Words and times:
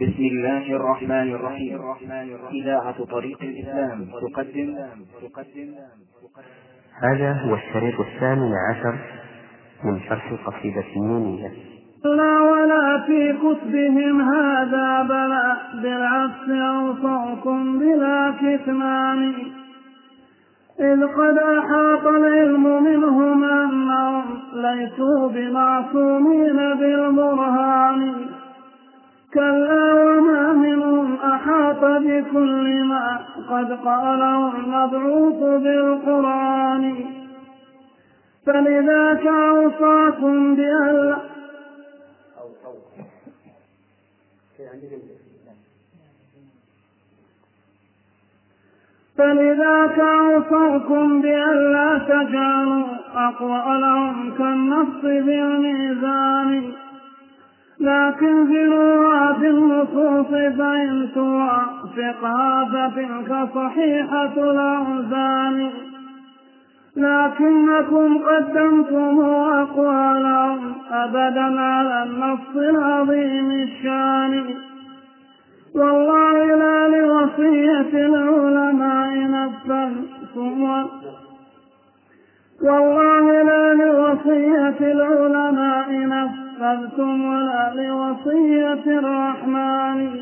بسم 0.00 0.22
الله 0.22 0.76
الرحمن 0.76 1.34
الرحيم. 1.34 1.80
إذاعة 2.52 3.04
طريق 3.04 3.38
الإسلام 3.42 4.04
تقدم. 4.04 4.76
تقدم 5.22 5.74
هذا 7.02 7.32
هو 7.32 7.54
الشريط 7.54 8.00
الثامن 8.00 8.52
عشر 8.70 8.94
من 9.84 10.00
شرح 10.00 10.32
قصيدة 10.46 10.84
النونية. 10.96 11.52
لا 12.04 12.40
ولا 12.40 13.04
في 13.06 13.32
كتبهم 13.32 14.20
هذا 14.20 15.02
بلا. 15.02 15.56
بالعكس 15.82 16.50
أوصاكم 16.50 17.78
بلا 17.78 18.34
كتمان. 18.40 19.34
إذ 20.80 21.06
قد 21.06 21.38
أحاط 21.38 22.06
العلم 22.06 22.84
منهم 22.84 23.44
أنهم 23.44 24.24
ليسوا 24.54 25.28
بمعصومين 25.28 26.56
بالبرهان. 26.56 28.14
كلا 29.34 29.94
وما 29.94 30.52
منهم 30.52 31.16
أحاط 31.16 31.84
بكل 31.84 32.84
ما 32.84 33.18
قد 33.50 33.72
قاله 33.72 34.56
المبعوث 34.56 35.62
بالقرآن. 35.62 37.04
فلذاك 38.46 39.26
أوصاكم 39.26 40.54
بأن 40.56 41.16
فلذاك 49.18 49.98
أوصاكم 49.98 51.22
بألا 51.22 51.98
تجعلوا 51.98 52.86
أقوالهم 53.14 54.34
كالنص 54.38 55.02
بالميزان. 55.02 56.72
لكن 57.80 58.46
في 59.40 59.50
النصوص 59.50 60.28
فإن 60.30 61.08
توافقها 61.14 62.64
فتلك 62.64 63.48
صحيحة 63.54 64.32
الأوزان. 64.36 65.70
لكنكم 66.96 68.18
قدمتم 68.18 69.20
أقوالهم 69.52 70.72
أبدا 70.90 71.60
على 71.60 72.02
النص 72.02 72.56
العظيم 72.56 73.50
الشان. 73.50 74.44
والله 75.74 76.56
لا 76.56 76.88
لوصية 76.88 78.06
العلماء 78.06 79.18
نفذتم 79.18 80.62
والله 82.62 83.42
لا 83.42 83.74
لوصية 83.74 84.92
العلماء 84.92 86.06
نفذتم 86.06 86.47
ولا 86.60 87.72
لوصية 87.74 88.98
الرحمن. 88.98 90.20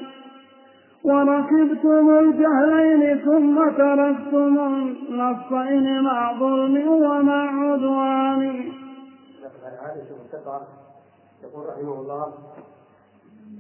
وركبتم 1.05 2.19
الجهلين 2.19 3.25
ثم 3.25 3.71
تركتم 3.71 4.59
النصين 4.59 6.03
مع 6.03 6.33
ظلم 6.33 6.89
ومع 6.89 7.73
عدوان. 7.73 8.43
يقول 11.43 11.67
رحمه 11.69 11.95
الله 12.01 12.33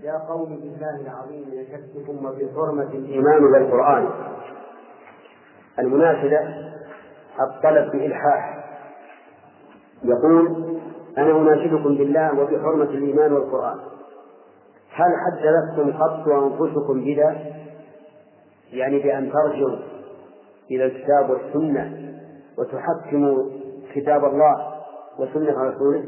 يا 0.02 0.18
قوم 0.28 0.48
بالله 0.48 1.00
العظيم 1.00 1.44
يكفكم 1.52 2.26
وبحرمة 2.26 2.90
الإيمان 2.94 3.52
بالقرآن 3.52 4.08
المناسبة 5.78 6.40
الطلب 7.40 7.92
بإلحاح. 7.92 8.64
يقول 10.04 10.75
أنا 11.18 11.30
أناشدكم 11.30 11.96
بالله 11.96 12.40
وبحرمة 12.40 12.84
الإيمان 12.84 13.32
والقرآن. 13.32 13.78
هل 14.90 15.12
حدثتم 15.26 15.92
قط 15.92 16.28
أنفسكم 16.28 17.04
بذا؟ 17.04 17.36
يعني 18.72 18.98
بأن 18.98 19.32
ترجعوا 19.32 19.78
إلى 20.70 20.84
الكتاب 20.84 21.30
والسنة 21.30 22.12
وتحكموا 22.58 23.50
كتاب 23.94 24.24
الله 24.24 24.82
وسنة 25.18 25.62
رسوله؟ 25.62 26.04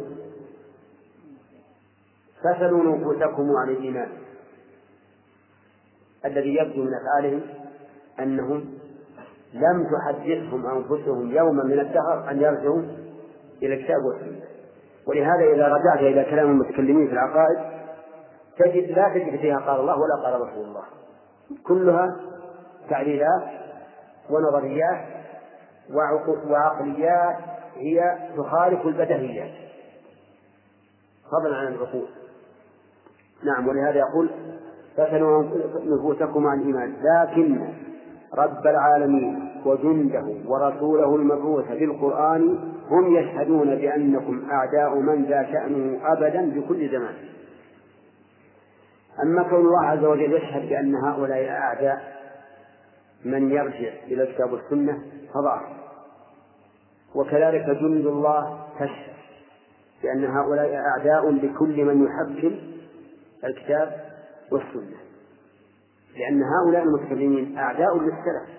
فسلوا 2.43 2.97
نفوسكم 2.97 3.51
عن 3.57 3.69
الإيمان. 3.69 4.09
الذي 6.25 6.55
يبدو 6.55 6.83
من 6.83 6.91
أفعالهم 6.95 7.41
أنهم 8.21 8.65
لم 9.55 9.87
تحدثهم 9.93 10.67
أنفسهم 10.67 11.31
يوما 11.31 11.65
من 11.65 11.81
الدهر 11.81 12.31
أن 12.31 12.41
يرجعوا 12.41 12.83
إلى 13.63 13.75
الكتاب 13.75 14.05
والسنة. 14.05 14.38
ولهذا 15.09 15.55
إذا 15.55 15.69
رجعت 15.69 15.99
إلى 15.99 16.25
كلام 16.25 16.51
المتكلمين 16.51 17.07
في 17.07 17.13
العقائد 17.13 17.59
تجد 18.59 18.91
لا 18.91 19.09
تجد 19.09 19.41
فيها 19.41 19.59
قال 19.59 19.81
الله 19.81 19.99
ولا 19.99 20.23
قال 20.25 20.41
رسول 20.41 20.65
الله. 20.65 20.85
كلها 21.67 22.17
تعليلات 22.91 23.43
ونظريات 24.31 25.07
وعقليات 26.51 27.37
هي 27.77 28.19
تخالف 28.37 28.87
البدهيات 28.87 29.51
فضلا 31.33 31.57
عن 31.57 31.67
العقول. 31.67 32.09
نعم 33.45 33.69
ولهذا 33.69 33.99
يقول 33.99 34.31
فسلوا 34.97 35.45
نفوسكم 35.85 36.47
عن 36.47 36.61
الإيمان 36.61 36.97
لكن 37.03 37.69
رب 38.35 38.67
العالمين 38.67 39.49
وجنده 39.65 40.35
ورسوله 40.47 41.17
المبعوث 41.17 41.69
بالقرآن 41.69 42.73
هم 42.91 43.17
يشهدون 43.17 43.75
بأنكم 43.75 44.51
أعداء 44.51 44.95
من 44.95 45.25
ذا 45.25 45.43
شأنه 45.53 46.01
أبدا 46.13 46.61
بكل 46.61 46.89
زمان. 46.89 47.15
أما 49.23 49.43
كون 49.43 49.61
الله 49.61 49.85
عز 49.85 50.05
وجل 50.05 50.33
يشهد 50.33 50.69
بأن 50.69 50.95
هؤلاء 50.95 51.49
أعداء 51.49 52.19
من 53.25 53.51
يرجع 53.51 53.93
إلى 54.07 54.23
الكتاب 54.23 54.53
والسنة 54.53 55.03
فضعف. 55.35 55.63
وكذلك 57.15 57.65
جند 57.65 58.07
الله 58.07 58.67
تشهد 58.81 59.15
بأن 60.03 60.25
هؤلاء 60.25 60.75
أعداء 60.75 61.31
لكل 61.31 61.85
من 61.85 62.05
يحكم 62.05 62.57
الكتاب 63.45 64.05
والسنة. 64.53 64.97
لأن 66.17 66.43
هؤلاء 66.43 66.83
المتكلمين 66.83 67.59
أعداء 67.59 67.99
للسلف 67.99 68.59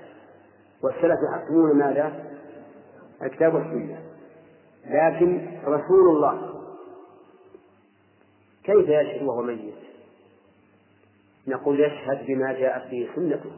والسلف 0.84 1.20
يحكمون 1.34 1.78
ماذا؟ 1.78 2.14
الكتاب 3.24 3.54
والسنة. 3.54 4.09
لكن 4.90 5.48
رسول 5.64 6.16
الله. 6.16 6.50
كيف 8.64 8.90
يشهد 8.90 9.24
وهو 9.24 9.42
ميت؟ 9.42 9.74
نقول 11.48 11.80
يشهد 11.80 12.26
بما 12.26 12.54
جاءت 12.54 12.92
به 12.92 13.10
سنته. 13.16 13.52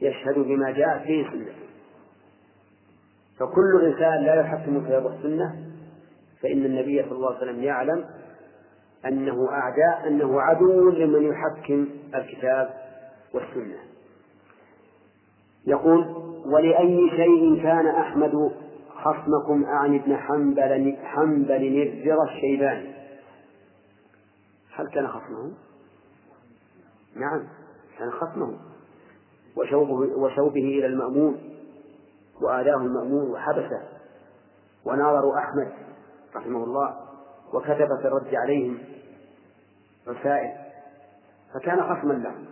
يشهد 0.00 0.38
بما 0.38 0.70
جاءت 0.70 1.06
به 1.06 1.28
سنته. 1.32 1.54
فكل 3.38 3.84
إنسان 3.84 4.24
لا 4.24 4.40
يحكم 4.40 4.76
الكتاب 4.76 5.04
والسنة 5.04 5.66
فإن 6.42 6.64
النبي 6.64 7.02
صلى 7.02 7.12
الله 7.12 7.34
عليه 7.34 7.38
وسلم 7.38 7.64
يعلم 7.64 8.04
أنه 9.06 9.48
أعداء 9.50 10.08
أنه 10.08 10.40
عدو 10.40 10.90
لمن 10.90 11.22
يحكم 11.22 11.88
الكتاب 12.14 12.74
والسنة. 13.34 13.78
يقول 15.66 16.06
ولأي 16.46 17.10
شيء 17.10 17.62
كان 17.62 17.86
أحمد 17.86 18.52
خصمكم 19.04 19.64
أعني 19.64 19.96
ابن 19.96 20.16
حنبل 20.16 20.96
حنبل 21.02 21.82
الرضا 21.82 22.24
الشيباني. 22.24 22.94
هل 24.74 24.88
كان 24.88 25.08
خصمه؟ 25.08 25.52
نعم 27.16 27.42
كان 27.98 28.10
خصمه 28.10 28.56
وشوبه, 29.56 29.92
وشوبه 29.94 30.60
إلى 30.60 30.86
المأمون 30.86 31.38
وآلاه 32.42 32.76
المأمون 32.76 33.30
وحبسه. 33.30 33.82
وناظروا 34.84 35.38
أحمد 35.38 35.72
رحمه 36.36 36.64
الله 36.64 36.96
وكتب 37.54 37.88
في 38.00 38.08
الرد 38.08 38.34
عليهم 38.34 38.78
رسائل. 40.08 40.52
فكان 41.54 41.82
خصما 41.82 42.12
لهم 42.12 42.44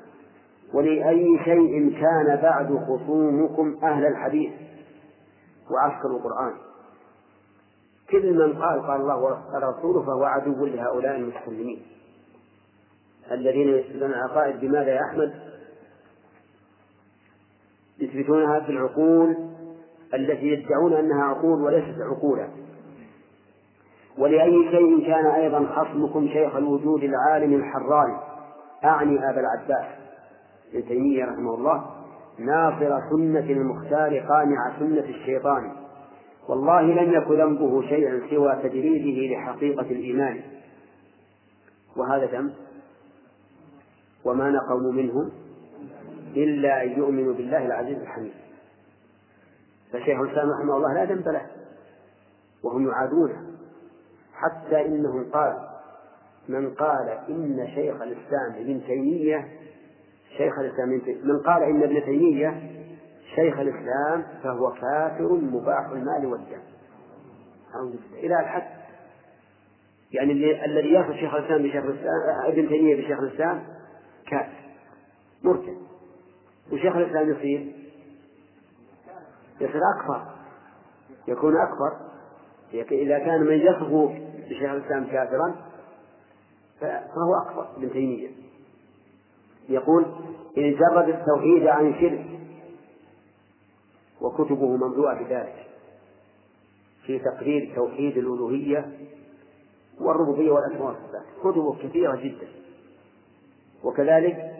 ولأي 0.74 1.38
شيء 1.44 2.00
كان 2.00 2.36
بعد 2.42 2.78
خصومكم 2.88 3.78
أهل 3.82 4.06
الحديث؟ 4.06 4.52
وعسكر 5.70 6.08
القرآن. 6.08 6.54
كل 8.10 8.34
من 8.34 8.62
قال 8.62 8.86
قال 8.86 9.00
الله 9.00 9.16
ورسوله 9.16 10.02
فهو 10.02 10.24
عدو 10.24 10.66
لهؤلاء 10.66 11.16
المتكلمين 11.16 11.82
الذين 13.30 13.68
يثبتون 13.68 14.10
العقائد 14.10 14.60
بماذا 14.60 14.90
يا 14.90 15.00
أحمد؟ 15.00 15.34
يثبتونها 17.98 18.60
في 18.60 18.72
العقول 18.72 19.36
التي 20.14 20.46
يدعون 20.46 20.92
أنها 20.92 21.24
عقول 21.24 21.62
وليست 21.62 22.00
عقولا. 22.00 22.48
ولأي 24.18 24.70
شيء 24.70 25.06
كان 25.06 25.26
أيضا 25.26 25.66
خصمكم 25.66 26.28
شيخ 26.28 26.56
الوجود 26.56 27.02
العالم 27.04 27.54
الحراني 27.54 28.18
أعني 28.84 29.30
أبا 29.30 29.40
العباس 29.40 29.86
ابن 30.74 30.88
تيمية 30.88 31.24
رحمه 31.24 31.54
الله. 31.54 31.97
ناصر 32.38 33.00
سنة 33.10 33.50
المختار 33.50 34.18
قانع 34.18 34.78
سنة 34.78 35.04
الشيطان. 35.04 35.72
والله 36.48 36.82
لم 36.82 37.12
يكن 37.12 37.34
ذنبه 37.34 37.82
شيئا 37.82 38.22
سوى 38.30 38.56
تجريده 38.62 39.34
لحقيقة 39.34 39.86
الإيمان. 39.90 40.40
وهذا 41.96 42.26
ذنب 42.26 42.54
وما 44.24 44.50
نقموا 44.50 44.92
منهم 44.92 45.30
إلا 46.36 46.82
أن 46.82 46.90
يؤمنوا 46.90 47.34
بالله 47.34 47.66
العزيز 47.66 47.98
الحميد. 47.98 48.32
فشيخ 49.92 50.20
الإسلام 50.20 50.50
رحمه 50.50 50.76
الله 50.76 50.94
لا 50.94 51.04
ذنب 51.04 51.28
له 51.28 51.46
وهم 52.62 52.88
يعادونه. 52.88 53.48
حتى 54.34 54.86
إنهم 54.86 55.30
قال 55.32 55.68
من 56.48 56.70
قال 56.70 57.08
إن 57.28 57.68
شيخ 57.74 58.02
الإسلام 58.02 58.52
ابن 58.56 58.80
تيمية 58.86 59.48
شيخ 60.36 60.58
الإسلام 60.58 60.88
من 61.24 61.42
قال 61.46 61.62
إن 61.62 61.82
ابن 61.82 62.04
تيمية 62.04 62.78
شيخ 63.34 63.58
الإسلام 63.58 64.24
فهو 64.42 64.72
كافر 64.72 65.32
مباح 65.32 65.88
المال 65.92 66.26
والدم. 66.26 66.60
إلى 68.12 68.40
الحد. 68.40 68.78
يعني 70.12 70.32
الذي 70.64 70.92
يأخذ 70.92 71.14
شيخ 71.14 71.34
الإسلام 71.34 71.62
بشيخ 71.62 71.84
الإسلام 71.84 72.12
ابن 72.44 72.68
تيمية 72.68 72.96
بشيخ 72.96 73.18
الإسلام 73.18 73.64
كافر 74.26 74.68
مرتد. 75.42 75.76
وشيخ 76.72 76.96
الإسلام 76.96 77.30
يصير 77.30 77.72
يصير 79.60 79.80
أكبر. 79.96 80.22
يكون 81.28 81.54
أكبر. 81.56 82.08
إذا 82.92 83.18
كان 83.18 83.40
من 83.40 83.58
يصف 83.58 84.12
بشيخ 84.50 84.70
الإسلام 84.70 85.04
كافرا 85.04 85.54
فهو 86.80 87.34
أكبر. 87.46 87.76
ابن 87.76 87.92
تيمية. 87.92 88.47
يقول 89.68 90.04
إن 90.58 90.74
جرد 90.74 91.08
التوحيد 91.08 91.66
عن 91.66 91.94
شرك 92.00 92.26
وكتبه 94.20 94.76
مملوءة 94.76 95.14
بذلك 95.14 95.66
في 97.06 97.18
تقرير 97.18 97.72
توحيد 97.76 98.16
الألوهية 98.18 98.92
والربوبية 100.00 100.50
والأسماء 100.50 100.82
والصفات. 100.86 101.22
كتبه 101.40 101.88
كثيرة 101.88 102.16
جدا. 102.16 102.48
وكذلك 103.84 104.54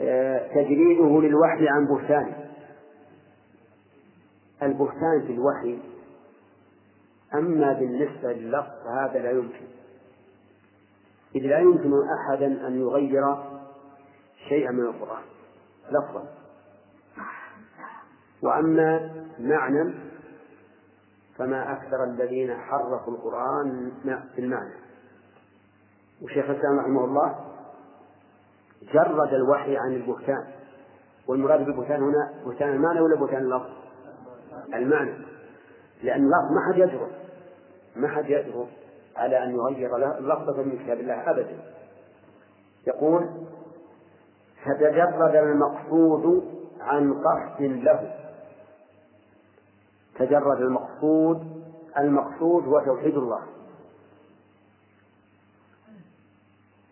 آه، 0.00 0.48
تجريده 0.48 1.20
للوحي 1.20 1.68
عن 1.68 1.86
بهتان. 1.86 2.50
البهتان 4.62 5.22
في 5.26 5.32
الوحي 5.32 5.78
أما 7.34 7.72
بالنسبة 7.72 8.32
لللفظ 8.32 8.70
فهذا 8.84 9.18
لا 9.18 9.30
يمكن. 9.30 9.64
إذ 11.34 11.40
لا 11.40 11.58
يمكن 11.58 11.92
أحدا 12.18 12.46
أن 12.66 12.80
يغير 12.80 13.34
شيئا 14.48 14.70
من 14.70 14.86
القرآن 14.86 15.22
لفظا. 15.90 16.24
وأما 18.42 19.14
معنى 19.38 19.94
فما 21.36 21.72
أكثر 21.72 22.04
الذين 22.04 22.56
حرفوا 22.56 23.12
القرآن 23.12 23.92
في 24.34 24.40
المعنى. 24.40 24.74
وشيخ 26.22 26.50
الإسلام 26.50 26.78
رحمه 26.78 27.04
الله 27.04 27.34
جرد 28.82 29.34
الوحي 29.34 29.76
عن 29.76 29.94
البهتان. 29.94 30.46
والمراد 31.28 31.64
بالبهتان 31.64 32.02
هنا 32.02 32.34
بهتان 32.46 32.68
المعنى 32.68 33.00
ولا 33.00 33.16
بهتان 33.16 33.42
اللفظ؟ 33.42 33.70
المعنى. 34.74 35.14
لأن 36.02 36.20
اللفظ 36.24 36.52
ما 36.52 36.72
حد 36.72 36.78
يجرؤ 36.78 37.08
ما 37.96 38.08
حد 38.08 38.30
يجرؤ 38.30 38.66
على 39.16 39.44
أن 39.44 39.50
يغير 39.50 39.96
لفظة 40.20 40.62
من 40.62 40.78
كتاب 40.84 41.00
الله 41.00 41.30
أبدا. 41.30 41.58
يقول 42.86 43.28
فتجرد 44.64 45.36
المقصود 45.36 46.44
عن 46.80 47.14
قصد 47.14 47.62
له. 47.62 48.14
تجرد 50.18 50.60
المقصود 50.60 51.64
المقصود 51.98 52.64
هو 52.64 52.80
توحيد 52.80 53.16
الله. 53.16 53.42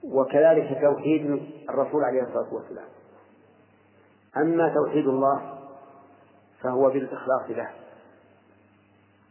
وكذلك 0.04 0.80
توحيد 0.82 1.42
الرسول 1.70 2.04
عليه 2.04 2.22
الصلاة 2.22 2.54
والسلام. 2.54 2.88
أما 4.36 4.74
توحيد 4.74 5.06
الله 5.06 5.58
فهو 6.60 6.90
بالإخلاص 6.90 7.50
له. 7.50 7.70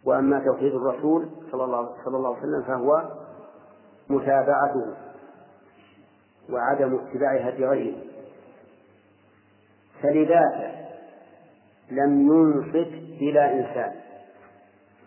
وأما 0.05 0.39
توحيد 0.45 0.75
الرسول 0.75 1.29
صلى 1.51 1.63
الله, 1.63 1.95
صلى 2.05 2.17
الله 2.17 2.35
عليه 2.35 2.47
وسلم 2.47 2.63
فهو 2.63 3.11
متابعته 4.09 4.93
وعدم 6.49 6.95
اتباع 6.95 7.35
هدي 7.35 7.65
غيره. 7.65 8.11
فلذاك 10.03 10.81
لم 11.92 12.21
ينصت 12.21 12.94
إلى 13.21 13.59
إنسان. 13.59 13.92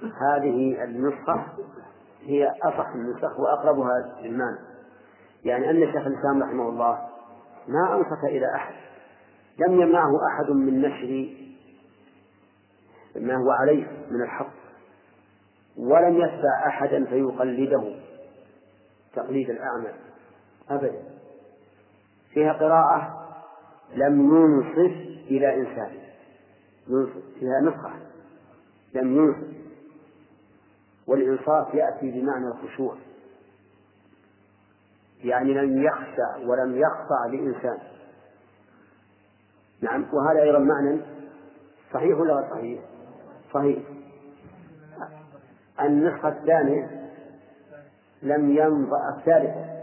هذه 0.03 0.85
النسخة 0.85 1.47
هي 2.23 2.53
أصح 2.63 2.89
النسخ 2.95 3.41
وأقربها 3.41 4.21
للمعنى. 4.23 4.59
يعني 5.45 5.71
أن 5.71 5.93
شيخ 5.93 6.07
الإسلام 6.07 6.43
رحمه 6.43 6.69
الله 6.69 7.09
ما 7.69 7.95
أنصت 7.97 8.25
إلى 8.25 8.55
أحد. 8.55 8.75
لم 9.59 9.81
يمنعه 9.81 10.11
أحد 10.33 10.51
من 10.51 10.81
نشر 10.81 11.35
ما 13.17 13.37
هو 13.37 13.51
عليه 13.51 13.87
من 14.11 14.23
الحق. 14.23 14.55
ولم 15.79 16.17
يتبع 16.17 16.67
أحدا 16.67 17.05
فيقلده. 17.05 17.95
تقليد 19.15 19.51
الأعمى. 19.51 19.89
أبدا. 20.71 21.03
فيها 22.33 22.53
قراءة 22.53 23.24
لم 23.95 24.37
ينصف 24.37 24.97
إلى 25.31 25.55
إنسان. 25.55 25.91
ينصف 26.89 27.23
فيها 27.39 27.61
نسخة. 27.61 27.93
لم 28.95 29.17
ينصف. 29.17 29.55
والإنصاف 31.07 31.75
يأتي 31.75 32.11
بمعنى 32.11 32.47
الخشوع. 32.47 32.97
يعني 35.25 35.55
لم 35.55 35.83
يخشع 35.83 36.37
ولم 36.37 36.77
يخضع 36.77 37.27
لإنسان. 37.27 37.79
نعم 39.81 40.07
وهذا 40.13 40.43
أيضا 40.43 40.59
معنى 40.59 41.01
صحيح 41.93 42.19
ولا 42.19 42.35
غير 42.35 42.51
صحيح؟ 42.51 42.81
صحيح. 43.55 43.79
النسخة 45.81 46.29
الثانية 46.29 47.11
لم 48.23 48.51
ينظر 48.51 49.09
الثالثة 49.09 49.75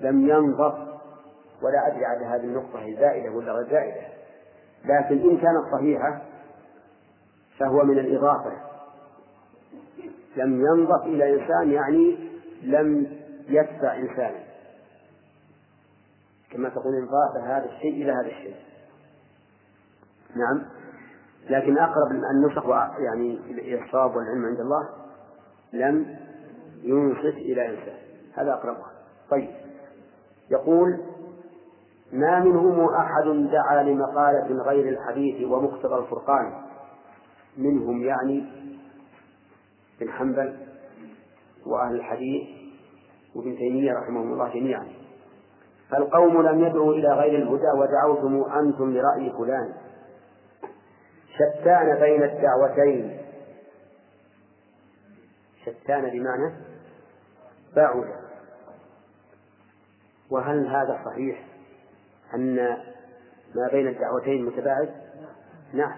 لم 0.00 0.28
ينظر 0.28 0.91
ولا 1.62 1.86
أدري 1.86 2.04
على 2.04 2.26
هذه 2.26 2.44
النقطة 2.44 2.78
هي 2.78 2.96
زائدة 2.96 3.30
ولا 3.30 3.52
غير 3.52 3.70
زائدة. 3.70 4.06
لكن 4.84 5.30
إن 5.30 5.36
كانت 5.36 5.72
صحيحة 5.72 6.22
فهو 7.58 7.84
من 7.84 7.98
الإضافة. 7.98 8.52
لم 10.36 10.66
ينظر 10.66 11.02
إلى 11.06 11.34
إنسان 11.34 11.72
يعني 11.72 12.30
لم 12.62 13.16
يتبع 13.48 13.94
إنسانا 13.94 14.42
كما 16.50 16.68
تقول 16.68 16.94
انضاف 16.94 17.44
هذا 17.44 17.64
الشيء 17.64 18.02
إلى 18.02 18.12
هذا 18.12 18.26
الشيء. 18.26 18.56
نعم. 20.36 20.62
لكن 21.50 21.78
أقرب 21.78 22.10
النسخ 22.10 22.66
يعني 22.98 23.38
الصواب 23.84 24.16
والعلم 24.16 24.44
عند 24.44 24.60
الله 24.60 24.88
لم 25.72 26.16
ينصت 26.82 27.36
إلى 27.36 27.68
إنسان. 27.68 27.96
هذا 28.34 28.52
أقربها. 28.52 28.92
طيب. 29.30 29.50
يقول 30.50 31.00
ما 32.12 32.40
منهم 32.40 32.94
أحد 32.94 33.50
دعا 33.52 33.82
لمقالة 33.82 34.62
غير 34.62 34.88
الحديث 34.88 35.48
ومقتضى 35.48 35.94
الفرقان. 35.94 36.52
منهم 37.56 38.02
يعني 38.02 38.44
بن 40.00 40.10
حنبل 40.10 40.56
وأهل 41.66 41.94
الحديث 41.94 42.48
وابن 43.34 43.56
تيمية 43.56 43.92
رحمهم 43.92 44.32
الله 44.32 44.48
جميعا. 44.54 44.88
فالقوم 45.90 46.42
لم 46.42 46.64
يدعوا 46.64 46.94
إلى 46.94 47.08
غير 47.08 47.42
الهدى 47.42 47.70
ودعوتم 47.78 48.44
أنتم 48.52 48.90
لرأي 48.90 49.32
فلان. 49.38 49.74
شتان 51.34 52.00
بين 52.00 52.22
الدعوتين. 52.22 53.18
شتان 55.64 56.10
بمعنى 56.10 56.54
بعد 57.76 58.04
وهل 60.30 60.66
هذا 60.66 61.00
صحيح؟ 61.04 61.51
أن 62.34 62.56
ما 63.54 63.68
بين 63.72 63.88
الدعوتين 63.88 64.46
متباعد؟ 64.46 64.88
نعم. 65.72 65.92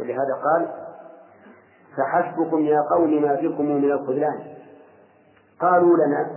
ولهذا 0.00 0.34
قال 0.44 0.68
فحسبكم 1.96 2.60
يا 2.60 2.80
قوم 2.90 3.22
ما 3.22 3.34
بكم 3.34 3.64
من 3.64 3.92
الخذلان. 3.92 4.40
قالوا 5.60 5.96
لنا 5.96 6.30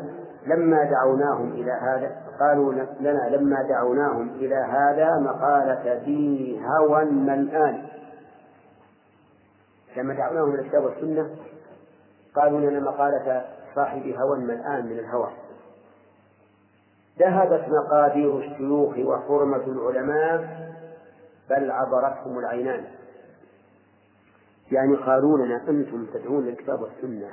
لما 0.45 0.83
دعوناهم 0.83 1.51
إلى 1.51 1.71
هذا 1.71 2.15
قالوا 2.39 2.73
لنا 2.73 3.29
لما 3.29 3.63
دعوناهم 3.69 4.29
إلى 4.29 4.55
هذا 4.55 5.19
مقالة 5.19 6.01
ذي 6.05 6.61
هوى 6.65 7.05
ملآن. 7.05 7.83
لما 9.97 10.13
دعوناهم 10.13 10.53
إلى 10.53 10.61
الكتاب 10.61 10.83
والسنة 10.83 11.29
قالوا 12.35 12.59
لنا 12.59 12.79
مقالة 12.79 13.45
صاحب 13.75 14.01
هوى 14.01 14.39
ملآن 14.39 14.85
من 14.85 14.99
الهوى. 14.99 15.29
ذهبت 17.19 17.65
مقادير 17.69 18.37
الشيوخ 18.37 18.97
وحرمة 18.97 19.63
العلماء 19.67 20.73
بل 21.49 21.71
عبرتهم 21.71 22.39
العينان. 22.39 22.85
يعني 24.71 24.95
قالوا 24.95 25.37
لنا 25.37 25.69
أنتم 25.69 26.05
تدعون 26.05 26.45
للكتاب 26.45 26.81
والسنة 26.81 27.31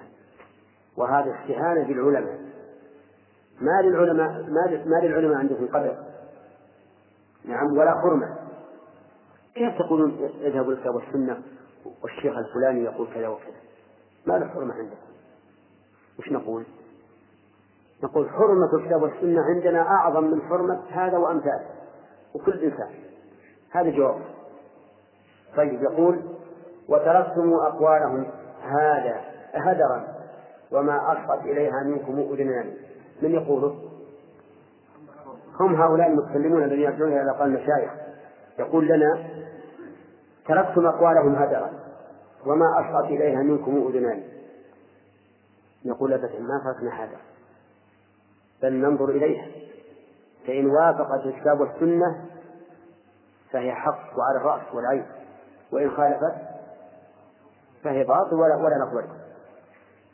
وهذا 0.96 1.34
استهانة 1.40 1.84
بالعلماء 1.88 2.40
ما 3.60 3.82
للعلماء 3.82 4.30
ما 4.86 5.00
للعلماء 5.02 5.36
عندكم 5.38 5.66
قدر. 5.66 5.96
نعم 7.44 7.78
ولا 7.78 7.90
حرمة. 7.90 8.36
كيف 9.54 9.78
تقولون 9.78 10.30
اذهبوا 10.40 10.72
الكتاب 10.72 10.94
والسنة 10.94 11.42
والشيخ 12.02 12.34
الفلاني 12.38 12.84
يقول 12.84 13.08
كذا 13.14 13.28
وكذا؟ 13.28 13.60
ما 14.26 14.38
له 14.38 14.48
حرمة 14.48 14.74
عندكم 14.74 15.10
وش 16.18 16.32
نقول؟ 16.32 16.64
نقول 18.02 18.30
حرمة 18.30 18.74
الكتاب 18.74 19.02
والسنة 19.02 19.42
عندنا 19.42 19.82
أعظم 19.82 20.24
من 20.24 20.42
حرمة 20.42 20.80
هذا 20.90 21.18
وأمثاله 21.18 21.66
وكل 22.34 22.64
إنسان. 22.64 22.88
هذا 23.70 23.90
جواب. 23.90 24.20
طيب 25.56 25.82
يقول 25.82 26.22
وتركتم 26.88 27.52
أقوالهم 27.54 28.26
هذا 28.62 29.20
هدرا 29.54 30.14
وما 30.72 31.12
أصغت 31.12 31.44
إليها 31.44 31.82
منكم 31.84 32.18
أذنان 32.18 32.74
من 33.22 33.30
يقوله؟ 33.30 33.76
هم 35.60 35.74
هؤلاء 35.74 36.06
المتكلمون 36.06 36.62
الذين 36.62 36.92
يدعون 36.92 37.12
إلى 37.12 37.30
أقوال 37.30 37.48
المشايخ. 37.48 37.90
يقول 38.58 38.88
لنا 38.88 39.24
تركتم 40.48 40.86
أقوالهم 40.86 41.34
هدرا 41.34 41.70
وما 42.46 42.80
أصغت 42.80 43.04
إليها 43.04 43.42
منكم 43.42 43.86
أذنان 43.88 44.22
نقول 45.84 46.12
أبدا 46.12 46.38
ما 46.40 46.62
تركنا 46.64 47.04
هذا. 47.04 47.16
بل 48.62 48.72
ننظر 48.72 49.08
إليها. 49.08 49.46
فإن 50.46 50.66
وافقت 50.66 51.26
الكتاب 51.26 51.60
والسنة 51.60 52.24
فهي 53.52 53.72
حق 53.72 54.18
وعلى 54.18 54.38
الرأس 54.38 54.74
والعين 54.74 55.06
وإن 55.72 55.90
خالفت 55.90 56.34
فهي 57.84 58.04
باطل 58.04 58.34
ولا, 58.34 58.56
ولا 58.56 58.78
نقبلها 58.78 59.16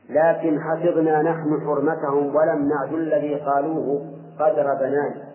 لكن 0.09 0.61
حفظنا 0.61 1.23
نحن 1.23 1.61
حرمتهم 1.67 2.37
ولم 2.37 2.69
نعد 2.69 2.93
الذي 2.93 3.35
قالوه 3.35 4.13
قدر 4.39 4.75
بنان 4.75 5.27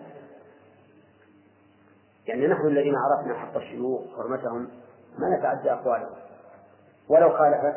يعني 2.26 2.46
نحن 2.46 2.66
الذين 2.66 2.94
عرفنا 2.96 3.34
حق 3.34 3.56
الشيوخ 3.56 4.00
حرمتهم 4.16 4.68
ما 5.18 5.38
نتعدى 5.38 5.72
أقوالهم. 5.72 6.14
ولو 7.08 7.30
خالفت 7.30 7.76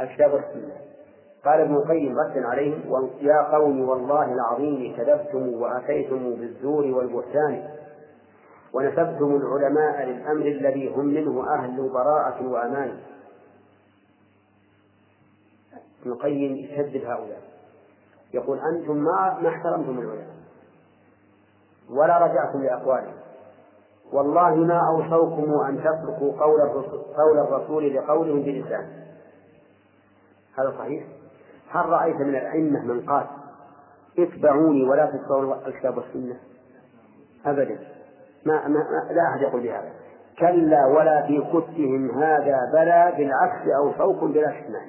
الكتاب 0.00 0.32
والسنة. 0.32 0.76
قال 1.44 1.60
ابن 1.60 1.74
القيم 1.74 2.18
ردا 2.18 2.46
عليهم 2.48 3.10
يا 3.20 3.42
قوم 3.42 3.88
والله 3.88 4.32
العظيم 4.32 4.96
كذبتم 4.96 5.62
وأتيتم 5.62 6.34
بالزور 6.34 6.84
والبهتان 6.84 7.70
ونسبتم 8.72 9.36
العلماء 9.36 10.04
للأمر 10.04 10.46
الذي 10.46 10.94
هم 10.94 11.04
منه 11.04 11.54
أهل 11.54 11.88
براءة 11.88 12.48
وأمان. 12.48 12.98
ابن 16.02 16.12
القيم 16.12 16.56
يشدد 16.56 17.04
هؤلاء 17.04 17.42
يقول 18.34 18.58
أنتم 18.58 18.96
ما 18.96 19.38
ما 19.42 19.48
احترمتم 19.48 19.98
العلماء 19.98 20.34
ولا 21.90 22.18
رجعتم 22.18 22.62
لأقوالهم 22.62 23.14
والله 24.12 24.54
ما 24.54 24.80
أوصوكم 24.88 25.60
أن 25.68 25.78
تتركوا 25.78 26.32
قول 26.44 26.60
الرسول, 26.60 27.02
قول 27.16 27.38
الرسول 27.38 27.94
لقولهم 27.94 28.42
بلسان 28.42 29.04
هذا 30.58 30.74
صحيح؟ 30.78 31.04
هل 31.74 31.88
رأيت 31.88 32.16
من 32.16 32.36
الأئمة 32.36 32.84
من 32.84 33.00
قال 33.00 33.26
اتبعوني 34.18 34.84
ولا 34.84 35.06
تتبعوا 35.06 35.66
الكتاب 35.66 35.96
والسنة؟ 35.96 36.36
أبدا. 37.46 37.78
ما, 38.46 38.68
ما, 38.68 38.68
ما 38.68 39.12
لا 39.12 39.28
أحد 39.30 39.42
يقول 39.42 39.62
بهذا. 39.62 39.92
كلا 40.38 40.86
ولا 40.86 41.26
في 41.26 41.40
كتهم 41.40 42.10
هذا 42.10 42.58
بلى 42.72 43.12
بالعكس 43.16 43.68
أوصوكم 43.76 44.32
بلا 44.32 44.58
استثناء 44.58 44.82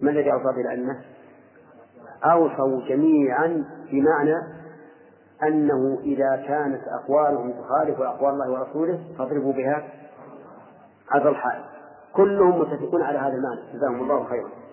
ما 0.00 0.10
الذي 0.10 0.32
أوصى 0.32 0.56
بالأئمة؟ 0.56 1.00
أوصوا 2.24 2.88
جميعا 2.88 3.64
بمعنى 3.92 4.36
أنه 5.42 5.98
إذا 6.02 6.36
كانت 6.48 6.82
أقوالهم 6.88 7.52
تخالف 7.52 8.00
أقوال 8.00 8.32
الله 8.32 8.50
ورسوله 8.50 9.00
فاضربوا 9.18 9.52
بها 9.52 9.82
عرض 11.10 11.26
الحال 11.26 11.64
كلهم 12.12 12.60
متفقون 12.60 13.02
على 13.02 13.18
هذا 13.18 13.34
المعنى. 13.34 13.60
جزاهم 13.74 14.00
الله 14.02 14.24
خيرا. 14.24 14.63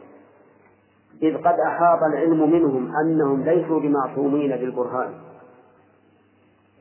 إذ 1.22 1.38
قد 1.38 1.60
أحاط 1.60 2.04
العلم 2.04 2.52
منهم 2.52 2.96
أنهم 2.96 3.44
ليسوا 3.44 3.80
بمعصومين 3.80 4.52
بالبرهان. 4.52 5.14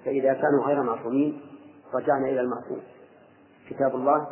فإذا 0.05 0.35
كانوا 0.35 0.65
غير 0.67 0.83
معصومين 0.83 1.41
رجعنا 1.95 2.29
إلى 2.29 2.41
المعصوم. 2.41 2.81
كتاب 3.71 3.95
الله 3.95 4.27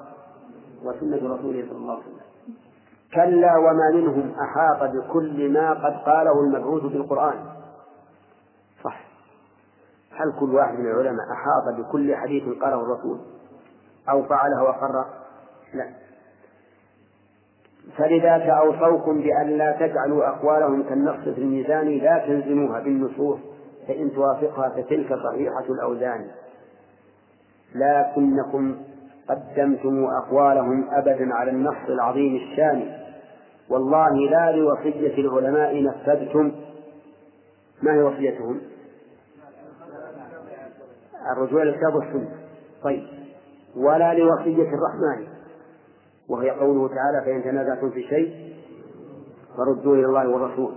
وسنة 0.85 1.35
رسوله 1.35 1.67
صلى 1.69 1.77
الله 1.77 1.93
عليه 1.93 2.03
وسلم. 2.03 2.55
كلا 3.15 3.57
وما 3.57 3.91
منهم 3.95 4.35
أحاط 4.41 4.91
بكل 4.91 5.53
ما 5.53 5.71
قد 5.71 5.93
قاله 5.93 6.41
المبعوث 6.41 6.83
بالقرآن. 6.83 7.45
صح. 8.85 9.05
هل 10.13 10.33
كل 10.41 10.55
واحد 10.55 10.75
من 10.79 10.87
العلماء 10.87 11.27
أحاط 11.33 11.79
بكل 11.79 12.17
حديث 12.17 12.43
قاله 12.43 12.81
الرسول 12.81 13.19
أو 14.11 14.23
فعله 14.23 14.63
وقر 14.63 15.05
لا. 15.75 16.08
فلذاك 17.97 18.43
أوصوكم 18.43 19.21
بأن 19.21 19.59
لا 19.59 19.73
تجعلوا 19.73 20.29
أقوالهم 20.29 20.83
كالنقص 20.83 21.23
في 21.23 21.41
الميزان 21.41 21.89
لا 21.89 22.25
تلزموها 22.27 22.81
بالنصوص 22.81 23.39
فإن 23.89 24.13
توافقها 24.13 24.69
فتلك 24.69 25.15
صحيحة 25.15 25.65
الأوزان. 25.71 26.27
لكنكم 27.75 28.77
قدمتم 29.29 30.05
أقوالهم 30.05 30.89
أبدا 30.91 31.35
على 31.35 31.51
النص 31.51 31.89
العظيم 31.89 32.37
الشان. 32.37 32.99
والله 33.71 34.31
لا 34.31 34.53
لوصية 34.53 35.19
العلماء 35.19 35.83
نفذتم. 35.83 36.53
ما 37.83 37.95
هي 37.95 38.03
وصيتهم؟ 38.03 38.61
الرجوع 41.33 41.63
إلى 41.63 41.71
الكتاب 41.71 41.95
والسنة 41.95 42.31
طيب. 42.83 43.05
ولا 43.77 44.15
لوصية 44.15 44.69
الرحمن. 44.69 45.38
وهي 46.29 46.51
قوله 46.51 46.89
تعالى 46.89 47.25
فإن 47.25 47.43
تنازعتم 47.45 47.91
في 47.91 48.03
شيء 48.03 48.55
فردوا 49.57 49.95
إلى 49.95 50.07
الله 50.07 50.29
والرسول. 50.29 50.75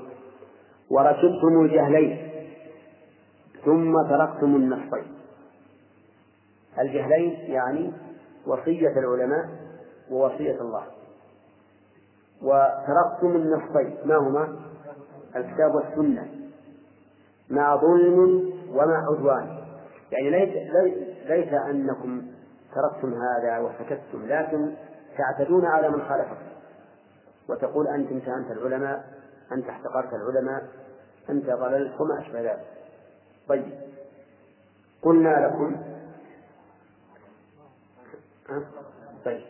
وركبتم 0.89 1.61
الجهلين 1.61 2.31
ثم 3.65 3.93
تركتم 4.09 4.55
النصين 4.55 5.03
الجهلين 6.79 7.31
يعني 7.51 7.93
وصية 8.47 8.99
العلماء 8.99 9.49
ووصية 10.11 10.61
الله. 10.61 10.83
وتركتم 12.41 13.35
النصين 13.35 13.97
ما 14.05 14.17
هما؟ 14.17 14.59
الكتاب 15.35 15.75
والسنة. 15.75 16.29
مع 17.49 17.75
ظلم 17.75 18.51
ومع 18.73 19.03
عدوان. 19.11 19.57
يعني 20.11 20.29
ليس, 20.29 20.53
ليس 21.27 21.53
أنكم 21.53 22.21
تركتم 22.75 23.13
هذا 23.13 23.59
وسكتتم 23.59 24.25
لكن 24.25 24.71
تعتدون 25.21 25.65
على 25.65 25.89
من 25.89 26.01
خالفكم 26.09 26.35
وتقول 27.49 27.87
أنت 27.87 28.11
امتهنت 28.11 28.51
العلماء 28.51 29.21
أنت 29.51 29.69
احتقرت 29.69 30.13
العلماء 30.13 30.67
أنت 31.29 31.45
ضللت 31.45 32.01
وما 32.01 32.21
أشبه 32.21 32.41
ذلك. 32.41 32.65
طيب. 33.47 33.81
قلنا 35.01 35.29
لكم. 35.29 35.81
طيب. 39.25 39.41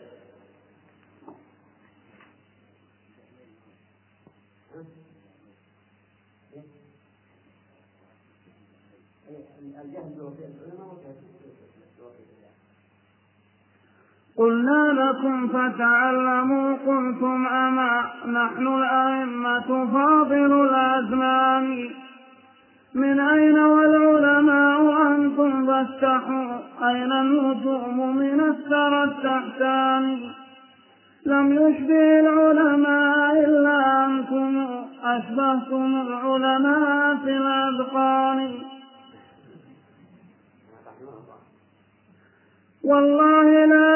قلنا 14.42 14.82
لكم 15.02 15.48
فتعلموا 15.48 16.76
قلتم 16.86 17.46
أما 17.46 18.10
نحن 18.26 18.66
الأئمة 18.66 19.86
فاضل 19.94 20.52
الأزمان. 20.68 21.88
من 22.94 23.20
أين 23.20 23.58
والعلماء 23.58 24.80
أنتم 25.06 25.66
فاستحوا؟ 25.66 26.58
أين 26.88 27.12
النجوم 27.12 28.16
من 28.16 28.40
الثرى 28.40 29.04
التحتان؟ 29.04 30.20
لم 31.26 31.52
يشبه 31.52 32.20
العلماء 32.20 33.44
إلا 33.44 34.06
أنتم 34.06 34.66
أشبهتم 35.04 36.02
العلماء 36.06 37.16
في 37.24 37.30
الأذقان. 37.36 38.52
والله 42.84 43.66
لا 43.66 43.91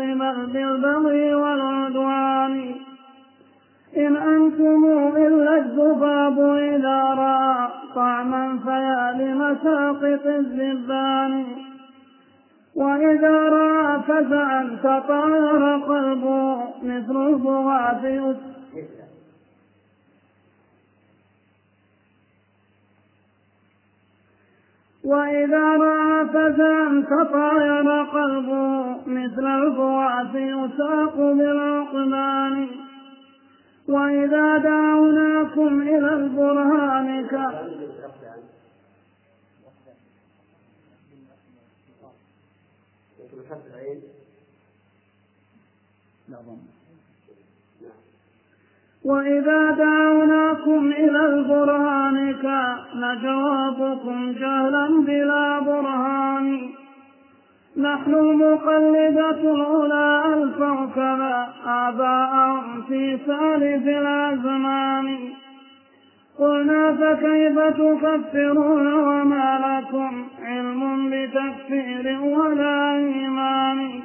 بل 0.00 0.46
بالبغي 0.46 1.34
والعدوان. 1.34 2.74
إن 3.96 4.16
أنتم 4.16 4.84
إلا 5.16 5.58
الذباب 5.58 6.38
إذا 6.56 7.00
رأى 7.14 7.68
طعما 7.94 8.58
فيا 8.64 9.12
لمساقط 9.18 10.26
الزبان. 10.26 11.44
وإذا 12.76 13.48
رأى 13.48 14.00
فزعا 14.08 14.76
تطاير 14.82 15.76
قلبه 15.76 16.56
مثل 16.82 17.26
البغاة 17.28 18.34
وإذا 25.10 25.64
رأى 25.86 26.28
فزعا 26.28 27.04
تطاير 27.10 28.02
قلبه 28.02 28.96
مثل 29.06 29.46
البغاة 29.46 30.36
يساق 30.36 31.16
بالعقبان 31.16 32.68
وإذا 33.88 34.58
دعوناكم 34.58 35.82
إلى 35.82 36.12
البرهان 36.12 37.26
ك 37.26 37.34
وإذا 49.04 49.70
دعوناكم 49.70 50.92
إلى 50.98 51.26
البرهان 51.26 52.34
كان 52.42 53.18
جوابكم 53.22 54.32
جهلا 54.32 55.04
بلا 55.06 55.60
برهان. 55.60 56.60
نحن 57.76 58.14
المقلدة 58.14 59.30
الأولى 59.30 60.20
كذا 60.94 61.48
آباءهم 61.66 62.82
في 62.88 63.18
سالف 63.26 63.88
الأزمان. 63.88 65.18
قلنا 66.38 66.92
فكيف 66.92 67.58
تكفرون 67.58 68.92
وما 68.92 69.48
لكم 69.66 70.24
علم 70.42 71.10
بتكفير 71.10 72.20
ولا 72.22 72.92
إيمان. 72.92 74.00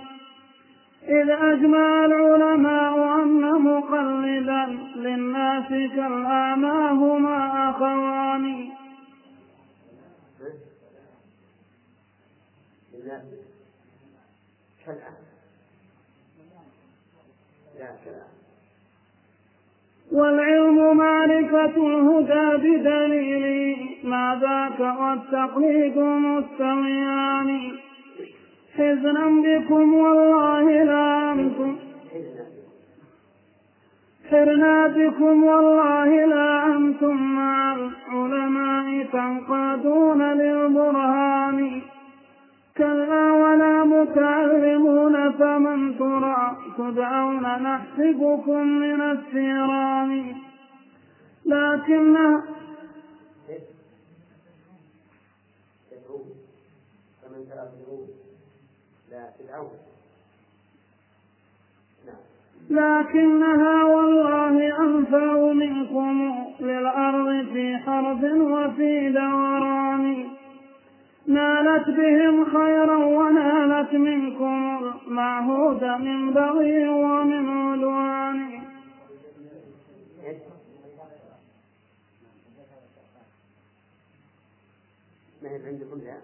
إذ 1.07 1.29
أجمع 1.29 2.05
العلماء 2.05 3.23
أن 3.23 3.41
مقلدا 3.61 4.65
للناس 4.95 5.69
كالأعمى 5.69 6.89
هما 6.91 7.69
أخوان. 7.69 8.69
والعلم 20.11 20.97
معرفة 20.97 21.75
الهدى 21.77 22.57
بدليل 22.57 23.97
ما 24.03 24.39
ذاك 24.41 24.79
والتقليد 24.79 25.97
مستويان. 25.97 27.84
حزنا 28.77 29.25
بكم 29.45 29.93
والله 29.93 30.83
لا 30.83 31.31
أنتم. 31.31 31.75
حرنا 34.29 34.87
بكم 34.87 35.43
والله 35.43 36.25
لا 36.25 36.65
أنتم 36.65 37.15
مع 37.15 37.75
العلماء 37.75 39.05
تنقادون 39.11 40.21
للبرهان. 40.23 41.81
كلا 42.77 43.31
ولا 43.31 43.83
متعلمون 43.83 45.31
فمن 45.31 45.97
ترى 45.97 46.57
تدعون 46.77 47.43
نحسبكم 47.43 48.67
من 48.67 49.01
الثيران 49.01 50.35
لكن 51.45 52.15
فمن 57.21 57.49
ترى 57.49 57.69
تدعون 59.39 59.71
لكنها 62.69 63.83
والله 63.83 64.79
أنفع 64.79 65.51
منكم 65.53 66.45
للأرض 66.59 67.45
في 67.53 67.77
حرب 67.77 68.23
وفي 68.23 69.09
دوران 69.09 70.27
نالت 71.27 71.87
بهم 71.87 72.45
خيرا 72.45 72.97
ونالت 73.05 73.93
منكم 73.93 74.91
المعهود 75.07 75.83
من 75.83 76.33
بغي 76.33 76.87
ومن 76.87 77.49
عدوان. 77.49 78.61
ما 85.43 85.49
هي 85.49 85.67
عندكم 85.67 86.01
لا 86.05 86.17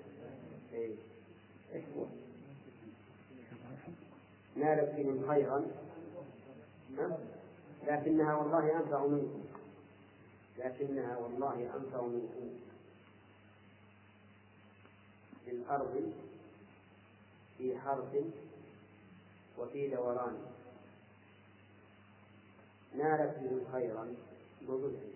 إيه. 0.73 0.89
نالت 4.61 4.95
بهم 4.95 5.27
خيرا. 5.27 5.65
لكنها 7.87 8.35
والله 8.35 8.77
أنفع 8.77 9.05
منكم. 9.05 9.43
لكنها 10.57 11.17
والله 11.17 11.69
أنفع 11.75 12.01
منكم. 12.01 12.49
في 15.45 15.51
الأرض 15.51 16.13
في 17.57 17.77
حرث 17.77 18.15
وفي 19.57 19.87
دوران. 19.87 20.37
نالت 22.97 23.39
به 23.39 23.71
خيرا. 23.71 24.07
بظلم 24.67 25.11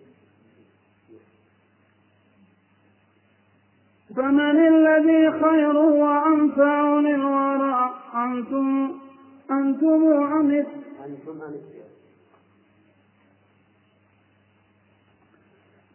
فمن 4.16 4.56
الذي 4.56 5.42
خير 5.42 5.76
وأنفع 5.76 7.00
للورى 7.00 7.94
أنتم 8.14 9.05
أنتم 9.50 10.02
أم 10.12 10.66
أنتم 11.04 11.40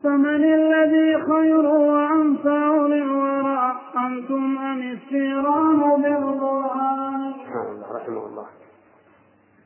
فمن 0.04 0.44
الذي 0.44 1.24
خير 1.24 1.66
وأنفع 1.66 2.88
للورى 2.88 3.82
أنتم 3.98 4.58
أم 4.58 4.82
السيران 4.82 6.02
بالقرآن 6.02 7.34
رحمه 7.92 8.26
الله. 8.26 8.48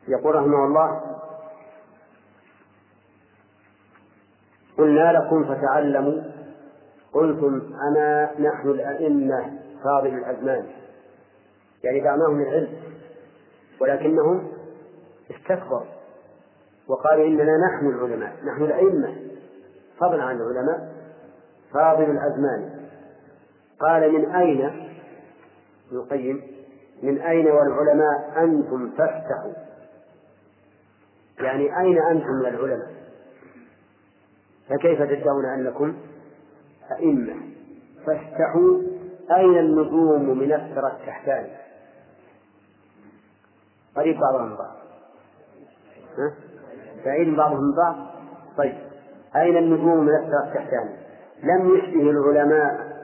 يقول 0.08 0.36
رحمه 0.36 0.66
الله 0.66 1.02
قلنا 4.78 5.12
لكم 5.12 5.44
فتعلموا 5.44 6.24
قلتم 7.14 7.62
أنا 7.88 8.32
نحن 8.40 8.70
الأئمة 8.70 9.60
فاضل 9.84 10.18
الأزمان. 10.18 10.68
يعني 11.84 12.00
دعناهم 12.00 12.42
العلم. 12.42 12.95
ولكنهم 13.82 14.52
استكبروا 15.32 15.86
وقالوا 16.88 17.28
إننا 17.28 17.58
نحن 17.58 17.88
العلماء 17.88 18.36
نحن 18.46 18.64
الأئمة 18.64 19.16
فضلا 20.00 20.24
عن 20.24 20.36
العلماء 20.36 20.96
فاضل 21.74 22.04
الأزمان. 22.04 22.86
قال 23.80 24.14
من 24.14 24.36
أين؟ 24.36 24.66
ابن 25.88 25.98
القيم 25.98 26.42
من 27.04 27.22
أين 27.22 27.48
والعلماء 27.48 28.44
أنتم 28.44 28.92
فافتحوا؟ 28.98 29.54
يعني 31.40 31.80
أين 31.80 32.02
أنتم 32.02 32.30
من 32.30 32.46
العلماء؟ 32.46 32.92
فكيف 34.70 35.02
تدعون 35.02 35.46
أنكم 35.46 35.96
أئمة؟ 36.92 37.36
فافتحوا 38.06 38.82
أين 39.38 39.58
النجوم 39.58 40.38
من 40.38 40.54
الثرى 40.54 40.92
التحتاني 40.92 41.65
قريب 43.96 44.20
بعضهم 44.20 44.50
من 44.50 44.56
بعض 44.58 44.76
بعيد 47.06 47.36
بعضهم 47.36 47.64
من 47.64 47.76
بعض. 47.76 47.96
طيب. 48.58 48.76
أين 49.36 49.58
النجوم 49.58 50.00
من 50.00 50.16
الثرى 50.16 50.48
التحتاني 50.48 50.96
لم 51.44 51.76
يشبه 51.76 52.10
العلماء 52.10 52.96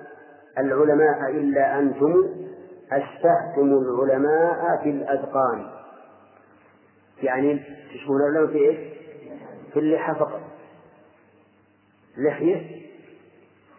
العلماء 0.57 1.29
إلا 1.29 1.79
أنتم. 1.79 2.13
أشبهتم 2.91 3.77
العلماء 3.77 4.83
في 4.83 4.89
الأذقان. 4.89 5.69
يعني 7.23 7.63
تشبهون 7.93 8.21
العلماء 8.21 8.51
في 8.51 8.57
إيش؟ 8.57 8.77
في 9.73 9.79
اللحى 9.79 10.15
فقط. 10.15 10.41
لحية 12.17 12.81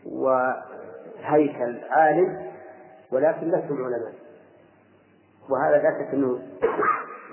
وهيكل 0.06 1.80
عالم 1.90 2.50
ولكن 3.12 3.46
لستم 3.46 3.84
علماء. 3.84 4.14
وهذا 5.50 5.76
لا 5.82 5.90
شك 5.90 6.14
انه 6.14 6.42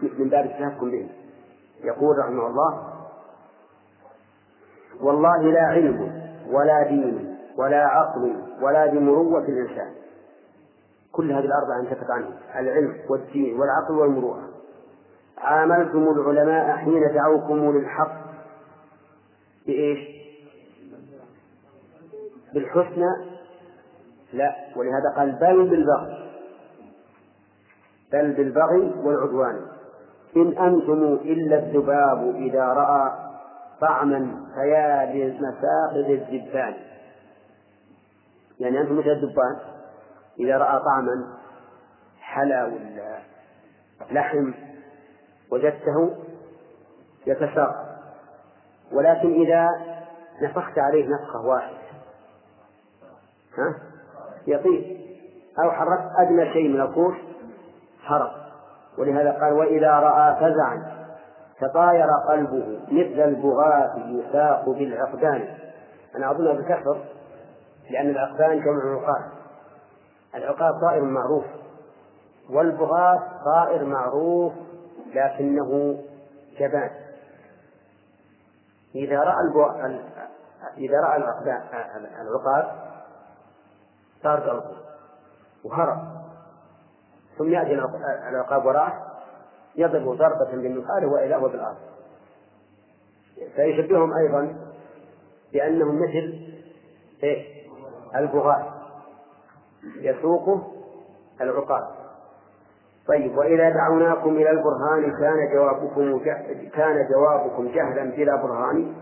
من 0.02 0.30
باب 0.30 0.46
التهكم 0.46 0.92
به 0.92 1.10
يقول 1.84 2.18
رحمه 2.18 2.48
الله 2.48 2.94
والله 5.02 5.42
لا 5.52 5.62
علم 5.62 6.22
ولا 6.48 6.84
دين 6.84 7.38
ولا 7.58 7.86
عقل 7.86 8.36
ولا 8.62 8.86
بمروة 8.86 9.46
الإنسان. 9.46 9.94
كل 11.12 11.32
هذه 11.32 11.46
الأربعة 11.46 11.80
انتفت 11.80 12.12
عنه 12.12 12.30
العلم 12.56 12.98
والدين 13.10 13.60
والعقل 13.60 13.94
والمروءة. 13.94 14.50
عاملتم 15.38 16.04
العلماء 16.04 16.78
حين 16.78 17.14
دعوكم 17.14 17.78
للحق 17.78 18.22
بإيش؟ 19.68 20.00
بالحسنى؟ 22.54 23.12
لا. 24.34 24.56
ولهذا 24.76 25.14
قال 25.16 25.32
بل 25.32 25.70
بالبغي. 25.70 26.32
بل 28.12 28.32
بالبغي 28.34 28.94
والعدوان. 29.04 29.79
إن 30.36 30.48
أنتم 30.48 31.04
إلا 31.22 31.60
الذباب 31.60 32.36
إذا 32.36 32.66
رأى 32.66 33.12
طعما 33.82 34.46
فيا 34.56 35.06
لمساقد 35.06 36.10
الذبان. 36.10 36.74
يعني 38.60 38.82
أنتم 38.82 38.98
مثل 38.98 39.10
الذبان؟ 39.10 39.60
إذا 40.40 40.58
رأى 40.58 40.80
طعما 40.80 41.38
حلا 42.20 42.66
ولا 42.66 43.20
لحم 44.12 44.54
وجدته 45.52 46.16
يتساقط. 47.28 47.90
ولكن 48.92 49.34
إذا 49.34 49.70
نفخت 50.42 50.80
عليه 50.80 51.08
نفخة 51.10 51.42
واحدة 51.42 51.78
ها؟ 53.58 53.76
يطير. 54.48 55.00
أو 55.64 55.72
حركت 55.72 56.12
أدنى 56.18 56.54
شيء 56.54 56.68
من 56.68 56.82
القوس 56.82 57.16
حرق 58.04 58.49
ولهذا 59.00 59.32
قال 59.32 59.54
وإذا 59.54 59.92
رأى 59.92 60.36
فزعا 60.36 61.00
تطاير 61.60 62.08
قلبه 62.30 62.80
مثل 62.88 63.30
البغاة 63.30 63.96
يساق 63.98 64.70
بالعقدان. 64.70 65.58
أنا 66.16 66.32
أظنها 66.32 66.54
بكثر 66.54 66.98
لأن 67.90 68.10
العقدان 68.10 68.60
جمع 68.60 68.96
عقاد. 68.96 69.32
العقاد 70.36 70.82
طائر 70.82 71.02
معروف 71.02 71.46
والبغاة 72.50 73.22
طائر 73.46 73.86
معروف 73.86 74.54
لكنه 75.14 75.98
جبان. 76.60 76.90
إذا 78.96 79.20
رأى 79.20 79.42
البو... 79.48 79.66
إذا 80.78 81.00
رأى 81.02 81.18
العقاد 82.22 82.66
صار 84.24 84.40
قلبه 84.40 84.78
وهرب. 85.66 86.19
ثم 87.40 87.54
يأتي 87.54 87.74
العقاب 88.30 88.66
وراءه 88.66 88.94
يضرب 89.76 90.18
ضربة 90.18 90.52
بالنخال 90.52 91.06
وإلى 91.06 91.40
بالأرض 91.40 91.78
فيشبههم 93.56 94.14
أيضا 94.14 94.56
بأنهم 95.54 95.96
مثل 95.96 96.40
إيه؟ 97.24 97.46
البغاة. 98.16 98.66
يسوقه 100.02 100.68
العقاب. 101.42 101.88
طيب 103.08 103.38
وإذا 103.38 103.70
دعوناكم 103.70 104.30
إلى 104.30 104.50
البرهان 104.50 105.12
كان 105.20 105.54
جوابكم 105.54 106.20
كان 106.74 107.08
جوابكم 107.08 107.68
جهلا 107.68 108.04
بلا 108.04 108.36
برهان. 108.36 108.94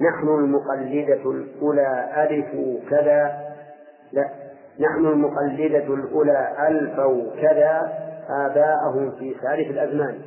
نحن 0.00 0.28
المقلدة 0.28 1.30
الأولى 1.30 2.10
ألف 2.16 2.80
كذا. 2.90 3.47
نحن 4.80 5.06
المقلدة 5.06 5.94
الأولى 5.94 6.68
ألفوا 6.68 7.40
كذا 7.40 7.98
آباءهم 8.28 9.10
في 9.10 9.36
سالف 9.42 9.70
الأزمان. 9.70 10.20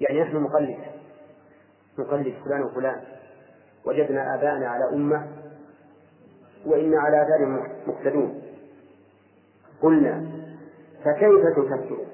يعني 0.00 0.22
نحن 0.22 0.36
مقلد. 0.36 0.78
نقلد 1.98 2.34
فلان 2.44 2.62
وفلان. 2.62 3.00
وجدنا 3.84 4.34
آباءنا 4.34 4.68
على 4.68 4.84
أمة 4.92 5.26
وإنا 6.66 7.00
على 7.00 7.16
ذلك 7.16 7.70
مقتدون. 7.86 8.42
قلنا 9.82 10.26
فكيف 11.04 11.42
تكفرون 11.56 12.06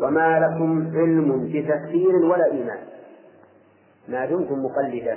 وما 0.00 0.40
لكم 0.40 0.90
علم 0.96 1.46
بتكفير 1.46 2.16
ولا 2.16 2.44
إيمان؟ 2.52 2.78
ما 4.08 4.26
دمتم 4.26 4.64
مقلدا 4.64 5.16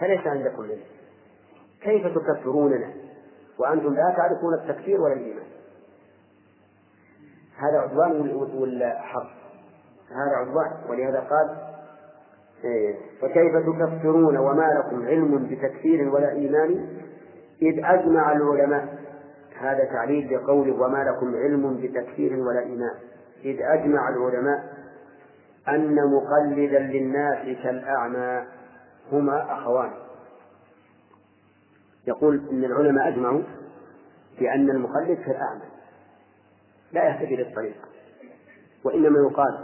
فليس 0.00 0.26
عندكم 0.26 0.62
علم. 0.62 0.80
كيف 1.82 2.06
تكفروننا 2.06 3.01
وأنتم 3.62 3.94
لا 3.94 4.14
تعرفون 4.16 4.54
التكفير 4.54 5.00
ولا 5.00 5.12
الإيمان. 5.12 5.46
هذا 7.56 7.78
عدوان 7.78 8.30
ولا 8.54 8.98
حق 9.00 9.30
هذا 10.10 10.36
عدوان. 10.36 10.70
ولهذا 10.88 11.20
قال 11.20 11.56
إيه، 12.64 12.94
فكيف 13.20 13.56
تكفرون 13.56 14.36
وما 14.36 14.72
لكم 14.78 15.06
علم 15.06 15.48
بتكفير 15.50 16.08
ولا 16.08 16.32
إيمان؟ 16.32 16.88
إذ 17.62 17.84
أجمع 17.84 18.32
العلماء. 18.32 18.98
هذا 19.60 19.84
تعليل 19.84 20.34
لقوله 20.34 20.82
وما 20.82 21.04
لكم 21.04 21.36
علم 21.36 21.80
بتكفير 21.82 22.32
ولا 22.32 22.60
إيمان. 22.60 22.94
إذ 23.44 23.62
أجمع 23.62 24.08
العلماء 24.08 24.72
أن 25.68 25.94
مقلدا 25.94 26.78
للناس 26.78 27.62
كالأعمى. 27.62 28.44
هما 29.12 29.52
أخوان. 29.52 29.90
يقول 32.06 32.48
إن 32.50 32.64
العلماء 32.64 33.08
أجمعوا 33.08 33.42
بأن 34.38 34.70
المقلد 34.70 35.18
كالأعمى 35.18 35.62
لا 36.92 37.04
يهتدي 37.04 37.36
للطريق 37.36 37.76
وإنما 38.84 39.18
يقال 39.18 39.58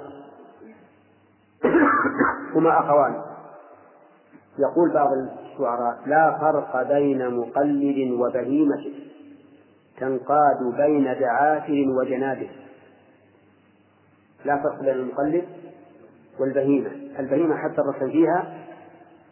هما 2.55 2.81
أخوان 2.81 3.23
يقول 4.59 4.93
بعض 4.95 5.13
الشعراء 5.13 6.01
لا 6.07 6.39
فرق 6.41 6.83
بين 6.83 7.35
مقلد 7.37 8.11
وبهيمة 8.11 8.85
تنقاد 10.01 10.77
بين 10.77 11.05
دعافر 11.05 11.85
وجنابه. 12.01 12.51
لا 14.45 14.63
فرق 14.63 14.81
بين 14.81 14.95
المقلد 14.95 15.45
والبهيمة. 16.41 16.91
البهيمة 17.19 17.57
حتى 17.57 17.81
الرسل 17.81 18.13
فيها 18.13 18.65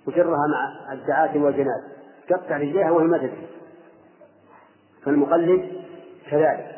وجرها 0.07 0.47
مع 0.47 0.93
الدعافر 0.93 1.39
والجناب 1.39 1.96
تقطع 2.29 2.57
رجليها 2.57 2.91
وهي 2.91 3.05
ما 3.05 3.19
تدري. 3.19 3.49
فالمقلد 5.05 5.83
كذلك. 6.31 6.77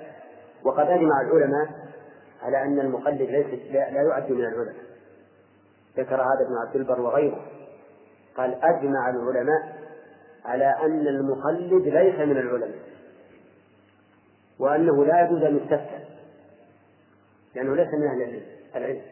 وقد 0.64 0.86
أجمع 0.86 1.20
العلماء 1.20 1.88
على 2.42 2.62
أن 2.62 2.80
المقلد 2.80 3.22
ليس 3.22 3.72
لا 3.72 4.02
يعد 4.02 4.32
من 4.32 4.40
العلماء. 4.44 4.74
ذكر 5.96 6.14
هذا 6.14 6.46
ابن 6.46 6.56
عبد 6.66 6.76
البر 6.76 7.00
وغيره. 7.00 7.46
قال 8.36 8.54
أجمع 8.54 9.10
العلماء 9.10 9.78
على 10.44 10.64
أن 10.64 11.06
المقلد 11.08 11.88
ليس 11.88 12.14
من 12.14 12.36
العلماء. 12.36 12.78
وأنه 14.58 15.04
لا 15.04 15.24
يجوز 15.24 15.42
أن 15.42 15.56
يستفتى. 15.56 16.04
لأنه 17.54 17.76
ليس 17.76 17.88
من 17.94 18.06
أهل 18.06 18.42
العلم. 18.76 19.02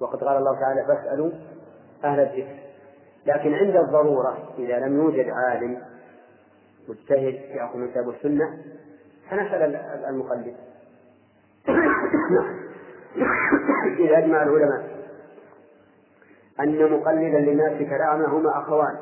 وقد 0.00 0.24
قال 0.24 0.36
الله 0.36 0.60
تعالى 0.60 0.84
فاسألوا 0.86 1.30
أهل 2.04 2.20
الذكر. 2.20 2.64
لكن 3.26 3.54
عند 3.54 3.76
الضرورة 3.76 4.54
إذا 4.58 4.78
لم 4.78 4.96
يوجد 4.96 5.28
عالم 5.28 5.82
مجتهد 6.88 7.34
يأخذ 7.34 7.78
من 7.78 7.90
كتاب 7.90 8.08
السنة 8.08 8.64
فنسأل 9.30 9.76
المقلد. 10.08 10.56
إذا 14.04 14.18
أجمع 14.18 14.42
العلماء. 14.42 14.94
أن 16.60 16.92
مقلدا 16.92 17.38
للناس 17.38 17.72
كالأعمى 17.72 18.26
هما 18.26 18.58
أخوان. 18.58 18.96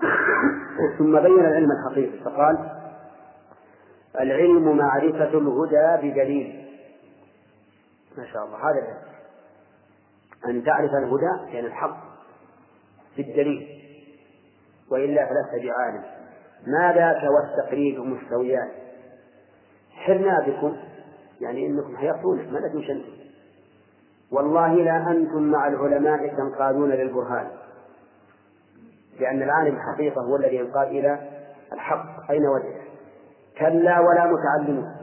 ثم 0.98 1.20
بين 1.20 1.40
العلم 1.40 1.68
الحقيقي 1.72 2.24
فقال 2.24 2.70
العلم 4.20 4.76
معرفة 4.76 5.38
الهدى 5.38 6.10
بدليل. 6.10 6.66
ما 8.18 8.26
شاء 8.26 8.44
الله 8.44 8.56
هذا 8.56 8.98
أن 10.48 10.64
تعرف 10.64 10.90
الهدى 10.90 11.54
يعني 11.54 11.66
الحق. 11.66 12.05
بالدليل. 13.16 13.82
وإلا 14.90 15.26
فلست 15.26 15.64
بعالم. 15.64 16.02
ما 16.66 16.92
ذاك 16.92 17.22
والتقريب 17.30 18.00
مستويان؟ 18.00 18.68
حرنا 19.92 20.46
بكم. 20.46 20.76
يعني 21.40 21.66
إنكم 21.66 21.96
حيرتون 21.96 22.52
ما 22.52 22.58
لكم 22.58 22.82
شنتم 22.82 23.16
والله 24.32 24.74
لا 24.74 25.10
أنتم 25.10 25.42
مع 25.42 25.68
العلماء 25.68 26.36
تنقادون 26.36 26.90
للبرهان. 26.90 27.50
لأن 29.20 29.42
العالم 29.42 29.76
الحقيقة 29.76 30.20
هو 30.20 30.36
الذي 30.36 30.56
ينقاد 30.56 30.88
إلى 30.88 31.28
الحق. 31.72 32.30
أين 32.30 32.46
وجهه 32.46 32.86
كلا 33.58 34.00
ولا 34.00 34.26
متعلمون 34.26 34.96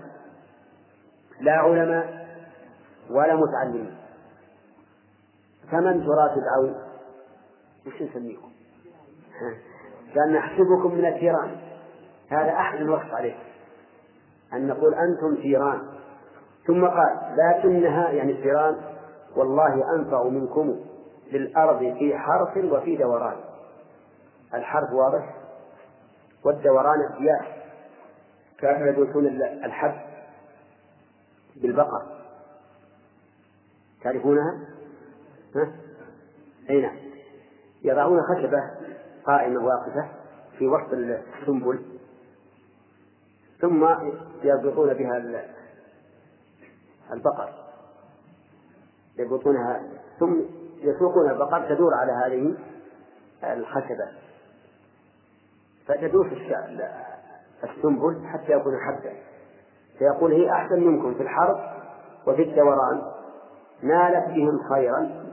لا 1.41 1.51
علماء 1.51 2.27
ولا 3.09 3.35
متعلمين 3.35 3.97
فمن 5.71 6.05
ترى 6.05 6.35
تدعون 6.35 6.82
وش 7.87 8.01
نسميكم؟ 8.01 8.51
كان 10.15 10.33
نحسبكم 10.33 10.95
من 10.95 11.05
الثيران 11.05 11.57
هذا 12.29 12.51
أحد 12.51 12.77
الوصف 12.77 13.13
عليه. 13.13 13.35
أن 14.53 14.67
نقول 14.67 14.93
أنتم 14.93 15.41
ثيران 15.41 15.81
ثم 16.67 16.85
قال 16.85 17.35
لكنها 17.37 18.09
يعني 18.09 18.31
الثيران 18.31 18.75
والله 19.35 19.95
أنفع 19.95 20.23
منكم 20.23 20.79
للأرض 21.31 21.79
في 21.79 22.17
حرث 22.17 22.57
وفي 22.57 22.95
دوران. 22.95 23.35
الحرث 24.53 24.91
واضح؟ 24.91 25.35
والدوران 26.45 26.99
السياح 27.11 27.57
كانوا 28.59 28.87
يدرسون 28.87 29.27
الحب 29.65 29.95
بالبقر 31.55 32.03
تعرفونها؟ 34.03 34.59
ها؟ 35.55 35.71
أي 36.69 36.81
نعم. 36.81 37.12
يضعون 37.83 38.19
خشبة 38.21 38.59
قائمة 39.25 39.65
واقفة 39.65 40.09
في 40.57 40.67
وسط 40.67 40.93
السنبل 40.93 41.85
ثم 43.61 43.85
يربطون 44.43 44.93
بها 44.93 45.17
البقر. 47.13 47.53
يربطونها 49.17 49.83
ثم 50.19 50.41
يسوقون 50.77 51.29
البقر 51.29 51.75
تدور 51.75 51.93
على 51.93 52.11
هذه 52.11 52.55
الخشبة. 53.53 54.07
فتدور 55.87 56.29
في 56.29 56.55
السنبل 57.63 58.27
حتى 58.27 58.51
يكون 58.51 58.73
حبا 58.77 59.13
فيقول 59.99 60.31
هي 60.31 60.51
أحسن 60.51 60.79
منكم 60.79 61.13
في 61.13 61.23
الحرب 61.23 61.57
وفي 62.27 62.43
الدوران. 62.43 63.01
نالت 63.81 64.27
بهم 64.27 64.59
خيرا 64.69 65.25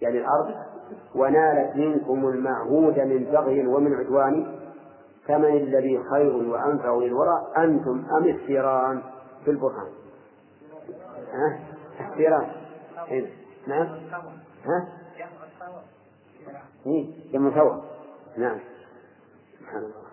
يعني 0.00 0.18
الأرض 0.18 0.71
ونالت 1.14 1.76
منكم 1.76 2.28
المعهود 2.28 2.98
من 3.00 3.24
بغي 3.24 3.66
ومن 3.66 3.94
عدوان 3.94 4.58
فمن 5.28 5.56
الذي 5.56 6.02
خير 6.10 6.36
وأنفع 6.36 6.94
للورى 6.94 7.52
أنتم 7.58 8.04
أم 8.18 8.28
الثيران 8.28 9.02
في 9.44 9.50
البرهان؟ 9.50 9.92
ها؟ 11.32 11.60
الثيران 12.10 12.46
إيه؟ 13.08 13.30
نعم. 13.66 13.86
ها؟ 14.64 14.88
إيه 16.86 17.32
جمع 17.32 17.50
ثور 17.50 17.82
نعم. 18.36 18.58
سبحان 19.60 19.82
الله. 19.82 20.11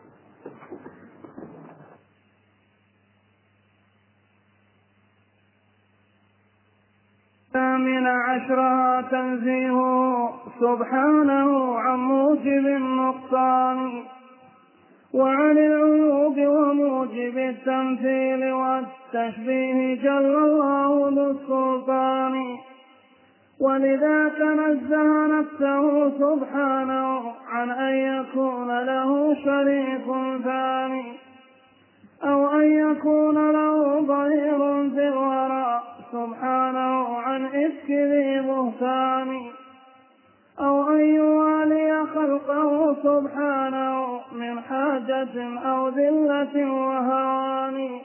الثامن 7.50 8.08
عشرها 8.08 9.02
تنزيهه 9.02 10.34
سبحانه 10.60 11.80
عن 11.80 12.00
موجب 12.00 12.66
النقصان 12.68 14.04
وعن 15.14 15.58
العيوب 15.58 16.38
وموجب 16.38 17.38
التمثيل 17.38 18.52
والتشبيه 18.54 20.02
جل 20.02 20.36
الله 20.46 21.10
ذو 21.10 21.32
السلطان. 21.32 22.58
ولذاك 23.60 24.42
نزه 24.42 25.28
نفسه 25.28 26.10
سبحانه 26.10 27.22
عن 27.52 27.70
أن 27.70 27.94
يكون 27.94 28.80
له 28.80 29.36
شريك 29.46 30.08
ثاني 30.44 31.14
أو 32.24 32.60
أن 32.60 32.66
يكون 32.72 33.52
له 33.52 34.02
ظهير 34.02 34.90
في 34.90 35.08
الورى. 35.08 35.82
سبحانه 36.12 36.49
ذي 37.91 38.39
بهتان 38.39 39.52
أو 40.60 40.89
أن 40.89 41.15
يوالي 41.15 42.06
خلقه 42.15 42.95
سبحانه 43.04 44.19
من 44.32 44.60
حاجة 44.60 45.60
أو 45.65 45.89
ذلة 45.89 46.71
وهوان. 46.71 47.99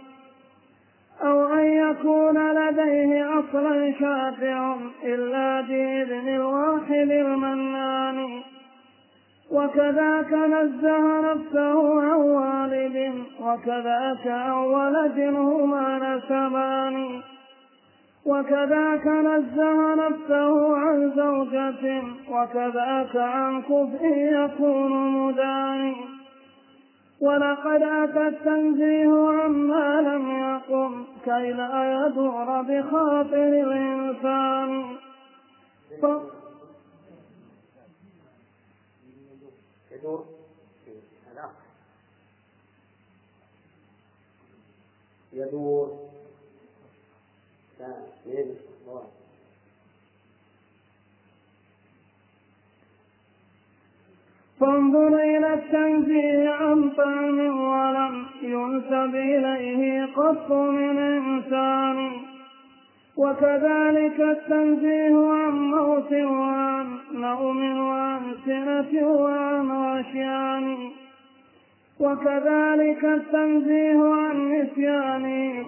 أو 1.22 1.54
أن 1.54 1.64
يكون 1.64 2.52
لديه 2.52 3.38
أصلا 3.38 3.92
شافع 4.00 4.76
إلا 5.04 5.60
بإذن 5.60 6.28
الواحد 6.28 7.10
المنان. 7.10 8.42
وكذاك 9.50 10.32
نزه 10.32 11.32
نفسه 11.32 12.00
عن 12.00 12.20
والد 12.20 13.14
وكذاك 13.40 14.26
عن 14.26 14.50
ولد 14.50 15.18
هما 15.36 15.98
نسبان. 15.98 17.22
وكذاك 18.26 19.06
نزه 19.06 19.94
نفسه 19.94 20.76
عن 20.76 21.12
زوجة 21.16 22.02
وكذاك 22.28 23.16
عن 23.16 23.62
كفء 23.62 24.04
يكون 24.16 24.92
مداني 25.12 25.96
ولقد 27.20 27.82
أتى 27.82 28.28
التنزيه 28.28 29.28
عما 29.28 30.00
لم 30.00 30.30
يقم 30.30 31.04
كي 31.24 31.52
لا 31.52 32.06
يدور 32.06 32.62
بخاطر 32.62 33.48
الإنسان. 33.48 34.96
ف... 36.02 36.06
يدور. 45.32 46.03
فانظر 54.60 55.16
إلى 55.18 55.54
التنزيه 55.54 56.48
عن 56.50 56.90
طعم 56.90 57.38
ولم 57.38 58.26
ينسب 58.42 59.14
إليه 59.14 60.04
قط 60.16 60.52
من 60.52 60.98
إنسان. 60.98 62.12
وكذلك 63.16 64.20
التنزيه 64.20 65.16
عن 65.32 65.52
موت 65.52 66.12
وعن 66.12 66.98
نوم 67.12 67.80
وعن 67.80 68.34
سنة 68.46 69.08
وعن 69.08 69.70
غشيان. 69.70 70.90
وكذلك 72.00 73.04
التنزيه 73.04 74.14
عن 74.14 74.52
نسيان. 74.52 75.64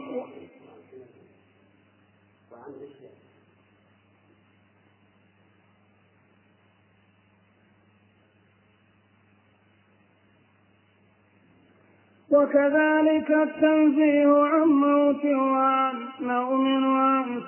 وكذلك 12.36 13.30
التنزيه 13.30 14.42
عن 14.42 14.68
موت 14.68 15.24
وعن 15.24 15.94
نوم 16.20 16.84
وعن 16.84 17.40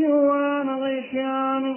وعن 0.00 0.68
غشيان. 0.68 1.76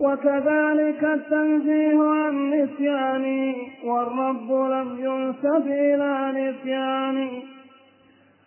وكذلك 0.00 1.04
التنزيه 1.04 1.98
عن 2.02 2.50
نسيان 2.50 3.54
والرب 3.84 4.52
لم 4.52 4.96
ينسب 4.98 5.66
إلى 5.66 6.32
نسيان. 6.40 7.28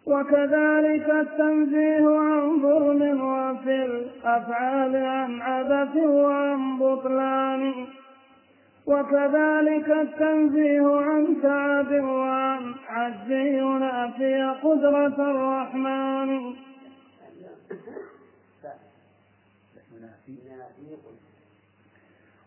وكذلك 0.07 1.09
التنزيه 1.09 2.19
عن 2.19 2.61
ظلم 2.61 3.21
وفي 3.23 3.85
الأفعال 3.85 4.95
عن 4.95 5.41
عبث 5.41 5.95
وعن 5.97 6.77
بطلان. 6.77 7.73
وكذلك 8.87 9.89
التنزيه 9.89 10.97
عن 10.97 11.41
تعب 11.41 11.91
وعن 11.91 12.73
عجز 12.89 13.31
ينافي 13.31 14.55
قدرة 14.63 15.31
الرحمن. 15.31 16.53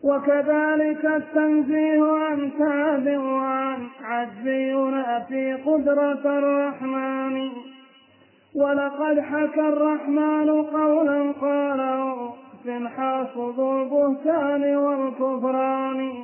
وكذلك 0.03 1.05
التنزيه 1.05 2.03
عن 2.03 2.51
تعب 2.59 3.07
وعن 3.07 3.87
عجز 4.01 4.47
ينافي 4.47 5.53
قدرة 5.53 6.37
الرحمن. 6.39 7.51
ولقد 8.55 9.19
حكى 9.19 9.61
الرحمن 9.61 10.49
قولا 10.49 11.31
قاله 11.31 12.33
ذو 13.37 13.81
البهتان 13.81 14.75
والكفران 14.75 16.23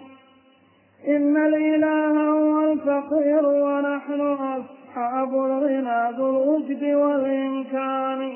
إن 1.08 1.38
الإله 1.38 2.30
هو 2.30 2.72
الفقير 2.74 3.46
ونحن 3.46 4.22
أصحاب 4.22 5.34
الغنى 5.34 6.18
ذو 6.18 6.30
الوجد 6.30 6.84
والإمكان. 6.84 8.34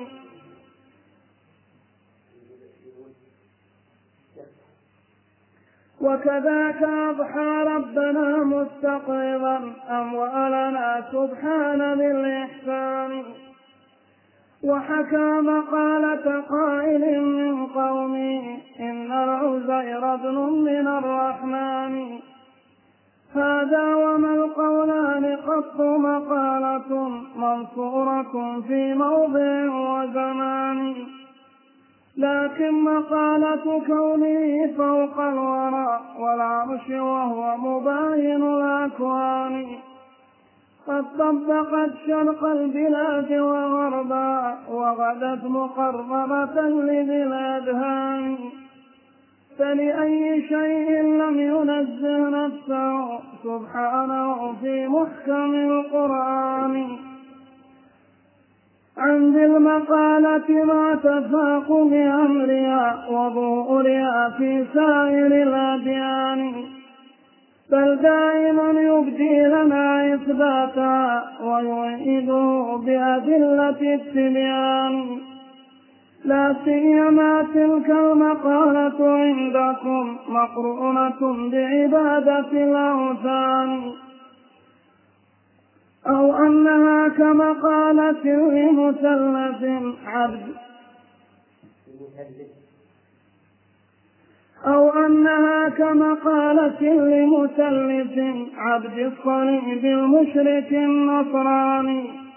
وكذاك 6.02 6.84
أضحى 6.84 7.64
ربنا 7.76 8.38
مستقرضا 8.38 9.74
أموالنا 9.90 11.06
سبحان 11.12 11.94
ذي 11.94 12.12
الإحسان 12.12 13.24
وحكى 14.64 15.42
مقالة 15.42 16.42
قائل 16.42 17.22
من 17.22 17.66
قومه 17.66 18.58
إن 18.80 19.12
العزير 19.12 20.14
ابن 20.14 20.36
من 20.36 20.88
الرحمن. 20.88 22.20
هذا 23.36 23.96
وما 23.96 24.34
القولان؟ 24.34 25.38
قط 25.38 25.80
مقالة 25.80 27.10
منصورة 27.36 28.62
في 28.68 28.94
موضع 28.94 29.70
وزمان. 29.70 30.96
لكن 32.18 32.84
مقالة 32.84 33.82
كونه 33.88 34.74
فوق 34.78 35.20
الورى 35.20 36.00
والعرش 36.20 36.90
وهو 36.90 37.58
مباين 37.58 38.44
الأكوان. 38.44 39.68
قد 40.90 41.06
طبقت 41.20 41.92
شرق 42.08 42.46
البلاد 42.46 43.32
وغربا 43.32 44.58
وغدت 44.70 45.44
مقربة 45.44 46.62
لذي 46.62 47.24
الأذهان 47.24 48.38
فلأي 49.58 50.42
شيء 50.42 50.92
لم 51.02 51.40
ينزه 51.40 52.30
نفسه 52.30 53.20
سبحانه 53.44 54.56
في 54.62 54.88
محكم 54.88 55.54
القرآن. 55.56 56.98
عن 58.98 59.34
ذي 59.34 59.46
المقالة 59.46 60.64
ما 60.66 60.96
تفاق 60.96 61.72
بأمرها 61.72 63.06
وظهورها 63.10 64.30
في 64.38 64.66
سائر 64.74 65.28
الأديان. 65.28 66.79
بل 67.72 67.96
دائما 68.02 68.72
يبدي 68.72 69.40
لنا 69.40 70.14
إثباتها 70.14 71.24
ويؤيده 71.42 72.78
بأدلة 72.86 73.94
التبيان. 73.96 75.20
لا 76.26 76.56
سيما 76.66 77.48
تلك 77.54 77.90
المقالة 77.90 79.10
عندكم 79.10 80.18
مقرونة 80.30 81.50
بعبادة 81.52 82.52
الأوثان. 82.52 83.92
أو 86.08 86.46
أنها 86.46 87.08
كمقالة 87.08 88.26
لمثلث 88.26 89.64
عبد. 90.06 90.54
أو 94.66 94.90
أنها 95.06 95.70
كمقالة 95.70 96.82
لمثلث 96.82 98.20
عبد 98.58 99.00
الصليب 99.00 99.86
المشرك 99.86 100.74
النصراني. 100.74 102.30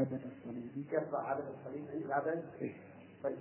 عبد 0.00 0.12
الصليب 0.12 2.10
عبد 2.10 2.26
الصليب 2.28 2.72
طيب 3.24 3.36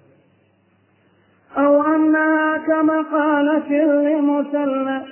أو 1.58 1.84
أنها 1.95 2.58
كمقالة 2.58 3.69
لمثلث 3.84 5.10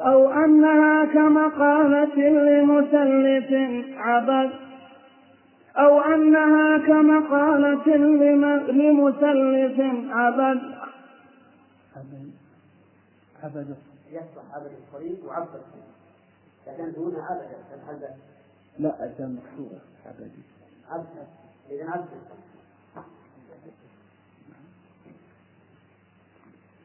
أو 0.00 0.30
أنها 0.30 1.04
كمقالة 1.04 2.16
لمثلث 2.28 3.52
عبد 3.96 4.67
أو 5.78 6.00
أنها 6.00 6.78
كمقالة 6.78 7.96
لمثلث 8.72 9.80
عبد 10.10 10.78
عبد 13.42 13.76
يصبح 14.12 14.54
عبد 14.54 14.70
الصليب 14.86 15.24
وعبد 15.24 15.48
الصليب 15.48 15.98
لكن 16.66 16.92
دون 16.92 17.16
عبد 17.88 18.16
لا 18.78 19.04
أجل 19.04 19.36
مكسورة 19.36 19.80
عبدي 20.06 20.42
عبد 20.90 21.06
إذا 21.70 21.90
عبد 21.90 22.08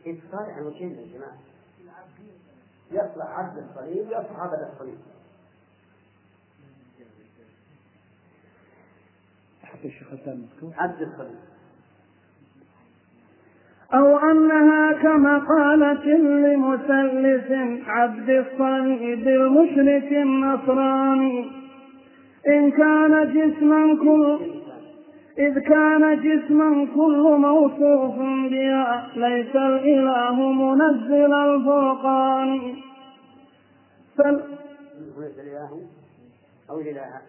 إفصال 0.07 0.51
عن 0.51 0.63
وجهين 0.65 0.91
يا 0.91 1.17
جماعة 1.17 1.37
يصلح 2.91 3.25
عبد 3.25 3.57
الصليب 3.57 4.07
يصلح 4.07 4.39
عبد 4.39 4.69
الصليب 4.73 4.97
الشيخ 9.85 10.07
مكتوب 10.13 10.73
عبد 10.77 11.01
الصليب 11.01 11.39
أو 13.93 14.17
أنها 14.17 14.93
كمقالة 14.93 16.05
لمثلث 16.17 17.51
عبد 17.87 18.29
الصليب 18.29 19.27
المشرك 19.27 20.11
النصراني 20.11 21.51
إن 22.47 22.71
كان 22.71 23.33
جسما 23.33 23.95
كل 23.95 24.39
إذ 25.37 25.59
كان 25.59 26.21
جسما 26.21 26.87
كل 26.95 27.37
موصوف 27.39 28.15
بها 28.51 29.09
ليس 29.15 29.55
الإله 29.55 30.51
منزل 30.51 31.33
الفرقان. 31.33 32.75
فل 34.17 34.41
أو 36.69 36.79
الإله؟ 36.79 37.21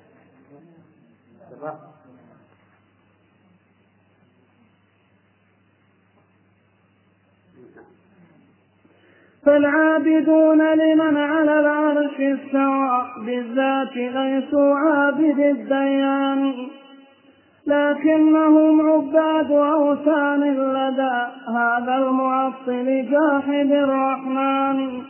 فالعابدون 9.47 10.75
لمن 10.75 11.17
على 11.17 11.61
العرش 11.61 12.21
استوى 12.21 13.07
بالذات 13.27 13.97
ليسوا 13.97 14.75
عابد 14.75 15.39
الديان. 15.39 16.55
لكنهم 17.67 18.91
عباد 18.91 19.51
أوثان 19.51 20.41
لدى 20.55 21.27
هذا 21.49 21.95
المعطل 21.97 23.07
جاحد 23.11 23.73
الرحمن. 23.73 25.03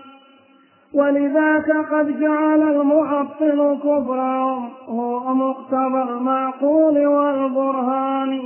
ولذاك 0.95 1.71
قد 1.93 2.21
جعل 2.21 2.63
المعطل 2.63 3.79
كفرهم 3.79 4.69
هو 4.89 5.35
مقتضى 5.35 6.03
المعقول 6.03 7.07
والبرهان. 7.07 8.41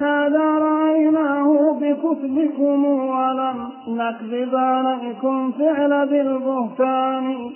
هذا 0.00 0.58
رأيناه 0.58 1.78
بكتبكم 1.80 2.84
ولم 2.84 3.70
نكذب 3.88 4.54
عليكم 4.54 5.52
فعل 5.52 6.06
بالبهتان. 6.08 7.52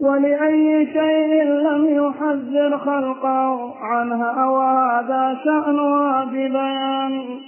ولأي 0.00 0.86
شيء 0.86 1.44
لم 1.44 1.86
يحذر 1.86 2.78
خلقه 2.78 3.74
عنها 3.78 4.46
وهذا 4.46 5.38
شأنها 5.44 6.24
ببيان 6.24 7.40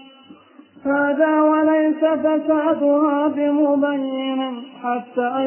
هذا 0.84 1.40
وليس 1.40 2.04
فسادها 2.04 3.28
بمبين 3.28 4.62
حتى 4.82 5.46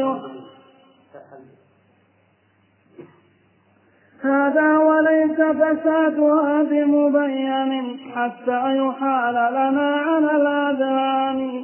هذا 4.24 4.78
وليس 4.78 5.42
فسادها 5.42 6.64
بمبين 6.64 8.00
حتى 8.16 8.78
يحال 8.78 9.34
لنا 9.34 9.96
على 9.96 10.32
الأذهان 10.32 11.64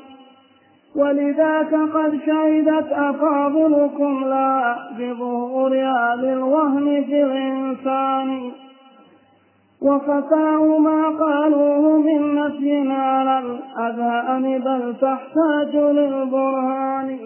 ولذاك 0.95 1.73
قد 1.73 2.19
شهدت 2.25 2.91
أفاضلكم 2.91 4.23
لا 4.25 4.75
بظهورها 4.99 6.15
للوهم 6.15 7.03
في 7.03 7.23
الإنسان 7.23 8.51
وخفاء 9.81 10.77
ما 10.79 11.09
قالوه 11.19 11.97
من 11.99 12.35
نفي 12.35 12.91
على 12.91 13.39
الأذهان 13.39 14.59
بل 14.59 14.95
تحتاج 15.01 15.75
للبرهان 15.75 17.19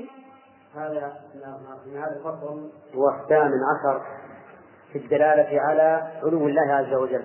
هذا 0.75 1.13
هذا 1.95 2.15
الفصل 2.17 2.69
هو 2.95 3.09
عشر 3.09 4.01
في 4.91 4.97
الدلالة 4.97 5.61
على 5.61 6.11
علو 6.23 6.47
الله 6.47 6.73
عز 6.73 6.93
وجل. 6.93 7.23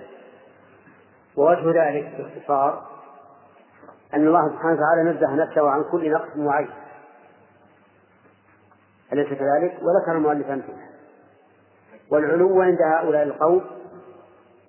ووجه 1.37 1.83
ذلك 1.83 2.15
باختصار 2.17 2.87
أن 4.13 4.27
الله 4.27 4.49
سبحانه 4.49 4.73
وتعالى 4.73 5.11
نزه 5.11 5.35
نفسه 5.35 5.69
عن 5.69 5.83
كل 5.91 6.11
نقص 6.11 6.37
وعيب 6.37 6.69
أليس 9.13 9.27
كذلك؟ 9.27 9.79
وذكر 9.81 10.11
المؤلف 10.11 10.49
أمثلة. 10.49 10.89
والعلو 12.11 12.61
عند 12.61 12.81
هؤلاء 12.81 13.23
القوم 13.23 13.61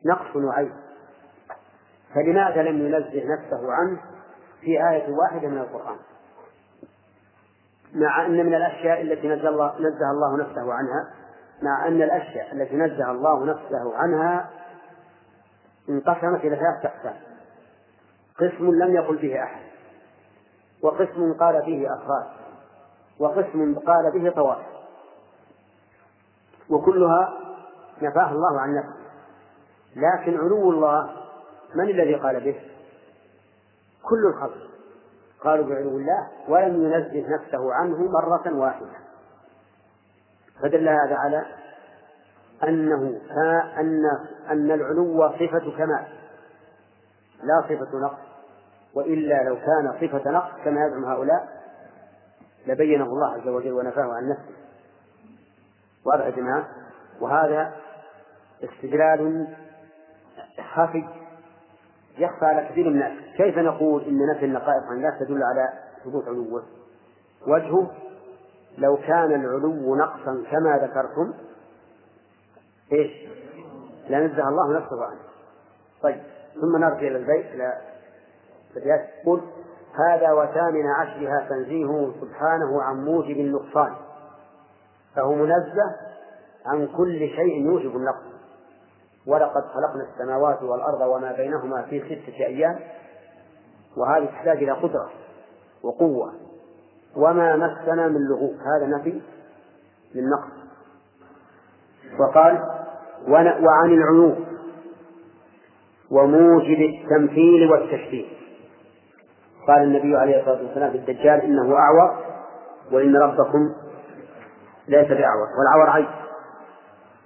نقص 0.06 0.36
وعيب 0.36 0.72
فلماذا 2.14 2.62
لم 2.62 2.86
ينزه 2.86 3.24
نفسه 3.34 3.72
عنه 3.72 4.00
في 4.60 4.88
آية 4.90 5.14
واحدة 5.14 5.48
من 5.48 5.58
القرآن؟ 5.58 5.96
مع 7.94 8.26
أن 8.26 8.46
من 8.46 8.54
الأشياء 8.54 9.02
التي 9.02 9.28
نزه 9.28 9.48
الله, 9.48 9.74
نزه 9.78 10.10
الله 10.10 10.36
نفسه 10.36 10.72
عنها 10.72 11.10
مع 11.62 11.88
أن 11.88 12.02
الأشياء 12.02 12.52
التي 12.52 12.76
نزه 12.76 13.10
الله 13.10 13.44
نفسه 13.44 13.96
عنها 13.96 14.50
انقسمت 15.88 16.40
إلى 16.44 16.56
ثلاثة 16.56 16.88
أقسام. 16.88 17.16
قسم 18.38 18.70
لم 18.70 18.94
يقل 18.94 19.16
به 19.16 19.42
أحد 19.42 19.62
وقسم 20.82 21.32
قال 21.32 21.62
به 21.66 21.94
أفراد 21.94 22.26
وقسم 23.18 23.78
قال 23.78 24.10
به 24.10 24.30
طوائف 24.30 24.66
وكلها 26.70 27.34
نفاه 28.02 28.32
الله 28.32 28.60
عن 28.60 28.74
نفسه. 28.74 29.06
لكن 29.96 30.38
علو 30.38 30.70
الله 30.70 31.10
من 31.74 31.90
الذي 31.90 32.14
قال 32.14 32.40
به؟ 32.40 32.60
كل 34.02 34.26
الخلق. 34.26 34.66
قالوا 35.40 35.66
بعلو 35.66 35.88
الله 35.88 36.28
ولم 36.48 36.82
ينزه 36.82 37.34
نفسه 37.34 37.74
عنه 37.74 38.10
مرة 38.10 38.54
واحدة. 38.54 39.05
فدل 40.62 40.88
هذا 40.88 41.14
على 41.16 41.46
أنه 42.64 43.20
أن 43.76 44.02
أن 44.50 44.70
العلو 44.70 45.28
صفة 45.28 45.76
كمال 45.78 46.06
لا 47.42 47.62
صفة 47.62 47.98
نقص. 47.98 48.18
وإلا 48.94 49.44
لو 49.44 49.56
كان 49.56 49.92
صفة 50.00 50.30
نقص 50.30 50.50
كما 50.64 50.86
يزعم 50.86 51.04
هؤلاء 51.04 51.48
لبينه 52.66 53.04
الله 53.04 53.32
عز 53.32 53.48
وجل 53.48 53.72
ونفاه 53.72 54.14
عن 54.14 54.28
نفسه. 54.28 54.56
واضح 56.06 56.24
يا 56.24 56.30
جماعة؟ 56.30 56.68
وهذا 57.20 57.72
استدلال 58.64 59.46
خفي 60.74 61.04
يخفى 62.18 62.44
على 62.44 62.68
كثير 62.68 62.84
من 62.84 62.92
الناس. 62.92 63.12
كيف 63.36 63.58
نقول 63.58 64.04
إن 64.04 64.18
نفي 64.34 64.44
النقائص 64.44 64.84
عن 64.90 64.96
الله 64.96 65.18
تدل 65.20 65.42
على 65.42 65.72
ثبوت 66.04 66.28
علوه؟ 66.28 66.62
وجهه 67.46 67.90
لو 68.78 68.96
كان 68.96 69.34
العلو 69.34 69.94
نقصا 69.94 70.44
كما 70.50 70.78
ذكرتم 70.78 71.34
إيش؟ 72.92 73.10
لنزه 74.08 74.48
الله 74.48 74.78
نفسه 74.78 75.04
عنه. 75.04 75.20
طيب 76.02 76.22
ثم 76.60 76.76
نرجع 76.76 76.98
إلى 76.98 77.16
البيت 77.16 77.46
إلى 77.46 77.72
قل 79.26 79.40
هذا 79.94 80.32
وثامن 80.32 80.86
عشرها 80.86 81.46
تنزيهه 81.48 82.14
سبحانه 82.20 82.82
عن 82.82 83.04
موجب 83.04 83.36
النقصان 83.36 83.94
فهو 85.14 85.34
منزه 85.34 85.96
عن 86.66 86.88
كل 86.96 87.18
شيء 87.18 87.66
يوجب 87.66 87.96
النقص 87.96 88.36
ولقد 89.26 89.62
خلقنا 89.62 90.08
السماوات 90.12 90.62
والأرض 90.62 91.00
وما 91.00 91.32
بينهما 91.32 91.82
في 91.82 92.00
ستة 92.00 92.46
أيام 92.46 92.78
وهذه 93.96 94.26
تحتاج 94.26 94.56
إلى 94.56 94.72
قدرة 94.72 95.10
وقوة 95.82 96.32
وما 97.16 97.56
مسنا 97.56 98.08
من 98.08 98.20
لغوب 98.28 98.54
هذا 98.54 98.86
نفي 98.98 99.20
للنقص 100.14 100.52
وقال 102.20 102.62
وعن 103.62 103.90
العيوب 103.92 104.36
وموجب 106.10 106.78
التمثيل 106.80 107.70
والتشبيه. 107.70 108.26
قال 109.68 109.82
النبي 109.82 110.16
عليه 110.16 110.40
الصلاة 110.40 110.62
والسلام 110.62 110.90
في 110.90 110.96
الدجال 110.96 111.40
إنه 111.40 111.76
أعور 111.76 112.24
وإن 112.92 113.16
ربكم 113.16 113.72
ليس 114.88 115.08
بأعور 115.08 115.48
والعور 115.58 115.90
عيب 115.90 116.06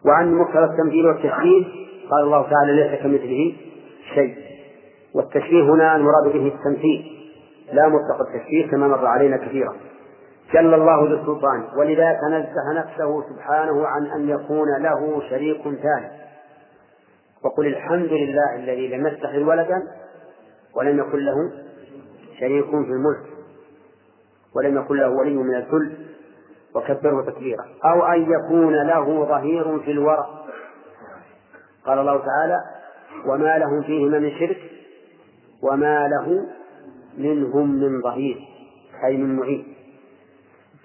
وعن 0.06 0.34
مقتضى 0.34 0.64
التمثيل 0.64 1.06
والتشبيه 1.06 1.64
قال 2.10 2.24
الله 2.24 2.50
تعالى 2.50 2.72
ليس 2.72 3.02
كمثله 3.02 3.56
شيء. 4.14 4.36
والتشبيه 5.14 5.62
هنا 5.62 5.96
المراد 5.96 6.32
به 6.32 6.46
التمثيل. 6.46 7.19
لا 7.72 7.88
مطلق 7.88 8.20
التشبيه 8.28 8.70
كما 8.70 8.88
مر 8.88 9.06
علينا 9.06 9.36
كثيرا. 9.36 9.76
جل 10.52 10.74
الله 10.74 11.08
ذو 11.08 11.20
السلطان 11.20 11.64
ولذا 11.76 12.12
تنزه 12.12 12.72
نفسه 12.74 13.22
سبحانه 13.28 13.86
عن 13.86 14.06
أن 14.06 14.28
يكون 14.28 14.82
له 14.82 15.22
شريك 15.30 15.62
ثاني. 15.62 16.10
وقل 17.44 17.66
الحمد 17.66 18.12
لله 18.12 18.54
الذي 18.54 18.88
لم 18.88 19.06
يتخذ 19.06 19.42
ولدا 19.42 19.82
ولم 20.76 20.98
يكن 20.98 21.18
له 21.18 21.34
شريك 22.40 22.70
في 22.70 22.74
الملك 22.76 23.26
ولم 24.56 24.76
يكن 24.78 24.96
له 24.96 25.08
ولي 25.08 25.34
من 25.34 25.54
الذل 25.54 26.06
وكبره 26.74 27.22
تكبيرا. 27.22 27.64
أو 27.84 28.06
أن 28.06 28.32
يكون 28.32 28.74
له 28.74 29.24
ظهير 29.24 29.78
في 29.78 29.90
الورى. 29.90 30.26
قال 31.86 31.98
الله 31.98 32.16
تعالى 32.18 32.58
وما 33.26 33.58
لهم 33.58 33.82
فيهما 33.82 34.18
من 34.18 34.30
شرك 34.30 34.58
وما 35.62 36.08
له 36.08 36.46
منهم 37.22 37.74
من 37.74 38.02
ظهير 38.02 38.48
أي 39.04 39.16
من 39.16 39.36
معين. 39.36 39.74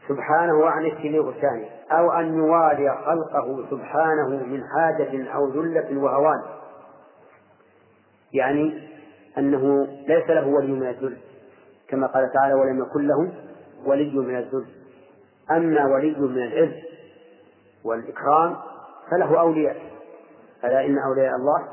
سبحانه 0.07 0.65
عن 0.65 0.85
التليق 0.85 1.27
الثاني. 1.27 1.65
أو 1.91 2.11
أن 2.11 2.37
يوالي 2.37 2.97
خلقه 3.05 3.69
سبحانه 3.69 4.29
من 4.29 4.63
حاجة 4.63 5.31
أو 5.35 5.49
ذلة 5.49 6.03
وهوان. 6.03 6.41
يعني 8.33 8.89
أنه 9.37 9.87
ليس 10.07 10.29
له 10.29 10.47
ولي 10.47 10.71
من 10.71 10.87
الذل. 10.87 11.17
كما 11.89 12.07
قال 12.07 12.31
تعالى 12.33 12.53
ولم 12.53 12.79
يكن 12.79 13.07
له 13.07 13.33
ولي 13.85 14.19
من 14.19 14.37
الذل 14.37 14.65
أما 15.51 15.85
ولي 15.85 16.15
من 16.19 16.43
العز 16.43 16.83
والإكرام 17.83 18.55
فله 19.11 19.39
أولياء. 19.39 19.77
ألا 20.63 20.85
إن 20.85 20.97
أولياء 20.97 21.35
الله 21.35 21.67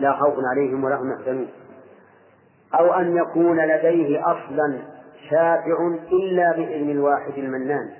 لا 0.00 0.12
خوف 0.12 0.34
عليهم 0.52 0.84
ولا 0.84 0.96
هم 0.96 1.12
يحزنون. 1.12 1.48
أو 2.78 2.92
أن 2.92 3.16
يكون 3.16 3.60
لديه 3.60 4.20
أصلا 4.20 4.78
شافع 5.30 5.96
إلا 6.12 6.52
بإذن 6.52 6.90
الواحد 6.90 7.38
المنان. 7.38 7.90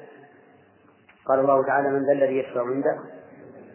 قال 1.27 1.39
الله 1.39 1.67
تعالى 1.67 1.89
من 1.89 2.07
ذا 2.07 2.13
الذي 2.13 2.39
يشفع 2.39 2.61
عنده 2.61 2.99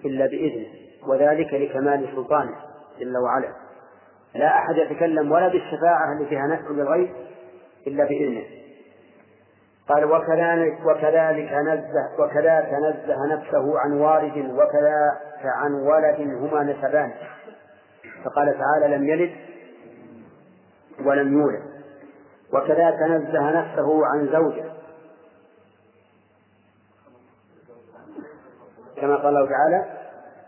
إلا 0.05 0.25
بإذنه 0.25 0.65
وذلك 1.07 1.53
لكمال 1.53 2.09
سلطانه 2.15 2.55
جل 2.99 3.17
وعلا. 3.17 3.49
لا 4.35 4.47
أحد 4.47 4.77
يتكلم 4.77 5.31
ولا 5.31 5.47
بالشفاعة 5.47 6.13
التي 6.13 6.29
فيها 6.29 6.47
نفع 6.47 6.69
للغير 6.69 7.13
إلا 7.87 8.03
بإذنه. 8.05 8.43
قال 9.89 10.05
وكذلك 10.05 10.85
وكذلك 10.85 11.51
نزه 11.53 12.23
وكذا 12.23 12.59
تنزه 12.61 13.35
نفسه 13.35 13.79
عن 13.79 13.93
والد 13.93 14.37
وكذا 14.37 15.11
عن 15.43 15.73
ولد 15.73 16.19
هما 16.19 16.63
نسبان. 16.63 17.11
فقال 18.25 18.57
تعالى 18.57 18.95
لم 18.95 19.09
يلد 19.09 19.31
ولم 21.05 21.33
يولد. 21.33 21.63
وكذا 22.53 22.91
تنزه 22.91 23.49
نفسه 23.51 24.05
عن 24.05 24.29
زوجه. 24.31 24.65
كما 28.97 29.15
قال 29.15 29.27
الله 29.27 29.49
تعالى 29.49 29.85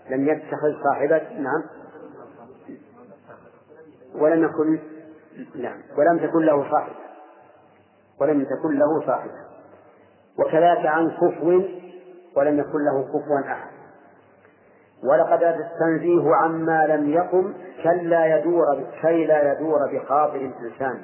لم 0.10 0.28
يتخذ 0.28 0.84
صاحبة 0.84 1.40
نعم. 1.40 1.64
ولم 4.16 4.44
يكن 4.44 4.80
نعم. 5.56 5.82
ولم 5.98 6.28
تكن 6.28 6.40
له 6.40 6.72
صاحبة 6.72 6.96
ولم 8.22 8.44
تكن 8.44 8.78
له 8.78 9.06
صاحبة 9.08 9.48
وكذاك 10.40 10.86
عن 10.86 11.12
كفو 11.12 11.62
ولم 12.36 12.60
يكن 12.60 12.80
له 12.86 13.04
كفوا 13.04 13.52
أحد. 13.52 13.78
ولقد 15.04 15.44
التنزيه 15.44 16.36
عما 16.36 16.88
لم 16.88 17.10
يقم 17.10 17.54
كلا 17.84 18.40
يدور 18.40 18.66
كي 19.02 19.26
لا 19.26 19.54
يدور 19.54 19.80
بخاطر 19.94 20.36
الإنسان. 20.36 21.04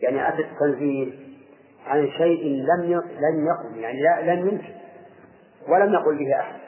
يعني 0.00 0.28
أتى 0.28 0.42
التنزيه 0.42 1.12
عن 1.86 2.08
شيء 2.08 2.44
لم 2.44 3.02
لم 3.18 3.46
يقم 3.46 3.76
يعني 3.76 4.02
لا 4.02 4.34
لم 4.34 4.48
يمكن 4.48 4.74
ولم 5.68 5.92
يقل 5.92 6.18
به 6.18 6.40
أحد. 6.40 6.60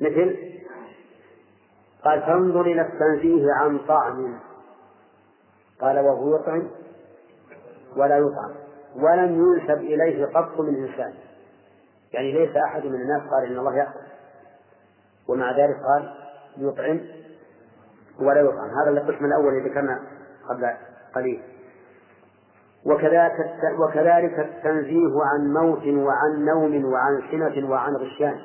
مثل 0.00 0.36
قال 2.04 2.22
فانظر 2.22 2.60
إلى 2.60 2.80
التنزيه 2.80 3.52
عن 3.52 3.78
طعم. 3.78 4.38
قال 5.80 5.98
وهو 5.98 6.36
يطعم 6.36 6.70
ولا 7.96 8.18
يطعم 8.18 8.54
ولم 8.96 9.42
ينسب 9.42 9.78
إليه 9.78 10.26
قط 10.26 10.60
من 10.60 10.84
إنسان. 10.84 11.14
يعني 12.12 12.32
ليس 12.32 12.56
أحد 12.56 12.86
من 12.86 12.94
الناس 12.94 13.22
قال 13.30 13.44
إن 13.44 13.58
الله 13.58 13.76
يأكل. 13.76 14.00
ومع 15.28 15.50
ذلك 15.50 15.76
قال 15.76 16.14
يطعم 16.58 17.00
ولا 18.20 18.40
يطعم 18.40 18.70
هذا 18.70 18.90
القسم 18.90 19.24
الأول 19.24 19.54
الذي 19.54 19.68
ذكرنا 19.68 20.00
قبل 20.48 20.70
قليل. 21.14 21.42
وكذلك 22.86 23.32
وكذلك 23.78 24.38
التنزيه 24.38 25.12
عن 25.24 25.52
موت 25.52 25.86
وعن 25.86 26.44
نوم 26.44 26.84
وعن 26.84 27.22
سنة 27.30 27.70
وعن 27.70 27.96
غشيان. 27.96 28.40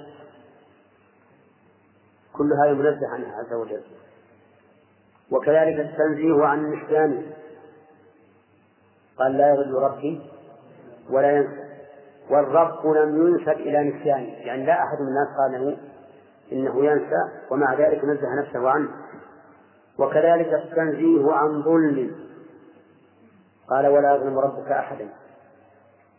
كل 2.33 2.53
هذا 2.53 2.73
منزه 2.73 3.07
عنه 3.07 3.27
عز 3.37 3.53
وجل. 3.53 3.81
وكذلك 5.31 5.79
التنزيه 5.79 6.45
عن 6.45 6.59
النسيان. 6.59 7.31
قال 9.19 9.37
لا 9.37 9.49
يضل 9.49 9.73
ربي 9.73 10.21
ولا 11.09 11.31
ينسى. 11.31 11.69
والرب 12.29 12.87
لم 12.87 13.27
ينسب 13.27 13.59
إلى 13.59 13.83
نسيانه 13.83 14.27
يعني 14.27 14.65
لا 14.65 14.73
أحد 14.73 14.97
من 15.01 15.07
الناس 15.07 15.27
قال 15.37 15.51
له 15.51 15.77
إنه 16.51 16.85
ينسى 16.85 17.29
ومع 17.51 17.73
ذلك 17.73 18.05
نزه 18.05 18.41
نفسه 18.41 18.69
عنه. 18.69 18.89
وكذلك 19.99 20.53
التنزيه 20.53 21.31
عن 21.31 21.63
ظلم. 21.63 22.15
قال 23.69 23.87
ولا 23.87 24.15
يظلم 24.15 24.39
ربك 24.39 24.71
أحدا. 24.71 25.09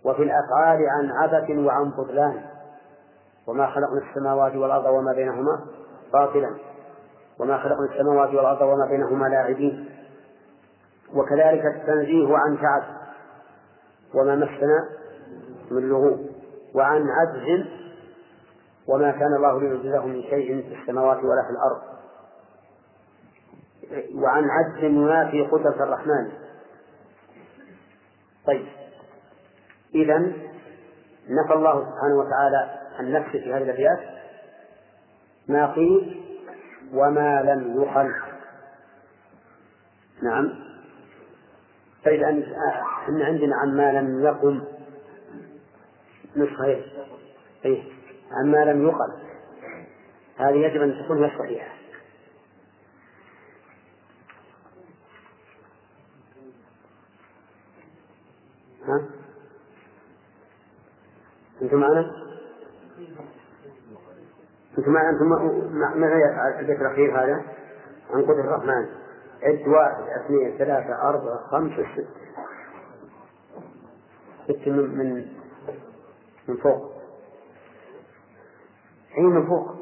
وفي 0.05 0.22
الأفعال 0.22 0.78
عن 0.89 1.11
عبث 1.11 1.51
وعن 1.51 1.91
بطلان. 1.91 2.43
وما 3.47 3.66
خلقنا 3.66 4.01
السماوات 4.11 4.57
والأرض 4.57 4.87
وما 4.87 5.12
بينهما 5.12 5.66
باطلا. 6.12 6.55
وما 7.41 7.59
خلقنا 7.59 7.87
السماوات 7.93 8.28
والأرض 8.28 8.62
وما 8.62 8.87
بينهما 8.91 9.26
لاعبين. 9.26 9.91
وكذلك 11.14 11.64
التنزيه 11.66 12.37
عن 12.37 12.59
تعب. 12.61 12.83
وما 14.14 14.35
مسنا 14.35 14.89
من 15.70 15.89
لغوب 15.89 16.26
وعن 16.74 17.07
عجز. 17.09 17.66
وما 18.89 19.11
كان 19.11 19.35
الله 19.37 19.61
ليعجزه 19.61 20.07
من 20.07 20.22
شيء 20.22 20.62
في 20.62 20.81
السماوات 20.81 21.16
ولا 21.16 21.43
في 21.43 21.51
الأرض. 21.51 21.99
وعن 24.14 24.45
عجز 24.51 24.84
ينافي 24.84 25.43
قدرة 25.43 25.84
الرحمن. 25.84 26.32
طيب. 28.47 28.66
إذا 29.95 30.18
نفى 31.28 31.55
الله 31.55 31.80
سبحانه 31.80 32.18
وتعالى 32.18 32.80
عن 32.99 33.12
نفسه 33.12 33.32
في 33.32 33.53
هذه 33.53 33.62
الأبيات. 33.62 34.01
ما 35.49 35.72
قيل 35.72 36.24
وما 36.93 37.43
لم 37.43 37.82
يقل. 37.82 38.14
نعم. 40.22 40.55
فإذا 42.05 42.28
أن 43.09 43.22
عندنا 43.22 43.57
عما 43.57 43.93
لم 43.93 44.24
يقم 44.24 44.64
إيه؟ 46.64 46.82
إيه؟ 47.64 47.82
عما 48.32 48.64
لم 48.64 48.88
يقل. 48.88 49.12
هذه 50.36 50.57
يجب 50.57 50.82
أن 50.82 51.05
تكون 51.05 51.24
هي 51.24 51.32
الصحيحة. 51.34 51.80
ها؟ 58.87 59.01
أنتم 61.62 61.76
معنا؟ 61.76 62.12
أنتم 64.78 64.93
معنا؟ 64.93 65.11
أنتم 65.11 65.28
معي 66.01 66.61
البيت 66.61 66.81
الأخير 66.81 67.24
هذا؟ 67.24 67.43
عن 68.11 68.22
قدر 68.22 68.41
الرحمن. 68.41 68.87
عد 69.43 69.68
واحد 69.68 70.03
اثنين 70.24 70.59
ثلاثة 70.59 71.09
أربعة 71.09 71.47
خمسة 71.51 71.87
ستة 71.95 72.07
ستة 74.49 74.70
من 74.70 74.99
من 74.99 75.26
من 76.49 76.57
فوق. 76.57 76.93
حين 79.11 79.24
من 79.24 79.47
فوق. 79.47 79.74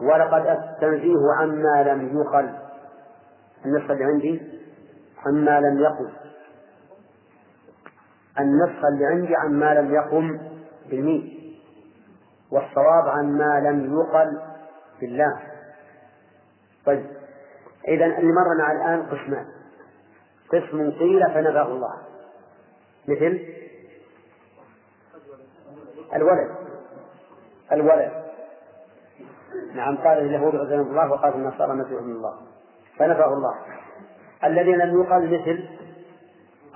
ولقد 0.00 0.46
التنزيه 0.46 1.32
عما 1.38 1.82
لم 1.82 2.20
يقل. 2.20 2.58
النسخة 3.66 3.92
اللي 3.92 4.04
عندي. 4.04 4.62
عما 5.26 5.60
لم 5.60 5.80
يقم 5.80 6.21
النسخة 8.40 8.88
اللي 8.88 9.06
عندي 9.06 9.36
عما 9.36 9.74
لم 9.74 9.94
يقم 9.94 10.40
بالميم 10.90 11.42
والصواب 12.50 13.08
عما 13.08 13.60
لم 13.60 14.00
يقل 14.00 14.40
بالله. 15.00 15.40
طيب 16.86 17.06
إذا 17.88 18.06
اللي 18.06 18.32
مر 18.32 18.58
مع 18.58 18.72
الآن 18.72 19.02
قسمان 19.02 19.46
قسم 20.48 20.90
قيل 20.90 21.26
فنبأه 21.34 21.66
الله. 21.66 21.94
مثل؟ 23.08 23.40
الولد. 26.14 26.50
الولد. 27.72 28.12
نعم 29.74 29.96
قال 29.96 30.18
اليهود 30.18 30.56
عزيز 30.56 30.80
الله 30.80 31.10
وقال 31.10 31.34
النصارى 31.34 31.72
مسيح 31.72 32.02
من 32.02 32.12
الله. 32.12 32.34
فنفاه 32.98 33.34
الله. 33.34 33.54
الذي 34.44 34.72
لم 34.72 35.02
يقل 35.02 35.40
مثل 35.40 35.68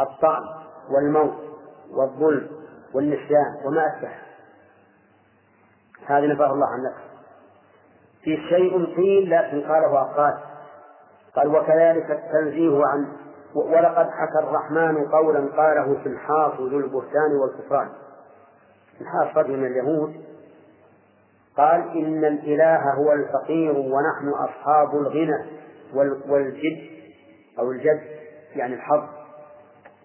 الطعن 0.01 0.43
والموت. 0.91 1.46
والظلم 1.91 2.49
والنسيان 2.95 3.61
وما 3.65 3.97
أشبه. 3.97 4.11
هذه 6.07 6.27
نفاه 6.27 6.53
الله 6.53 6.67
عن 6.67 6.83
نفسه. 6.83 7.07
في 8.23 8.37
شيء 8.49 8.97
قيل 8.97 9.31
لكن 9.31 9.61
قاله 9.61 10.01
أقال 10.01 10.39
قال 11.37 11.49
وكذلك 11.49 12.11
التنزيه 12.11 12.81
عن 12.87 13.13
ولقد 13.55 14.11
حكى 14.11 14.39
الرحمن 14.39 15.07
قولا 15.07 15.39
قاله 15.57 15.97
الحاص 16.07 16.61
ذو 16.61 16.79
البهتان 16.79 17.33
والكفران. 17.41 17.89
الحاص 19.01 19.37
رجل 19.37 19.57
من 19.57 19.67
اليهود. 19.67 20.25
قال 21.57 21.81
إن 21.91 22.25
الإله 22.25 22.95
هو 22.95 23.13
الفقير 23.13 23.73
ونحن 23.73 24.29
أصحاب 24.29 24.95
الغنى 24.95 25.47
والجد 26.29 26.91
أو 27.59 27.71
الجد 27.71 28.01
يعني 28.57 28.75
الحظ 28.75 29.05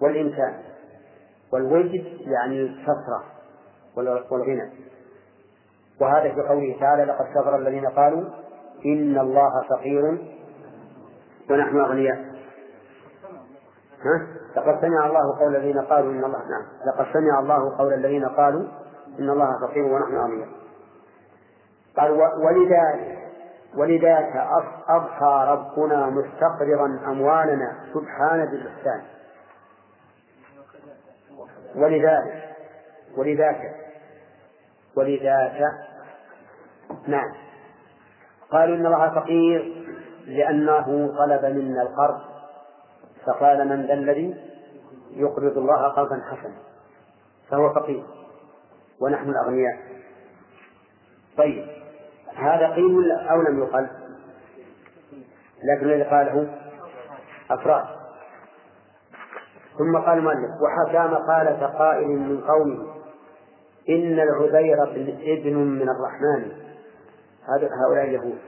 والإمكان. 0.01 0.70
والوجد 1.53 2.05
يعني 2.19 2.61
الكثرة 2.61 3.23
والغنى. 4.31 4.71
وهذا 6.01 6.33
في 6.33 6.41
قوله 6.41 6.77
تعالى 6.79 7.03
لقد 7.03 7.25
كفر 7.25 7.55
الذين 7.55 7.85
قالوا 7.85 8.23
إن 8.85 9.19
الله 9.19 9.63
فقير 9.69 10.17
ونحن 11.49 11.79
أغنياء. 11.79 12.17
ها؟ 14.05 14.27
لقد 14.55 14.81
سمع 14.81 15.05
الله 15.05 15.39
قول 15.39 15.55
الذين 15.55 15.79
قالوا 15.81 16.11
إن 16.11 16.23
الله 16.23 16.39
نعم. 16.39 16.65
لقد 16.87 17.05
سمع 17.13 17.39
الله 17.39 17.77
قول 17.77 17.93
الذين 17.93 18.25
قالوا 18.25 18.67
إن 19.19 19.29
الله 19.29 19.67
فقير 19.67 19.83
ونحن 19.83 20.15
أغنياء. 20.15 20.49
قال 21.97 22.11
ولذلك 22.45 23.21
ولذاك 23.77 24.47
أضحى 24.89 25.45
ربنا 25.47 26.09
مستقرضا 26.09 26.99
أموالنا 27.07 27.75
سبحانه 27.93 28.45
بالإحسان 28.45 29.01
ولذلك 31.75 32.55
ولذاك 33.17 33.75
ولذاك. 34.95 35.61
نعم. 37.07 37.33
قالوا 38.51 38.75
إن 38.75 38.85
الله 38.85 39.09
فقير 39.09 39.85
لأنه 40.25 41.13
طلب 41.17 41.45
منا 41.45 41.81
القرض. 41.81 42.21
فقال 43.25 43.67
من 43.67 43.85
ذا 43.85 43.93
الذي 43.93 44.35
يقرض 45.11 45.57
الله 45.57 45.87
قرضا 45.87 46.21
حسنا. 46.31 46.57
فهو 47.49 47.73
فقير. 47.73 48.03
ونحن 49.01 49.29
الأغنياء. 49.29 49.77
طيب. 51.37 51.67
هذا 52.35 52.69
قيل 52.73 53.11
أو 53.11 53.41
لم 53.41 53.59
يقل؟ 53.59 53.87
لكن 55.63 55.89
الذي 55.89 56.03
قاله 56.03 56.57
أفراد. 57.51 58.00
ثم 59.81 59.97
قال 59.97 60.17
المؤلف 60.17 60.51
وحكى 60.61 61.13
مقالة 61.13 61.65
قائل 61.65 62.07
من 62.07 62.41
قومه 62.41 62.93
إن 63.89 64.19
العبير 64.19 64.83
ابن 64.83 65.55
من 65.57 65.89
الرحمن. 65.89 66.51
هذا 67.47 67.69
هؤلاء 67.85 68.03
اليهود. 68.05 68.39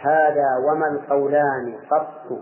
هذا 0.00 0.46
وما 0.68 0.86
القولان 0.88 1.78
قط 1.90 2.38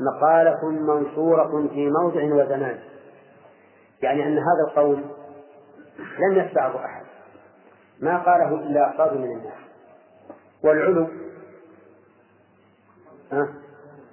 مقالة 0.00 0.70
منصورة 0.70 1.68
في 1.68 1.90
موضع 1.90 2.22
وزمان. 2.22 2.78
يعني 4.02 4.26
أن 4.26 4.38
هذا 4.38 4.68
القول 4.68 5.04
لم 6.18 6.38
يتبعه 6.38 6.84
أحد. 6.84 7.04
ما 8.00 8.18
قاله 8.18 8.54
إلا 8.54 8.90
أفراد 8.94 9.12
من 9.12 9.32
الناس. 9.32 9.58
والعلو 10.64 11.08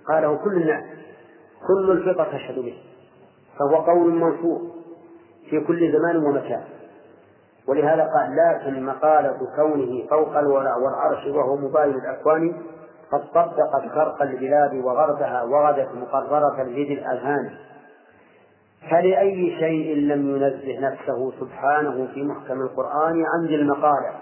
قاله 0.08 0.38
كل 0.38 0.62
الناس. 0.62 1.01
كل 1.68 1.92
الفطر 1.92 2.26
تشهد 2.26 2.60
به. 2.60 2.78
فهو 3.60 3.76
قول 3.76 4.14
منصور 4.14 4.62
في 5.50 5.60
كل 5.60 5.92
زمان 5.92 6.18
ومكان. 6.18 6.64
ولهذا 7.68 8.04
قال 8.04 8.36
لكن 8.36 8.86
مقالة 8.86 9.38
كونه 9.56 10.08
فوق 10.10 10.38
الورع 10.38 10.76
والعرش 10.76 11.28
وهو 11.28 11.56
مباين 11.56 11.96
الأكوان 11.96 12.54
قد 13.12 13.32
طبقت 13.34 13.96
شرق 13.96 14.22
البلاد 14.22 14.74
وغربها 14.74 15.44
وغدت 15.44 15.90
مقررة 15.96 16.64
لذي 16.64 16.94
الأذهان. 16.94 17.52
فلأي 18.90 19.56
شيء 19.60 19.96
لم 19.96 20.36
ينزه 20.36 20.80
نفسه 20.80 21.32
سبحانه 21.40 22.08
في 22.14 22.24
محكم 22.24 22.62
القرآن 22.62 23.26
عن 23.26 23.46
ذي 23.48 23.56
المقالة 23.56 24.14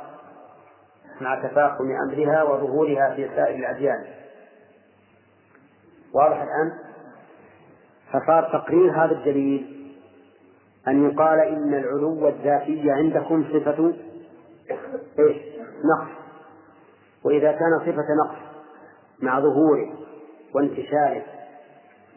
مع 1.21 1.35
تفاقم 1.47 1.85
أمرها 2.07 2.43
وظهورها 2.43 3.15
في 3.15 3.29
سائر 3.35 3.55
الأديان. 3.55 4.05
واضح 6.13 6.41
الآن؟ 6.41 6.88
فصار 8.09 8.43
تقرير 8.43 8.91
هذا 8.91 9.11
الدليل 9.11 9.79
أن 10.87 11.09
يقال 11.09 11.39
إن 11.39 11.73
العلو 11.73 12.27
الذاتي 12.27 12.91
عندكم 12.91 13.43
صفة 13.43 13.93
إيش؟ 15.19 15.37
نقص. 15.85 16.11
وإذا 17.23 17.51
كان 17.51 17.79
صفة 17.79 18.05
نقص 18.25 18.37
مع 19.21 19.39
ظهوره 19.39 19.93
وانتشاره 20.55 21.23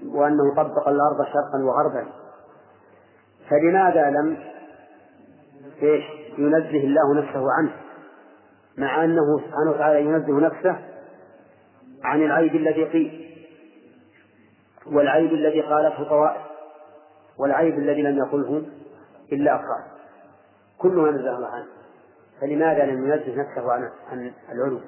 وأنه 0.06 0.54
طبق 0.56 0.88
الأرض 0.88 1.26
شرقا 1.32 1.64
وغربا 1.64 2.06
فلماذا 3.50 4.10
لم 4.10 4.36
إيش؟ 5.82 6.04
ينزه 6.38 6.84
الله 6.84 7.14
نفسه 7.14 7.52
عنه؟ 7.52 7.72
مع 8.78 9.04
أنه 9.04 9.38
سبحانه 9.38 9.70
وتعالى 9.70 10.00
ينزه 10.00 10.40
نفسه 10.40 10.76
عن 12.04 12.22
العيب 12.22 12.54
الذي 12.54 12.84
قيل. 12.84 13.31
والعيب 14.86 15.32
الذي 15.32 15.60
قالته 15.60 16.04
طوائف 16.04 16.42
والعيب 17.38 17.78
الذي 17.78 18.02
لم 18.02 18.18
يقله 18.18 18.62
إلا 19.32 19.54
أفراد. 19.54 19.84
كلها 20.78 21.10
نزه 21.10 21.36
الله 21.36 21.48
عنه. 21.48 21.66
فلماذا 22.40 22.84
لم 22.84 23.04
ينزه 23.04 23.42
نفسه 23.42 23.72
عن 23.72 23.90
عن 24.08 24.32
العلو؟ 24.52 24.80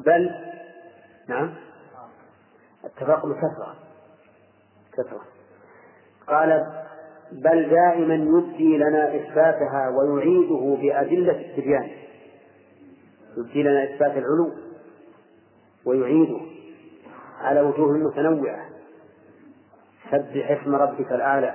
بل 0.00 0.30
نعم. 1.28 1.54
التفاقم 2.84 3.32
كثرة 3.32 3.76
كثرة. 4.92 5.20
قال 6.26 6.66
بل 7.32 7.70
دائما 7.70 8.14
يبدي 8.14 8.76
لنا 8.76 9.16
إثباتها 9.16 9.88
ويعيده 9.88 10.76
بأدلة 10.80 11.40
التبيان. 11.40 11.90
يبدي 13.38 13.62
لنا 13.62 13.84
إثبات 13.84 14.12
العلو 14.16 14.52
ويعيده. 15.86 16.57
على 17.40 17.60
وجوه 17.60 17.92
متنوعة. 17.92 18.68
سبح 20.10 20.50
اسم 20.50 20.74
ربك 20.74 21.12
الأعلى 21.12 21.54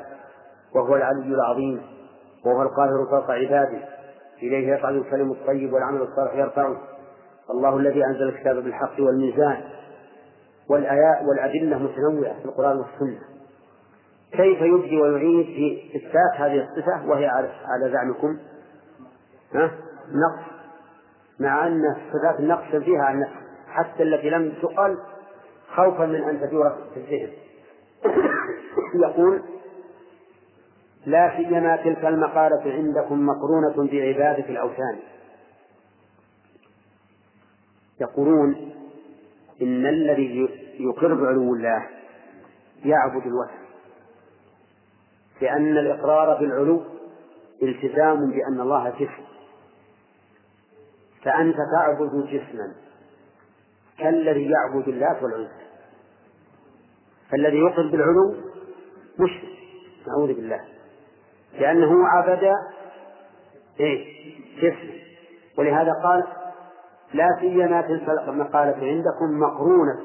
وهو 0.76 0.96
العلي 0.96 1.36
العظيم 1.36 1.82
وهو 2.46 2.62
القاهر 2.62 3.06
فوق 3.10 3.32
عباده. 3.32 3.80
إليه 4.42 4.76
يصعد 4.76 4.96
الكلم 4.96 5.32
الطيب 5.32 5.74
والعمل 5.74 6.02
الصالح 6.02 6.36
يرفعه. 6.36 6.78
الله 7.50 7.78
الذي 7.78 8.06
أنزل 8.06 8.28
الكتاب 8.28 8.56
بالحق 8.56 8.96
والميزان. 9.00 9.62
والآيات 10.70 11.22
والأدلة 11.22 11.78
متنوعة 11.78 12.40
في 12.40 12.46
القرآن 12.46 12.78
والسنة. 12.78 13.20
كيف 14.32 14.62
يبدي 14.62 15.02
ويعيد 15.02 15.46
في 15.46 15.98
إثبات 15.98 16.42
هذه 16.42 16.64
الصفة 16.64 17.08
وهي 17.08 17.26
على 17.26 17.92
زعمكم؟ 17.92 18.38
نقص. 20.08 20.54
مع 21.40 21.68
أن 21.68 21.82
صفات 22.14 22.40
النقص 22.40 22.76
فيها 22.76 23.04
عن 23.04 23.28
حتى 23.68 24.04
التي 24.04 24.30
لم 24.30 24.54
تقل 24.62 24.98
خوفا 25.76 26.06
من 26.06 26.24
أن 26.24 26.42
تدور 26.42 26.70
في 26.94 27.00
الذهن. 27.00 27.32
يقول 29.04 29.44
لا 31.06 31.38
سيما 31.38 31.76
تلك 31.76 32.06
المقالة 32.06 32.74
عندكم 32.74 33.26
مقرونة 33.26 33.92
بعبادة 33.92 34.50
الأوثان. 34.50 35.00
يقولون 38.02 38.72
إن 39.62 39.86
الذي 39.86 40.50
يقر 40.80 41.14
بعلو 41.14 41.54
الله 41.54 41.88
يعبد 42.86 43.28
الوثن. 43.28 43.64
لأن 45.42 45.78
الإقرار 45.78 46.40
بالعلو 46.40 46.84
التزام 47.64 48.32
بأن 48.32 48.62
الله 48.62 48.90
جسم. 48.90 49.24
فأنت 51.24 51.58
تعبد 51.76 52.26
جسما. 52.26 52.76
كالذي 53.98 54.50
يعبد 54.50 54.88
اللات 54.88 55.24
والعزى 55.24 55.63
فالذي 57.34 57.58
يقر 57.58 57.88
بالعلو 57.92 58.36
مشرك. 59.20 59.50
نعوذ 60.08 60.34
بالله. 60.34 60.62
لأنه 61.60 62.08
عبد 62.08 62.44
إيه؟ 63.80 64.06
جسم 64.58 64.94
ولهذا 65.58 65.92
قال 66.04 66.24
لا 67.14 67.28
سيما 67.40 67.82
تلك 67.82 68.10
المقالة 68.28 68.88
عندكم 68.88 69.40
مقرونة. 69.40 70.00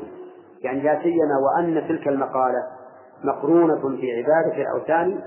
يعني 0.62 0.80
لا 0.80 1.02
سيما 1.02 1.34
وأن 1.44 1.88
تلك 1.88 2.08
المقالة 2.08 2.62
مقرونة 3.24 3.82
بعبادة 3.82 4.62
الأوثان 4.62 5.20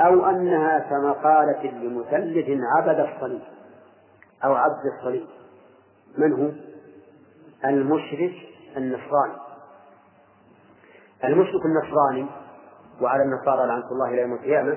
أو 0.00 0.26
أنها 0.26 0.78
كمقالة 0.78 1.70
لمثلث 1.70 2.60
عبد 2.76 3.00
الصليب 3.00 3.42
أو 4.44 4.54
عبد 4.54 4.86
الصليب. 4.98 5.26
من 6.18 6.32
هو؟ 6.32 6.50
المشرك 7.64 8.34
النصراني. 8.76 9.47
المشرك 11.24 11.62
النصراني 11.66 12.26
وعلى 13.00 13.22
النصارى 13.22 13.66
لعنة 13.66 13.90
الله 13.92 14.08
إلى 14.08 14.20
يوم 14.20 14.32
القيامة 14.32 14.76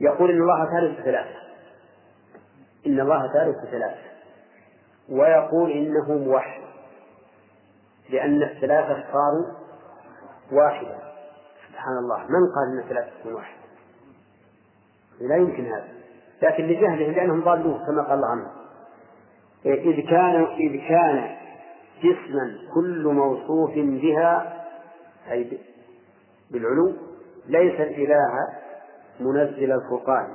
يقول 0.00 0.30
إن 0.30 0.42
الله 0.42 0.64
ثالث 0.64 1.00
ثلاثة. 1.04 1.38
إن 2.86 3.00
الله 3.00 3.32
ثالث 3.32 3.56
ثلاثة. 3.70 4.12
ويقول 5.08 5.70
إنه 5.70 6.18
موحد. 6.18 6.62
لأن 8.10 8.42
الثلاثة 8.42 9.04
صاروا 9.12 9.46
واحدة 10.52 10.98
سبحان 11.68 11.98
الله. 11.98 12.18
من 12.18 12.52
قال 12.54 12.72
أن 12.72 12.78
الثلاثة 12.78 13.20
تكون 13.20 13.34
واحدة؟ 13.34 13.62
لا 15.20 15.36
يمكن 15.36 15.66
هذا. 15.66 15.88
لكن 16.42 16.64
لجهلهم 16.64 17.12
لأنهم 17.12 17.44
ضالون 17.44 17.86
كما 17.86 18.02
قال 18.02 18.12
الله 18.12 18.28
عنهم 18.28 18.50
إذ 19.66 20.10
كان 20.10 20.44
إذ 20.44 20.88
كان 20.88 21.36
جسما 22.02 22.58
كل 22.74 23.06
موصوف 23.06 23.70
بها 23.74 24.61
أي 25.30 25.58
بالعلو 26.50 26.92
ليس 27.46 27.80
الإله 27.80 28.48
منزل 29.20 29.72
الفرقان. 29.72 30.34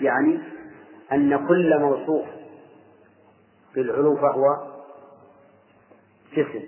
يعني 0.00 0.40
أن 1.12 1.48
كل 1.48 1.78
موصوف 1.80 2.26
بالعلو 3.74 4.16
فهو 4.16 4.42
جسم 6.32 6.62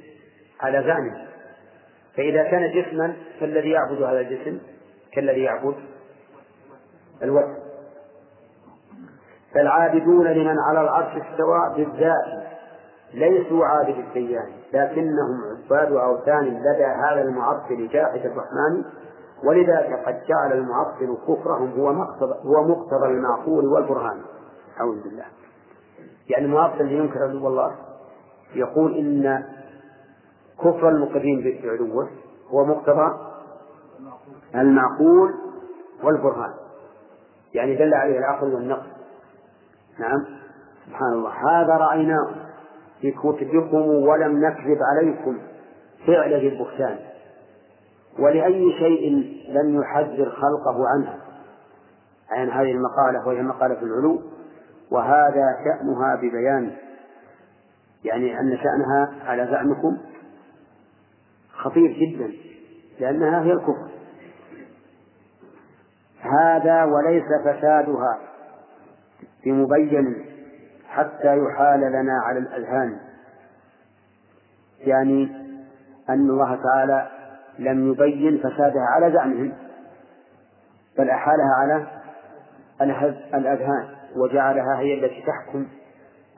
على 0.60 0.82
زعمه. 0.82 1.28
فإذا 2.16 2.42
كان 2.42 2.82
جسما 2.82 3.16
فالذي 3.40 3.70
يعبد 3.70 4.02
هذا 4.02 4.20
الجسم 4.20 4.58
كالذي 5.12 5.40
يعبد 5.40 5.74
الوثن 7.22 7.58
فالعابدون 9.54 10.26
لمن 10.26 10.56
على 10.68 10.80
العرش 10.80 11.22
استوى 11.22 11.74
بالذات. 11.76 12.37
ليسوا 13.14 13.66
عابد 13.66 13.98
الديان 13.98 14.48
لكنهم 14.72 15.40
عباد 15.50 15.92
أوثان 15.92 16.44
لدى 16.44 16.84
هذا 16.84 17.22
المعطل 17.22 17.88
جاحد 17.88 18.20
الرحمن 18.26 18.84
ولذلك 19.44 20.02
قد 20.06 20.22
جعل 20.28 20.52
المعطل 20.52 21.16
كفرهم 21.28 21.80
هو 21.80 21.92
مقتضى 21.92 22.34
هو 22.44 22.68
مقتضى 22.68 23.06
المعقول 23.06 23.66
والبرهان. 23.66 24.20
أعوذ 24.80 25.02
بالله. 25.02 25.24
يعني 26.28 26.44
المعطل 26.44 26.80
اللي 26.80 26.96
ينكر 26.96 27.22
علو 27.22 27.48
الله 27.48 27.74
يقول 28.54 28.96
إن 28.96 29.44
كفر 30.58 30.88
المقرين 30.88 31.60
بعلوه 31.62 32.08
هو 32.50 32.64
مقتضى 32.64 33.18
المعقول 34.54 35.34
والبرهان. 36.04 36.54
يعني 37.54 37.76
دل 37.76 37.94
عليه 37.94 38.18
العقل 38.18 38.54
والنقل. 38.54 38.88
نعم. 39.98 40.24
سبحان 40.86 41.12
الله. 41.12 41.30
هذا 41.30 41.76
رأيناه. 41.76 42.47
في 43.00 43.10
كتبكم 43.10 43.88
ولم 43.88 44.44
نكذب 44.44 44.78
عليكم. 44.92 45.38
فعل 46.06 46.34
البهتان. 46.34 46.98
ولأي 48.18 48.72
شيء 48.78 49.10
لم 49.48 49.80
يحذر 49.80 50.30
خلقه 50.30 50.88
عنها 50.88 51.18
عن 52.30 52.50
هذه 52.50 52.70
المقالة 52.72 53.28
وهي 53.28 53.42
مقالة 53.42 53.82
العلو. 53.82 54.22
وهذا 54.90 55.44
شأنها 55.64 56.16
ببيان. 56.16 56.72
يعني 58.04 58.40
أن 58.40 58.58
شأنها 58.58 59.30
على 59.30 59.48
زعمكم 59.50 59.98
خطير 61.52 61.92
جدا. 61.92 62.32
لأنها 63.00 63.42
هي 63.42 63.52
الكفر. 63.52 63.88
هذا 66.20 66.84
وليس 66.84 67.24
فسادها. 67.44 68.18
بمبين. 69.44 70.24
حتى 70.88 71.38
يحال 71.38 71.80
لنا 71.80 72.20
على 72.24 72.38
الأذهان. 72.38 72.98
يعني 74.80 75.48
أن 76.08 76.30
الله 76.30 76.58
تعالى 76.62 77.08
لم 77.58 77.92
يبين 77.92 78.38
فسادها 78.38 78.86
على 78.94 79.12
زعمهم 79.12 79.52
بل 80.98 81.10
أحالها 81.10 81.54
على 81.58 81.86
الأذهان 83.34 83.88
وجعلها 84.16 84.78
هي 84.78 84.94
التي 84.94 85.22
تحكم 85.26 85.66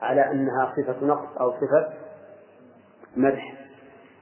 على 0.01 0.31
أنها 0.31 0.73
صفة 0.75 1.05
نقص 1.05 1.37
أو 1.39 1.51
صفة 1.51 1.93
مدح. 3.17 3.53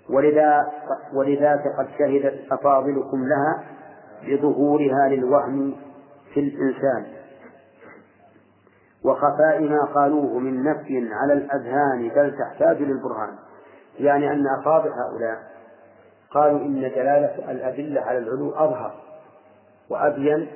ولذا 0.09 0.71
ولذاك 1.13 1.63
قد 1.77 1.87
شهدت 1.99 2.51
أفاضلكم 2.51 3.23
لها 3.27 3.63
بظهورها 4.27 5.09
للوهم 5.09 5.75
في 6.33 6.39
الإنسان. 6.39 7.18
وخفاء 9.05 9.59
ما 9.61 9.85
قالوه 9.95 10.39
من 10.39 10.63
نفي 10.63 11.09
على 11.11 11.33
الأذهان 11.33 12.09
بل 12.15 12.37
تحتاج 12.37 12.81
للبرهان. 12.81 13.35
يعني 13.99 14.31
أن 14.31 14.43
أفاضل 14.59 14.89
هؤلاء 14.89 15.49
قالوا 16.31 16.59
إن 16.59 16.81
دلالة 16.81 17.51
الأدلة 17.51 18.01
على 18.01 18.17
العلو 18.17 18.51
أظهر 18.51 18.93
وأبين 19.89 20.47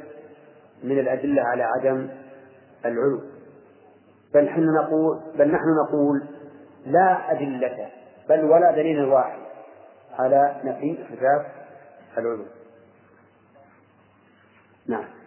من 0.83 0.99
الأدلة 0.99 1.41
على 1.41 1.63
عدم 1.63 2.09
العلو. 2.85 3.21
بل 4.33 4.45
نحن 4.45 4.65
نقول 4.83 5.21
بل 5.37 5.51
نحن 5.51 5.65
نقول 5.85 6.23
لا 6.85 7.31
أدلة 7.31 7.89
بل 8.29 8.45
ولا 8.45 8.71
دليل 8.71 9.05
واحد 9.05 9.39
على 10.19 10.61
نفي 10.63 10.97
صفات 11.09 11.45
العلو. 12.17 12.45
نعم. 14.87 15.22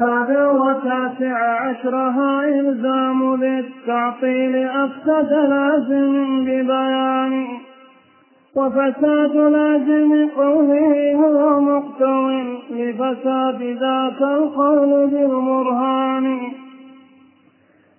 هذا 0.00 0.46
وتاسع 0.46 1.60
عشرها 1.60 2.44
إلزام 2.44 3.34
ذي 3.34 3.58
التعطيل 3.58 4.56
أفسد 4.68 5.32
لازم 5.32 6.44
ببيان 6.44 7.46
وفساد 8.56 9.36
لازم 9.36 10.28
قوله 10.36 11.14
هو 11.14 11.60
مقتو 11.60 12.28
لفساد 12.70 13.62
ذاك 13.62 14.22
القول 14.22 15.06
بالبرهان 15.10 16.38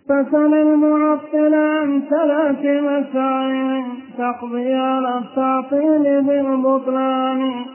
فسل 0.10 0.54
المعطل 0.54 1.54
عن 1.54 2.02
ثلاث 2.10 2.66
مسائل 2.66 3.84
تقضي 4.18 4.74
على 4.74 5.18
التعطيل 5.18 6.22
بالبطلان 6.22 7.66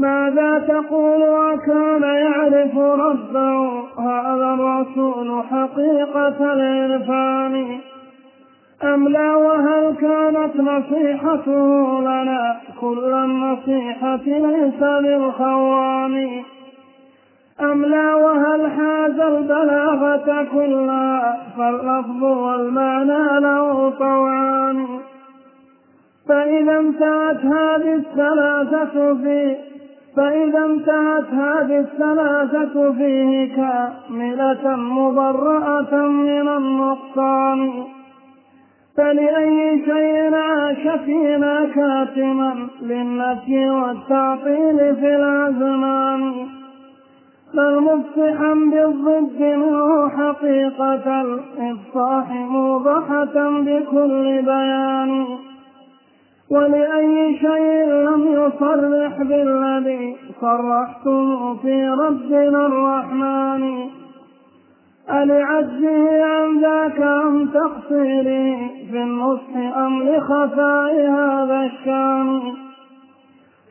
ماذا 0.00 0.58
تقول 0.58 1.22
وكان 1.22 2.02
يعرف 2.02 2.78
ربه 2.78 3.82
هذا 3.98 4.54
الرسول 4.54 5.42
حقيقة 5.50 6.52
العرفان 6.52 7.80
أم 8.84 9.08
لا 9.08 9.36
وهل 9.36 9.96
كانت 10.00 10.56
نصيحته 10.56 12.00
لنا؟ 12.00 12.60
كل 12.80 13.12
النصيحة 13.12 14.16
ليس 14.26 14.82
للخوان. 14.82 16.42
أم 17.60 17.84
لا 17.84 18.14
وهل 18.14 18.70
حاز 18.70 19.20
البلاغة 19.20 20.46
كلها؟ 20.52 21.38
فاللفظ 21.58 22.22
والمعنى 22.22 23.40
له 23.40 23.90
طوعان. 23.90 24.86
فإذا 26.28 26.78
انتهت 26.78 27.44
هذه 27.44 27.94
الثلاثة 27.94 29.14
في 29.14 29.69
فإذا 30.16 30.64
انتهت 30.64 31.34
هذه 31.34 31.78
الثلاثة 31.78 32.92
فيه 32.92 33.56
كاملة 33.56 34.76
مبرأة 34.76 36.08
من 36.08 36.48
النقصان. 36.48 37.84
فلأي 38.96 39.82
شيء 39.84 40.34
عاش 40.34 41.00
فينا 41.04 41.70
كاتما 41.74 42.68
للنفي 42.82 43.70
والتعطيل 43.70 44.96
في 44.96 45.16
الأزمان. 45.16 46.46
بل 47.54 47.80
مفصحا 47.80 48.54
بالضد 48.54 49.40
منه 49.40 50.08
حقيقة 50.08 51.20
الإفصاح 51.20 52.30
موضحة 52.30 53.50
بكل 53.60 54.42
بيان. 54.42 55.26
ولأي 56.50 57.38
شيء 57.38 57.86
لم 57.86 58.26
يصرح 58.32 59.22
بالذي 59.22 60.16
صرحتم 60.40 61.56
في 61.56 61.88
ربنا 61.88 62.66
الرحمن. 62.66 63.88
ألعجزه 65.10 66.24
عن 66.24 66.60
ذاك 66.60 67.00
أم 67.00 67.46
تقصيره 67.46 68.56
في 68.90 69.02
النصح 69.02 69.76
أم 69.76 70.02
لخفاء 70.02 71.10
هذا 71.10 71.60
الشأن؟ 71.60 72.40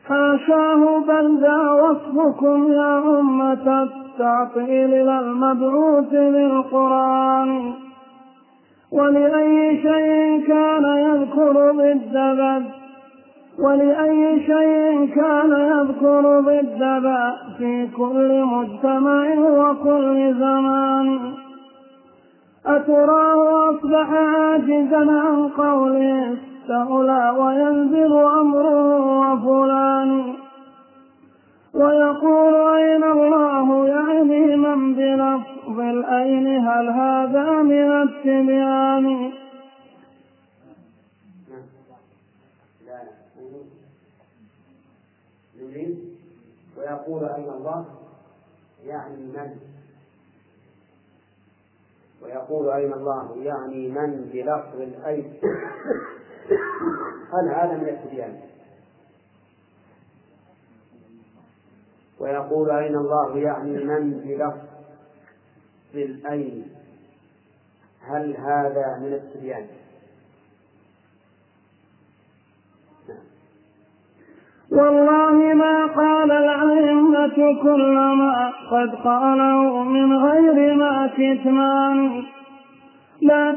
حاشاه 0.08 0.98
بل 1.08 1.40
ذا 1.40 1.70
وصفكم 1.70 2.72
يا 2.72 2.98
أمة 3.20 3.82
التعطيل 3.82 4.90
للمبعوث 4.90 6.10
بالقرآن 6.10 7.72
ولأي 8.92 9.82
شيء 9.82 10.46
كان 10.46 10.84
يذكر 10.84 11.72
بد 11.72 12.64
ولأي 13.58 14.40
شيء 14.40 15.14
كان 15.14 15.50
يذكر 15.50 16.40
ضد 16.40 17.02
في 17.58 17.88
كل 17.96 18.44
مجتمع 18.44 19.34
وكل 19.38 20.34
زمان. 20.34 21.18
أتراه 22.66 23.70
أصبح 23.70 24.12
عاجزا 24.12 25.10
عن 25.10 25.48
قوله 25.48 26.34
استولى 26.34 27.34
وينزل 27.38 28.12
أمره 28.12 29.32
وفلان. 29.32 30.39
ويقول 31.74 32.54
أين 32.78 33.04
الله 33.04 33.88
يعني 33.88 34.56
من 34.56 34.94
بلفظ 34.94 35.80
الأين؟ 35.80 36.46
هل 36.46 36.88
هذا 36.88 37.62
من 37.62 38.02
التبيان؟ 38.02 39.32
ويقول 46.76 47.24
أين 47.24 47.48
الله 47.48 47.84
يعني 48.84 49.16
من؟ 49.16 49.56
ويقول 52.22 52.70
أين 52.70 52.92
الله 52.92 53.36
يعني 53.42 53.88
من 53.88 54.30
بلفظ 54.32 54.80
الأين؟ 54.80 55.34
هل 57.32 57.48
هذا 57.48 57.76
من 57.76 57.88
التبيان؟ 57.88 58.40
ويقول 62.20 62.70
أين 62.70 62.96
الله 62.96 63.38
يعني 63.38 63.84
من 63.84 64.10
بلفظ 64.10 64.58
الأين؟ 65.94 66.64
هل 68.00 68.36
هذا 68.36 68.98
من 69.00 69.12
التبيان 69.12 69.66
والله 74.70 75.54
ما 75.54 75.86
قال 75.86 76.30
الأئمة 76.30 77.62
كل 77.62 77.94
ما 77.94 78.52
قد 78.70 78.94
قالوا 79.04 79.84
من 79.84 80.16
غير 80.16 80.74
ما 80.74 81.10
كتمان. 81.16 82.24
لا. 83.22 83.56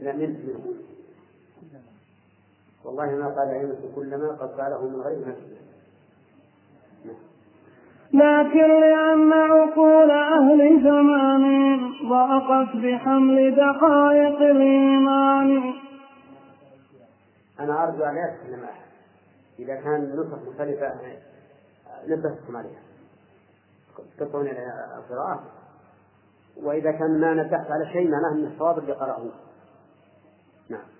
لا 0.00 0.12
من 0.12 0.36
والله 2.86 3.06
ما 3.06 3.26
قال 3.26 3.48
الأئمة 3.48 3.94
كل 3.94 4.16
ما 4.16 4.28
قد 4.28 4.60
قاله 4.60 4.88
من 4.88 5.00
غير 5.00 5.26
ما 5.26 5.34
لكن 8.12 8.80
لأن 8.80 9.32
عقول 9.32 10.10
أهل 10.10 10.82
زمان 10.82 11.44
ضاقت 12.08 12.76
بحمل 12.76 13.56
دقائق 13.56 14.38
الإيمان. 14.38 15.74
أنا 17.60 17.84
أرجو 17.84 18.04
أن 18.04 18.16
يتكلم 18.16 18.64
أحد 18.64 18.86
إذا 19.58 19.74
كان 19.74 19.94
النسخ 19.94 20.38
مختلفة 20.48 20.92
نبهتكم 22.06 22.56
عليها. 22.56 22.82
تقطعون 24.18 24.46
القراءة. 24.98 25.44
وإذا 26.62 26.92
كان 26.92 27.20
ما 27.20 27.34
نبهت 27.34 27.70
على 27.70 27.86
شيء 27.92 28.10
معناه 28.10 28.32
أن 28.32 28.52
الصواب 28.52 28.78
اللي 28.78 28.92
قرأه. 28.92 29.30
نعم. 30.70 30.95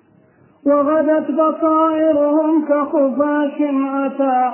وغدت 0.66 1.30
بصائرهم 1.30 2.68
كخفاش 2.68 3.60
أتى 4.06 4.50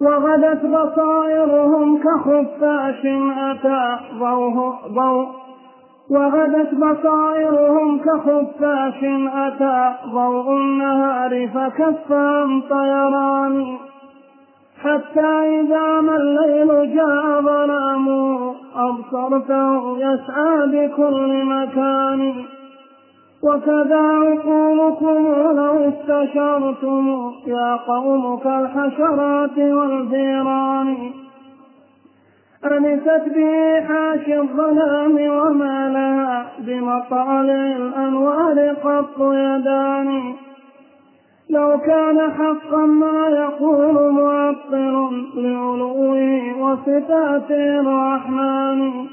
وغدت 0.00 0.66
بصائرهم 0.66 1.98
كخفاش 1.98 3.02
أتى 3.36 3.98
ضوء 4.18 4.74
ضوء 4.88 5.28
وغدت 6.10 6.74
بصائرهم 6.74 7.98
كخفاش 7.98 9.04
أتى 9.34 9.94
ضوء 10.12 10.52
النهار 10.52 11.48
فكفهم 11.48 12.60
طيران. 12.60 13.87
حتى 14.82 15.60
إذا 15.60 16.00
ما 16.00 16.16
الليل 16.16 16.96
جاء 16.96 17.40
ظلام 17.40 18.08
أبصرته 18.76 19.98
يسعى 19.98 20.66
بكل 20.66 21.44
مكان. 21.44 22.34
وكذا 23.42 24.02
عقولكم 24.02 25.26
لو 25.56 25.88
استشرتم 25.88 27.32
يا 27.46 27.76
قوم 27.76 28.38
كالحشرات 28.38 29.58
والفيران 29.58 31.10
أنست 32.64 33.24
به 33.34 33.80
حاشي 33.80 34.38
الظلام 34.38 35.14
وما 35.14 35.88
لها 35.88 36.46
بمطالع 36.58 37.76
الأنوار 37.76 38.74
قط 38.84 39.20
يدان. 39.20 40.34
لو 41.50 41.78
كان 41.78 42.30
حقا 42.30 42.86
ما 42.86 43.28
يقول 43.28 44.12
معطل 44.12 45.24
لعلوه 45.34 46.62
وصفات 46.62 47.50
الرحمن. 47.50 49.06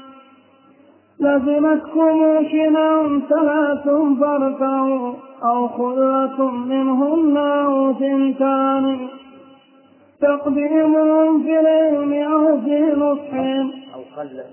لزمتكم 1.20 2.48
شنام 2.52 3.22
ثلاث 3.28 3.88
فارفعوا 4.20 5.12
أو 5.44 5.68
خلة 5.68 6.50
منهن 6.50 7.36
أو 7.36 7.92
ثنتان. 7.92 9.08
تقديمهم 10.20 11.42
في 11.42 11.60
العلم 11.60 12.12
أو 12.12 12.60
في 12.60 12.80
نصح. 12.96 13.34
أو 13.94 14.00
خلة 14.16 14.44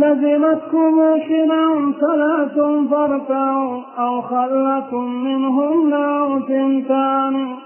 لزمتكم 0.00 1.18
شنع 1.28 1.90
ثلاث 2.00 2.56
فارفعوا 2.90 3.80
أو 3.98 4.20
خلة 4.20 4.98
منهن 5.00 5.92
أو 5.92 6.40
ثنتان 6.40 7.56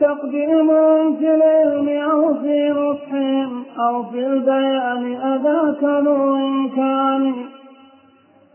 تقديم 0.00 0.68
في 1.16 1.34
العلم 1.34 1.88
أو 2.10 2.34
في 2.34 2.70
نصح 2.70 3.10
أو 3.80 4.02
في 4.02 4.26
البيان 4.26 5.16
أذاك 5.16 5.84
ذو 6.04 6.36
إمكان. 6.36 7.34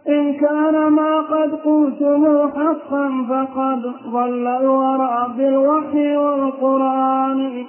إن 0.10 0.34
كان 0.34 0.88
ما 0.88 1.20
قد 1.20 1.52
قلتم 1.66 2.50
حقا 2.50 3.26
فقد 3.30 3.82
ضل 4.12 4.48
الورى 4.48 5.28
بالوحي 5.38 6.18
والقرآن. 6.18 7.66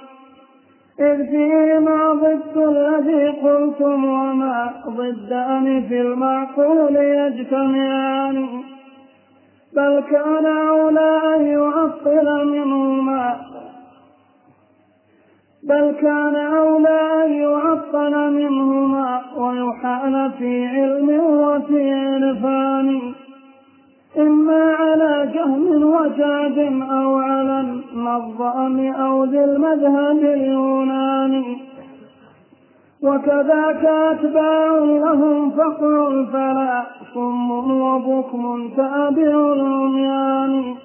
إذ 0.99 1.25
فيهما 1.25 2.13
ضد 2.13 2.57
الذي 2.57 3.27
قلتم 3.27 4.05
وما 4.05 4.73
ضدان 4.87 5.85
في 5.89 6.01
المعقول 6.01 6.95
يجتمعان. 6.95 8.47
بل 9.73 10.03
كان 10.11 10.45
أولى 10.45 11.21
أن 11.35 11.45
يعطل 11.45 12.47
منهما. 12.47 13.35
بل 15.63 15.95
كان 16.01 16.35
أولى 16.35 17.25
أن 17.25 17.31
يعطل 17.31 18.33
منهما 18.33 19.21
ويحال 19.37 20.31
في 20.39 20.65
علم 20.67 21.09
وفي 21.19 21.93
عرفان. 21.93 23.15
إما 24.17 24.73
على 24.73 25.31
جهم 25.33 25.83
وجاد 25.83 26.57
أو 26.91 27.17
على 27.17 27.59
النظام 27.61 28.93
أو 28.93 29.23
ذي 29.23 29.43
المذهب 29.43 30.17
اليوناني. 30.17 31.57
وكذاك 33.03 33.85
أتباع 33.85 34.77
لهم 34.77 35.51
فقر 35.51 36.07
الفلا 36.07 36.83
صم 37.13 37.51
وبكم 37.81 38.69
تابع 38.77 39.53
العميان 39.53 40.75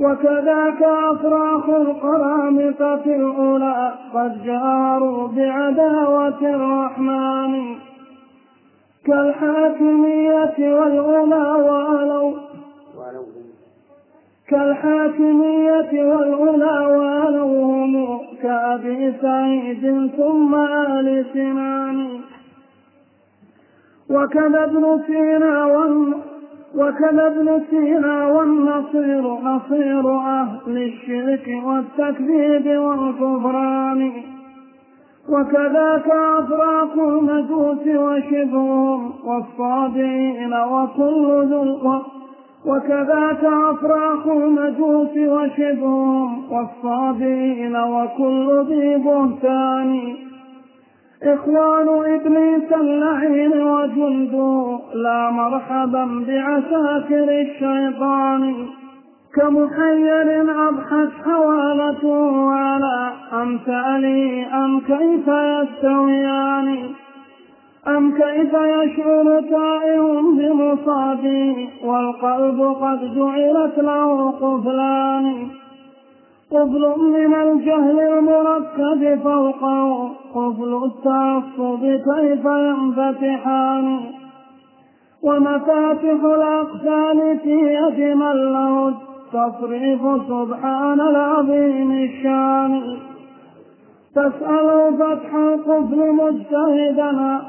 وكذاك 0.00 0.82
أفراخ 0.82 1.68
القرامطة 1.68 3.04
الأولى 3.06 3.92
قد 4.14 4.44
جاروا 4.44 5.28
بعداوة 5.28 6.40
الرحمن. 6.42 7.89
كالحاكمية 9.06 10.74
والأولى 10.74 11.46
وألوا 11.66 12.32
كالحاكمية 14.48 15.92
والأولى 16.04 16.86
وألوهم 16.96 18.20
كأبي 18.42 19.12
سعيد 19.22 20.10
ثم 20.16 20.54
آل 20.54 21.26
سنان. 21.32 22.20
وكذا 24.10 24.64
ابن 24.64 25.02
سينا 25.06 25.66
وكذا 26.74 27.26
ابن 27.26 27.62
سينا 27.70 28.26
والنصير 28.26 29.22
نصير 29.22 30.10
أهل 30.18 30.76
الشرك 30.76 31.46
والتكذيب 31.64 32.78
والكفران. 32.78 34.12
وكذاك 35.30 36.06
أفراق 36.38 36.92
المجوس 36.92 37.86
وشبههم 37.86 39.12
والصابئين 39.24 40.54
وكل 40.54 41.46
ذو 41.50 42.00
وكذاك 42.66 43.44
أفراق 43.44 44.26
المجوس 44.26 45.16
وشبههم 45.16 46.52
والصابئين 46.52 47.76
وكل 47.76 48.64
ذي 48.68 48.96
بهتان. 48.96 50.16
إخوان 51.22 51.88
إبليس 52.14 52.72
اللعين 52.72 53.62
وجنده 53.62 54.78
لا 54.94 55.30
مرحبا 55.30 56.24
بعساكر 56.28 57.40
الشيطان. 57.40 58.66
كمحير 59.34 60.42
أضحت 60.68 61.08
حوالته 61.24 62.50
على 62.50 63.12
أمثالي 63.32 64.46
أم 64.46 64.80
كيف 64.80 65.28
يستويان؟ 65.28 66.90
أم 67.88 68.12
كيف 68.12 68.52
يشعر 68.52 69.40
تائه 69.50 70.20
بمصابي 70.20 71.68
والقلب 71.84 72.60
قد 72.82 73.14
جعلت 73.14 73.78
له 73.78 74.30
قفلان؟ 74.30 75.48
قفل 76.50 76.94
من 76.98 77.34
الجهل 77.34 78.00
المركب 78.00 79.22
فوقه 79.24 80.10
قفل 80.34 80.84
التعصب 80.84 81.80
كيف 81.82 82.44
ينفتحان؟ 82.44 84.00
ومفاتح 85.22 86.24
الأقفال 86.24 87.38
في 87.42 87.50
يد 87.50 88.16
من 88.16 88.52
له 88.52 89.09
التصريف 89.34 90.00
سبحان 90.28 91.00
العظيم 91.00 91.92
الشان. 91.92 92.98
تسأل 94.14 94.98
فتح 94.98 95.34
القفل 95.34 96.12
مجتهدا. 96.12 97.40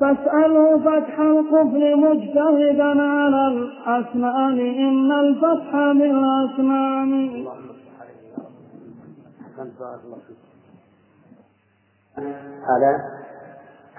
فاسألوا 0.00 0.78
فتح 0.78 1.20
القفل 1.20 1.96
مجتهدا 1.96 3.02
على 3.02 3.46
الأسنان. 3.48 4.58
إن 4.60 5.12
الفتح 5.12 5.72
بالأسنان. 5.72 7.46
هذا 12.68 12.90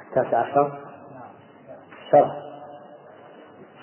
التاسع 0.07 0.37
عشر. 0.37 0.71
شرح. 2.11 2.48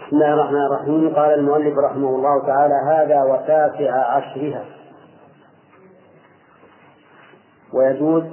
بسم 0.06 0.16
الله 0.16 0.34
الرحمن 0.34 0.66
الرحيم. 0.66 1.14
قال 1.14 1.34
المؤلف 1.34 1.78
رحمه 1.78 2.08
الله 2.08 2.46
تعالى 2.46 2.74
هذا 2.74 3.22
وتاسع 3.22 3.92
عشرها. 3.92 4.64
ويجوز 7.72 8.24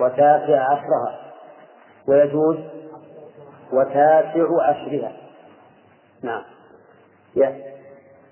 وتاسع 0.00 0.72
عشرها. 0.72 1.18
ويجوز 2.08 2.56
وتاسع 3.72 4.62
عشرها. 4.62 5.12
نعم. 6.22 6.42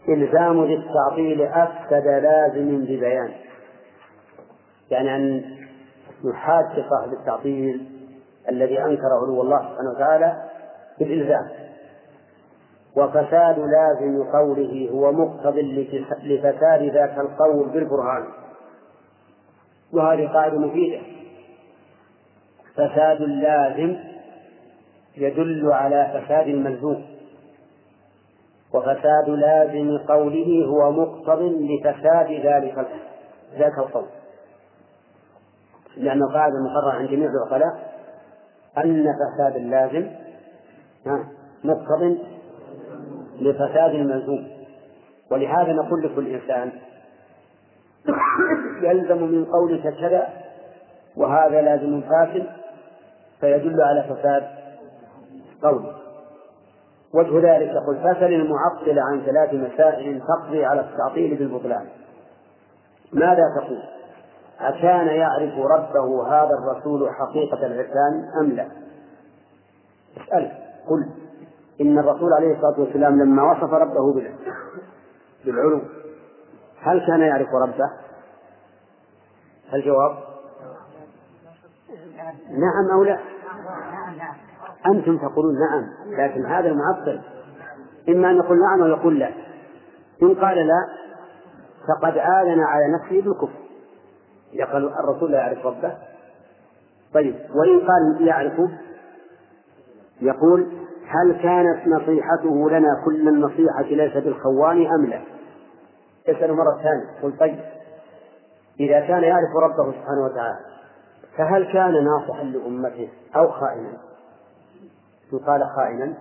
إلزام 0.09 0.65
ذي 0.65 0.75
التعطيل 0.75 1.43
أفسد 1.43 2.07
لازم 2.07 2.85
ببيان. 2.85 3.33
يعني 4.91 5.17
أن 5.17 5.45
يحاج 6.25 6.85
صاحب 6.91 7.13
التعطيل 7.13 7.91
الذي 8.49 8.85
أنكر 8.85 9.09
علو 9.23 9.43
الله 9.43 9.59
سبحانه 9.59 9.91
وتعالى 9.91 10.46
بالإلزام. 10.99 11.49
وفساد 12.97 13.59
لازم 13.59 14.25
قوله 14.33 14.91
هو 14.93 15.13
مقتض 15.13 15.57
لفساد 16.23 16.83
ذاك 16.83 17.19
القول 17.19 17.69
بالبرهان. 17.69 18.25
وهذه 19.93 20.29
قاعدة 20.29 20.59
مفيدة. 20.59 21.01
فساد 22.75 23.21
اللازم 23.21 23.97
يدل 25.17 25.73
على 25.73 26.23
فساد 26.25 26.49
الملزوم 26.49 27.07
وفساد 28.75 29.29
لازم 29.29 29.99
قوله 29.99 30.65
هو 30.67 30.93
مقتض 30.93 31.43
لفساد 31.43 32.31
ذلك 32.31 32.87
ذاك 33.59 33.79
القول. 33.79 34.07
لأن 35.97 36.23
القاعدة 36.23 36.55
المقررة 36.55 36.93
عند 36.93 37.09
جميع 37.09 37.31
العقلاء 37.31 37.97
أن 38.79 39.07
فساد 39.07 39.57
اللازم 39.57 40.11
مقتض 41.65 42.19
لفساد 43.41 43.95
الملزوم 43.95 44.49
ولهذا 45.31 45.73
نقول 45.73 46.03
لكل 46.03 46.27
إنسان 46.35 46.73
يلزم 48.83 49.23
من 49.23 49.45
قولك 49.45 49.95
كذا 50.01 50.29
وهذا 51.17 51.63
لازم 51.63 52.01
فاسد 52.01 52.47
فيدل 53.41 53.83
على 53.83 54.03
فساد 54.03 54.43
قوله 55.63 55.93
وجه 57.15 57.57
ذلك 57.57 57.71
يقول 57.71 57.97
فسل 57.97 58.33
المعطل 58.33 58.99
عن 58.99 59.23
ثلاث 59.27 59.55
مسائل 59.55 60.21
تقضي 60.21 60.65
على 60.65 60.81
التعطيل 60.81 61.37
بالبطلان. 61.37 61.87
ماذا 63.13 63.43
تقول؟ 63.61 63.83
أكان 64.61 65.07
يعرف 65.07 65.59
ربه 65.59 66.29
هذا 66.29 66.51
الرسول 66.51 67.11
حقيقة 67.15 67.67
العرفان 67.67 68.25
أم 68.41 68.53
لا؟ 68.53 68.69
اسأل. 70.17 70.66
قل 70.87 71.07
إن 71.81 71.99
الرسول 71.99 72.33
عليه 72.33 72.57
الصلاة 72.57 72.81
والسلام 72.81 73.23
لما 73.23 73.53
وصف 73.53 73.73
ربه 73.73 74.15
بالعلو 75.45 75.81
هل 76.81 77.07
كان 77.07 77.21
يعرف 77.21 77.49
ربه؟ 77.55 77.91
الجواب 79.75 80.19
نعم 82.51 82.91
أو 82.93 83.05
لا؟ 83.05 83.19
أنتم 84.87 85.19
تقولون 85.19 85.55
نعم 85.61 85.85
لكن 86.07 86.47
هذا 86.47 86.69
المعطل 86.69 87.21
إما 88.09 88.31
أن 88.31 88.37
يقول 88.37 88.61
نعم 88.61 88.83
أو 88.83 88.87
يقول 88.87 89.19
لا. 89.19 89.31
إن 90.23 90.35
قال 90.35 90.67
لا 90.67 90.89
فقد 91.89 92.19
آذن 92.19 92.61
على 92.61 92.85
نفسه 92.95 93.23
بالكفر. 93.23 93.59
يقول 94.53 94.89
الرسول 94.89 95.33
لا 95.33 95.39
يعرف 95.39 95.67
ربه؟ 95.67 95.99
طيب 97.15 97.35
وإن 97.35 97.81
قال 97.81 98.29
يعرفه؟ 98.29 98.69
يقول 100.21 100.67
هل 101.09 101.43
كانت 101.43 101.87
نصيحته 101.87 102.71
لنا 102.71 103.03
كل 103.05 103.29
النصيحة 103.29 103.83
ليس 103.83 104.13
بالخوان 104.13 104.87
أم 104.87 105.07
لا؟ 105.07 105.21
يسأل 106.29 106.53
مرة 106.53 106.77
ثانية 106.83 107.23
قل 107.23 107.39
طيب 107.39 107.61
إذا 108.81 109.01
كان 109.01 109.23
يعرف 109.23 109.57
ربه 109.57 109.93
سبحانه 109.93 110.25
وتعالى 110.25 110.59
فهل 111.37 111.73
كان 111.73 112.05
ناصحا 112.05 112.43
لأمته 112.43 113.09
أو 113.37 113.51
خائنا؟ 113.51 113.99
إن 115.33 115.39
قال 115.39 115.61
خائنا 115.77 116.15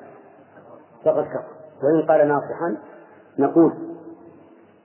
فقد 1.05 1.23
كفر 1.23 1.55
وإن 1.83 2.07
قال 2.07 2.27
ناصحا 2.27 2.77
نقول 3.39 3.73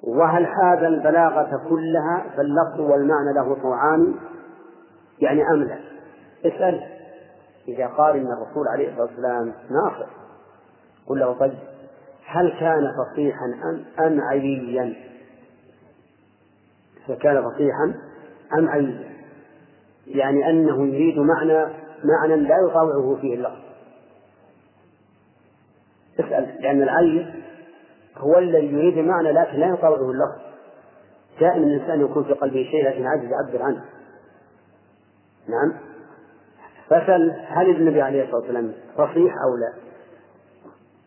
وهل 0.02 0.46
هذا 0.46 0.86
البلاغة 0.86 1.68
كلها 1.68 2.24
فاللفظ 2.36 2.80
والمعنى 2.80 3.32
له 3.34 3.56
طوعان 3.62 4.14
يعني 5.20 5.42
أم 5.50 5.62
لا؟ 5.62 5.78
اسأل 6.44 6.99
إذا 7.74 7.86
قال 7.86 8.16
إن 8.16 8.26
الرسول 8.26 8.68
عليه 8.68 8.88
الصلاة 8.88 9.06
والسلام 9.06 9.54
ناصح 9.70 10.10
قل 11.06 11.18
له 11.18 11.32
طيب 11.32 11.58
هل 12.26 12.50
كان 12.60 12.92
فصيحا 12.98 13.44
أم 13.44 13.84
أم 14.06 14.20
عييا؟ 14.20 14.94
فكان 17.08 17.42
فصيحا 17.50 17.94
أم 18.58 18.68
عييا؟ 18.68 19.10
يعني 20.06 20.50
أنه 20.50 20.86
يريد 20.86 21.18
معنى 21.18 21.66
معنى 22.04 22.36
لا 22.36 22.56
يطاوعه 22.68 23.18
فيه 23.20 23.34
اللفظ. 23.34 23.60
اسأل 26.20 26.62
لأن 26.62 26.82
العين 26.82 27.42
هو 28.16 28.38
الذي 28.38 28.66
يريد 28.66 28.98
معنى 28.98 29.32
لكن 29.32 29.58
لا 29.58 29.66
يطاوعه 29.66 30.10
اللفظ. 30.10 30.40
دائما 31.40 31.66
الإنسان 31.66 32.00
يكون 32.00 32.24
في 32.24 32.32
قلبه 32.32 32.68
شيء 32.70 32.88
لكن 32.88 33.06
عاجز 33.06 33.24
يعبر 33.24 33.62
عنه. 33.62 33.84
نعم؟ 35.48 35.89
فسل 36.91 37.32
هل 37.47 37.70
النبي 37.70 38.03
عليه 38.03 38.22
الصلاة 38.22 38.41
والسلام 38.41 38.72
فصيح 38.97 39.34
أو 39.47 39.57
لا؟ 39.57 39.72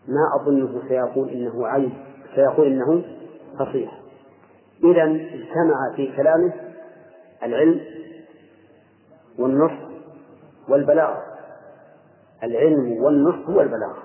ما 0.07 0.41
أظنه 0.41 0.81
سيقول 0.87 1.29
إنه 1.29 1.67
عيب 1.67 1.91
سيقول 2.35 2.67
إنه 2.67 3.03
فصيح 3.59 3.99
إذا 4.83 5.03
اجتمع 5.03 5.95
في 5.95 6.15
كلامه 6.17 6.53
العلم 7.43 7.81
والنصح 9.39 9.79
والبلاغة. 10.69 11.23
العلم 12.43 13.03
والنصح 13.03 13.49
والبلاغة. 13.49 14.03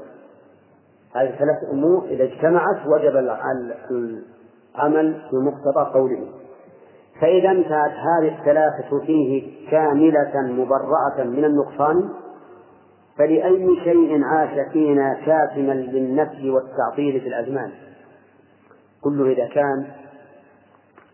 هذه 1.17 1.31
ثلاث 1.31 1.71
أمور 1.73 2.05
إذا 2.05 2.25
اجتمعت 2.25 2.87
وجب 2.87 3.17
العمل 3.17 3.75
بمقتضى 5.33 5.93
قوله. 5.95 6.29
فإذا 7.21 7.51
انتهت 7.51 7.93
هذه 7.93 8.39
الثلاثة 8.39 9.01
فيه 9.07 9.71
كاملة 9.71 10.43
مبرأة 10.43 11.25
من 11.25 11.45
النقصان 11.45 12.11
فلأي 13.19 13.81
شيء 13.85 14.25
عاش 14.25 14.73
فينا 14.73 15.15
كاتما 15.15 15.73
للنفي 15.73 16.51
والتعطيل 16.51 17.21
في 17.21 17.29
الأزمان. 17.29 17.73
كله 19.01 19.33
إذا 19.33 19.49
كان 19.49 19.87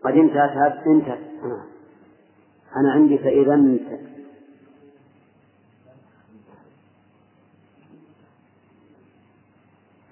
قد 0.03 0.13
انتهت 0.13 0.51
هذا 0.51 0.83
انتهت. 0.87 1.19
أنا 2.75 2.91
عندي 2.91 3.17
فإذا 3.17 3.53
انتهت. 3.53 3.99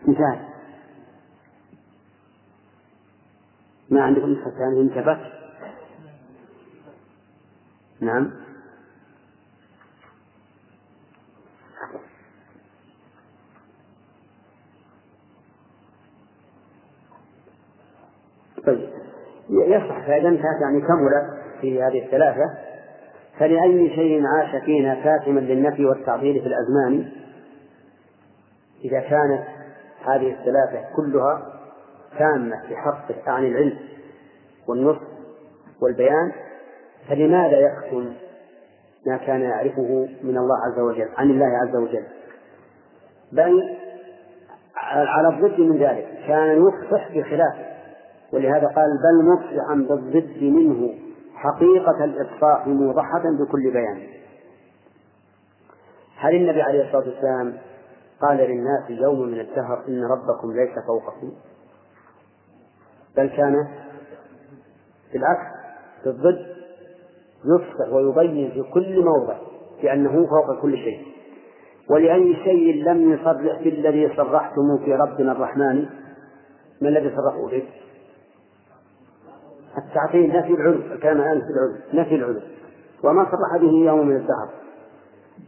انتهت. 0.08 0.40
ما 3.90 4.04
عندكم 4.04 4.36
ثانية 4.58 4.82
انتبهت. 4.82 5.43
نعم. 8.02 8.32
طيب. 18.66 18.90
يصح 19.50 20.06
فإذا 20.08 20.28
انتهت 20.28 20.62
يعني 20.62 20.82
كملت 20.82 21.44
في 21.62 21.84
هذه 21.84 22.06
الثلاثة 22.06 22.46
فلأي 23.40 23.90
شيء 23.96 24.24
عاش 24.26 24.64
فينا 24.64 24.96
كاتما 25.04 25.40
للنفي 25.40 25.86
والتعطيل 25.86 26.42
في 26.42 26.48
الأزمان؟ 26.48 27.12
إذا 28.86 29.00
كانت 29.00 29.44
هذه 30.06 30.32
الثلاثة 30.32 30.96
كلها 30.96 31.54
تامة 32.20 32.68
في 32.68 32.76
حقه 32.76 33.32
عن 33.32 33.46
العلم 33.46 33.78
والنصح 34.68 35.02
والبيان 35.82 36.32
فلماذا 37.10 37.60
يكتم 37.60 38.14
ما 39.08 39.18
كان 39.18 39.42
يعرفه 39.42 40.08
من 40.24 40.38
الله 40.38 40.56
عز 40.66 40.80
وجل 40.80 41.10
عن 41.18 41.30
الله 41.30 41.58
عز 41.58 41.76
وجل؟ 41.76 42.04
بل 43.32 43.78
على 44.86 45.28
الضد 45.28 45.60
من 45.60 45.78
ذلك 45.78 46.08
كان 46.28 46.68
يفصح 46.68 47.12
بخلافه 47.12 47.66
ولهذا 48.34 48.68
قال 48.68 48.90
بل 49.04 49.26
مفصحا 49.34 49.76
بالضد 49.76 50.44
منه 50.44 50.94
حقيقة 51.36 52.04
الإفصاح 52.04 52.68
موضحة 52.68 53.24
بكل 53.24 53.72
بيان. 53.72 54.08
هل 56.18 56.36
النبي 56.36 56.62
عليه 56.62 56.86
الصلاة 56.86 57.08
والسلام 57.08 57.58
قال 58.22 58.38
للناس 58.38 58.90
يوم 58.90 59.28
من 59.28 59.40
الدهر 59.40 59.84
إن 59.88 60.04
ربكم 60.04 60.52
ليس 60.52 60.86
فوقكم؟ 60.88 61.32
بل 63.18 63.28
كان 63.28 63.68
بالعكس 65.14 65.54
بالضد 66.06 66.53
يفصح 67.46 67.94
ويبين 67.94 68.52
في 68.52 68.64
كل 68.74 69.04
موضع 69.04 69.38
بأنه 69.82 70.12
فوق 70.12 70.62
كل 70.62 70.78
شيء. 70.78 71.08
ولأي 71.90 72.36
شيء 72.44 72.84
لم 72.84 73.14
يصرح 73.14 73.62
بالذي 73.64 74.16
صرحتم 74.18 74.78
في 74.86 74.96
ربنا 74.96 75.32
الرحمن 75.32 75.86
ما 76.82 76.90
الذي 76.90 77.16
صرحوا 77.16 77.50
به؟ 77.50 77.64
التعطيل 79.78 80.28
نفي 80.28 80.54
العلو 80.54 80.80
الكلام 80.94 81.18
الآن 81.18 81.42
في 81.42 81.48
العلو 81.48 82.02
نفي 82.02 82.16
العلو 82.16 82.42
وما 83.04 83.24
صرح 83.24 83.62
به 83.62 83.72
يوم 83.72 84.08
من 84.08 84.16
الدهر. 84.16 84.50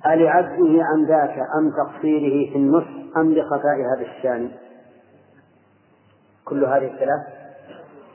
ألعجزه 0.05 0.83
عن 0.83 1.05
ذاك 1.05 1.39
أم 1.59 1.71
تقصيره 1.71 2.51
في 2.51 2.57
النصح 2.57 3.17
أم 3.17 3.33
لخفاء 3.33 3.75
هذا 3.95 4.01
الشان؟ 4.01 4.51
كل 6.45 6.65
هذه 6.65 6.85
الثلاث 6.93 7.21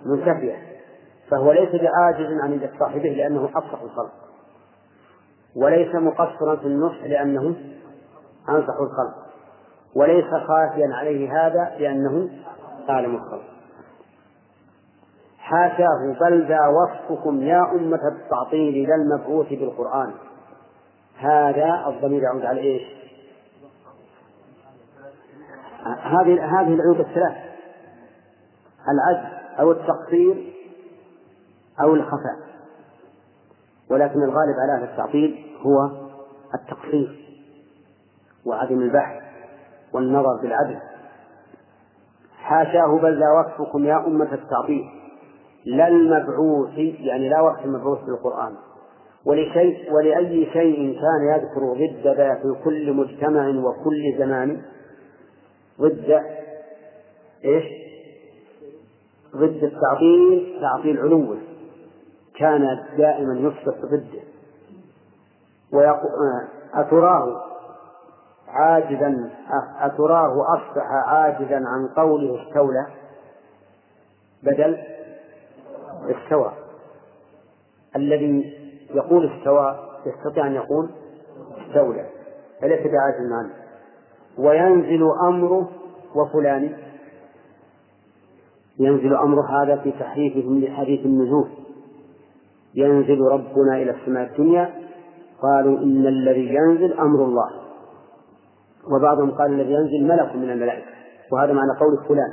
منتفية 0.06 0.69
فهو 1.30 1.52
ليس 1.52 1.82
بعاجز 1.82 2.40
عن 2.42 2.52
الإفصاح 2.52 2.96
به 2.96 3.08
لأنه 3.08 3.44
أفصح 3.44 3.82
الخلق. 3.82 4.12
وليس 5.56 5.94
مقصرا 5.94 6.56
في 6.56 6.66
النصح 6.66 7.02
لأنه 7.04 7.56
أنصح 8.48 8.74
الخلق. 8.80 9.14
وليس 9.94 10.24
خافيا 10.24 10.88
عليه 10.94 11.46
هذا 11.46 11.76
لأنه 11.78 12.28
أعلم 12.90 13.14
الخلق. 13.14 13.44
حاشاه 15.38 16.16
بل 16.20 16.48
ذا 16.48 16.60
وصفكم 16.66 17.42
يا 17.42 17.72
أمة 17.72 18.00
التعطيل 18.08 18.88
لا 18.88 18.94
المبعوث 18.94 19.48
بالقرآن. 19.48 20.12
هذا 21.18 21.84
الضمير 21.86 22.22
يعود 22.22 22.44
على 22.44 22.60
إيش؟ 22.60 22.82
هذه 26.02 26.60
هذه 26.60 26.74
العيوب 26.74 27.00
الثلاث. 27.00 27.36
العجز 28.88 29.40
أو 29.60 29.72
التقصير 29.72 30.59
أو 31.82 31.94
الخفاء. 31.94 32.50
ولكن 33.90 34.22
الغالب 34.22 34.54
على 34.62 34.72
هذا 34.78 34.92
التعطيل 34.92 35.46
هو 35.60 35.90
التقصير 36.54 37.26
وعدم 38.46 38.82
البحث 38.82 39.22
والنظر 39.92 40.36
بالعدل. 40.42 40.78
حاشاه 42.38 42.98
بل 42.98 43.20
لا 43.20 43.26
وصفكم 43.40 43.84
يا 43.84 44.06
أمة 44.06 44.34
التعطيل. 44.34 44.84
لا 45.64 45.88
المبعوث 45.88 46.78
يعني 46.78 47.28
لا 47.28 47.40
وصف 47.40 47.64
المبعوث 47.64 47.98
في 47.98 48.08
القرآن 48.08 48.54
ولشيء 49.24 49.92
ولأي 49.92 50.46
شيء 50.52 51.00
كان 51.00 51.34
يذكر 51.34 51.72
ضد 51.72 52.06
ذا 52.06 52.34
في 52.34 52.64
كل 52.64 52.92
مجتمع 52.92 53.48
وكل 53.48 54.18
زمان. 54.18 54.62
ضد 55.80 56.22
إيش؟ 57.44 57.64
ضد 59.36 59.64
التعطيل 59.64 60.58
تعطيل 60.60 60.98
علوه. 60.98 61.38
كان 62.36 62.84
دائما 62.96 63.38
يفسق 63.38 63.86
ضده. 63.86 64.22
ويقول 65.72 66.10
أتراه 66.74 67.42
عاجزا 68.48 69.30
أتراه 69.80 70.44
أصبح 70.56 70.86
عاجزا 71.06 71.56
عن 71.56 71.88
قوله 71.96 72.42
استولى. 72.42 72.86
بدل 74.42 74.78
استوى. 76.10 76.52
الذي 77.96 78.54
يقول 78.94 79.30
استوى 79.32 79.78
يستطيع 80.06 80.46
أن 80.46 80.54
يقول 80.54 80.90
استولى. 81.58 82.06
فليس 82.60 82.80
بعاجز 82.80 83.32
عنه. 83.32 83.54
وينزل 84.38 85.02
أمره 85.22 85.70
وفلان. 86.14 86.76
ينزل 88.78 89.14
أمر 89.14 89.40
هذا 89.40 89.76
في 89.76 89.92
تحريفهم 89.92 90.60
لحديث 90.60 91.06
النزول. 91.06 91.48
ينزل 92.74 93.20
ربنا 93.20 93.76
إلى 93.76 93.90
السماء 93.90 94.30
الدنيا 94.30 94.70
قالوا 95.42 95.78
إن 95.78 96.06
الذي 96.06 96.54
ينزل 96.54 96.92
أمر 96.92 97.24
الله. 97.24 97.50
وبعضهم 98.96 99.30
قال 99.30 99.52
الذي 99.52 99.72
ينزل 99.72 100.08
ملك 100.08 100.36
من 100.36 100.50
الملائكة 100.50 100.86
وهذا 101.32 101.52
معنى 101.52 101.70
قول 101.80 102.08
فلان. 102.08 102.32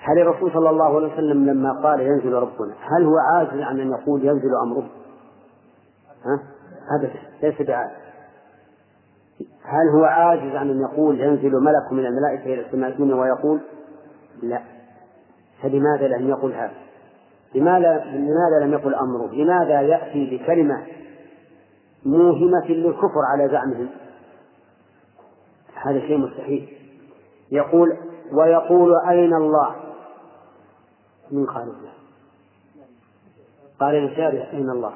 هل 0.00 0.18
الرسول 0.18 0.52
صلى 0.52 0.70
الله 0.70 0.96
عليه 0.96 1.14
وسلم 1.14 1.46
لما 1.46 1.72
قال 1.82 2.00
ينزل 2.00 2.32
ربنا 2.32 2.74
هل 2.80 3.04
هو 3.04 3.18
عاجز 3.18 3.60
عن 3.60 3.80
أن 3.80 3.90
يقول 3.90 4.24
ينزل 4.24 4.50
أمره؟ 4.62 4.88
ها؟ 6.24 6.42
أبدا 6.98 7.20
ليس 7.42 7.62
بعاجز. 7.68 7.96
هل 9.62 9.88
هو 9.94 10.04
عاجز 10.04 10.56
عن 10.56 10.70
أن 10.70 10.80
يقول 10.80 11.20
ينزل 11.20 11.52
ملك 11.52 11.92
من 11.92 12.06
الملائكة 12.06 12.54
إلى 12.54 12.66
السماء 12.66 12.90
الدنيا 12.90 13.14
ويقول؟ 13.14 13.60
لا. 14.42 14.62
فلماذا 15.62 16.08
لم 16.08 16.28
يقل 16.28 16.52
هذا؟ 16.52 16.87
لماذا 17.54 18.04
لماذا 18.04 18.64
لم 18.64 18.72
يقل 18.72 18.94
أمره؟ 18.94 19.34
لماذا 19.34 19.80
يأتي 19.80 20.36
بكلمة 20.36 20.86
موهمة 22.06 22.66
للكفر 22.68 23.20
على 23.32 23.48
زعمهم؟ 23.48 23.88
هذا 25.74 26.00
شيء 26.00 26.18
مستحيل. 26.18 26.68
يقول 27.52 27.96
ويقول 28.32 28.92
أين 29.08 29.34
الله؟ 29.34 29.74
من 31.30 31.46
قال 31.46 31.62
الله. 31.62 31.92
قال 33.80 33.94
الشارع 33.94 34.50
أين 34.52 34.70
الله؟ 34.70 34.92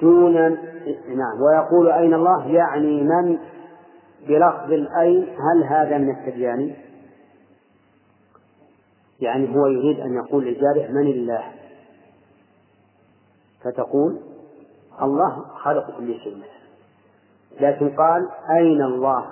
دون 0.00 0.34
نعم. 0.34 1.40
ويقول 1.42 1.92
أين 1.92 2.14
الله؟ 2.14 2.46
يعني 2.46 3.02
من 3.02 3.38
بلفظ 4.28 4.72
الأين 4.72 5.22
هل 5.22 5.64
هذا 5.64 5.98
من 5.98 6.10
التبيان؟ 6.10 6.74
يعني 9.22 9.56
هو 9.56 9.66
يريد 9.66 10.00
أن 10.00 10.14
يقول 10.14 10.44
للجارح 10.44 10.90
من 10.90 11.06
الله؟ 11.06 11.52
فتقول 13.64 14.20
الله 15.02 15.44
خالق 15.54 15.96
كل 15.98 16.14
شيء. 16.14 16.42
لكن 17.60 17.88
قال 17.88 18.28
أين 18.50 18.82
الله؟ 18.82 19.26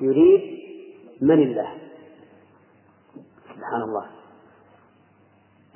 يريد 0.00 0.58
من 1.20 1.42
الله. 1.42 1.68
سبحان 3.44 3.82
الله. 3.82 4.06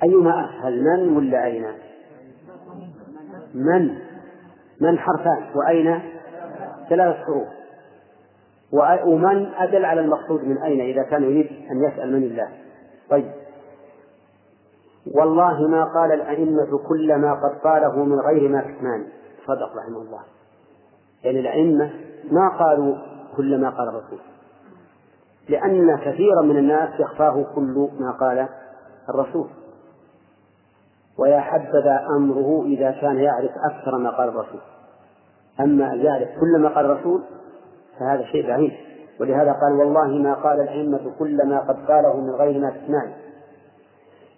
أيما 0.03 0.45
أسهل 0.45 0.83
من 0.83 1.17
ولا 1.17 1.45
أين؟ 1.45 1.65
من؟ 3.53 3.97
من 4.81 4.99
حرفان؟ 4.99 5.51
وأين؟ 5.55 5.99
ثلاث 6.89 7.15
حروف. 7.15 7.47
ومن 9.05 9.45
أدل 9.45 9.85
على 9.85 10.01
المقصود 10.01 10.43
من 10.43 10.57
أين 10.57 10.81
إذا 10.81 11.03
كان 11.03 11.23
يريد 11.23 11.47
أن 11.71 11.83
يسأل 11.83 12.11
من 12.11 12.23
الله؟ 12.23 12.49
طيب. 13.09 13.40
والله 15.07 15.67
ما 15.67 15.85
قال 15.85 16.11
الأئمة 16.11 16.77
كل 16.87 17.15
ما 17.15 17.33
قد 17.33 17.59
قاله 17.63 18.03
من 18.05 18.19
غير 18.19 18.49
ما 18.49 18.61
كتمان 18.61 19.05
صدق 19.47 19.77
رحمه 19.77 20.01
الله. 20.01 20.19
يعني 21.23 21.39
الأئمة 21.39 21.91
ما 22.31 22.49
قالوا 22.59 22.95
كل 23.37 23.61
ما 23.61 23.69
قال 23.69 23.87
الرسول. 23.87 24.19
لأن 25.49 25.97
كثيرا 25.97 26.41
من 26.41 26.57
الناس 26.57 26.99
يخفاه 26.99 27.45
كل 27.55 27.89
ما 27.99 28.11
قال 28.11 28.47
الرسول. 29.09 29.47
ويا 31.19 31.39
حبذا 31.39 32.05
أمره 32.17 32.63
إذا 32.65 32.91
كان 32.91 33.17
يعرف 33.17 33.51
أكثر 33.71 33.97
ما 33.97 34.09
قال 34.09 34.29
الرسول. 34.29 34.61
أما 35.59 35.93
أن 35.93 35.99
يعرف 35.99 36.29
كل 36.39 36.61
ما 36.61 36.69
قال 36.69 36.85
الرسول 36.85 37.23
فهذا 37.99 38.23
شيء 38.23 38.47
بعيد. 38.47 38.71
ولهذا 39.19 39.51
قال 39.51 39.73
والله 39.73 40.07
ما 40.07 40.33
قال 40.33 40.61
الأئمة 40.61 41.11
كل 41.19 41.47
ما 41.47 41.59
قد 41.59 41.85
قاله 41.85 42.17
من 42.17 42.29
غير 42.29 42.59
ما 42.59 42.69
تسمعي 42.69 43.20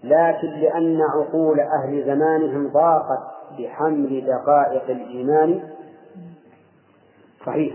لكن 0.04 0.48
لأن 0.48 1.02
عقول 1.02 1.60
أهل 1.60 2.06
زمانهم 2.06 2.68
ضاقت 2.68 3.34
بحمل 3.60 4.26
دقائق 4.26 4.90
الإيمان. 4.90 5.70
صحيح. 7.46 7.74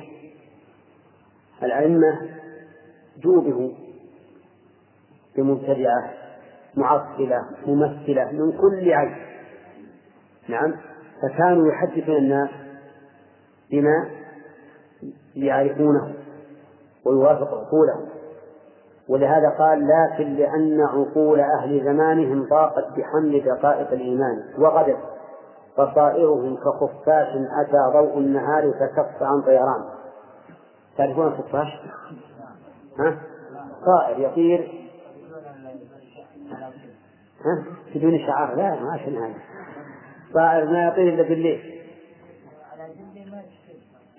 الأئمة 1.62 2.30
جوبه 3.18 3.74
بمبتدعة 5.36 6.10
معطلة 6.74 7.46
ممثلة 7.66 8.32
من 8.32 8.52
كل 8.52 8.92
عيب. 8.92 9.16
نعم. 10.48 10.74
فكانوا 11.22 11.72
يحدثون 11.72 12.16
الناس 12.16 12.50
بما 13.70 14.10
يعرفونه 15.36 16.14
ويوافق 17.04 17.54
عقولهم. 17.54 18.17
ولهذا 19.08 19.48
قال 19.48 19.88
لكن 19.88 20.34
لأن 20.34 20.80
عقول 20.80 21.40
أهل 21.40 21.84
زمانهم 21.84 22.46
ضاقت 22.50 22.84
بحمل 22.96 23.44
دقائق 23.44 23.92
الإيمان 23.92 24.42
وغدت 24.58 24.98
بصائرهم 25.78 26.56
كخفاش 26.56 27.28
أتى 27.60 27.92
ضوء 27.92 28.18
النهار 28.18 28.72
فكف 28.72 29.22
عن 29.22 29.42
طيران 29.42 29.84
تعرفون 30.96 31.26
الخفاش؟ 31.26 31.68
ها؟ 32.98 33.18
طائر 33.86 34.18
يطير 34.18 34.88
ها؟ 37.44 37.64
بدون 37.94 38.18
شعار 38.18 38.54
لا 38.54 38.70
ما 38.70 38.94
هذا 38.94 39.34
طائر 40.34 40.70
ما 40.70 40.88
يطير 40.88 41.14
إلا 41.14 41.22
بالليل 41.22 41.78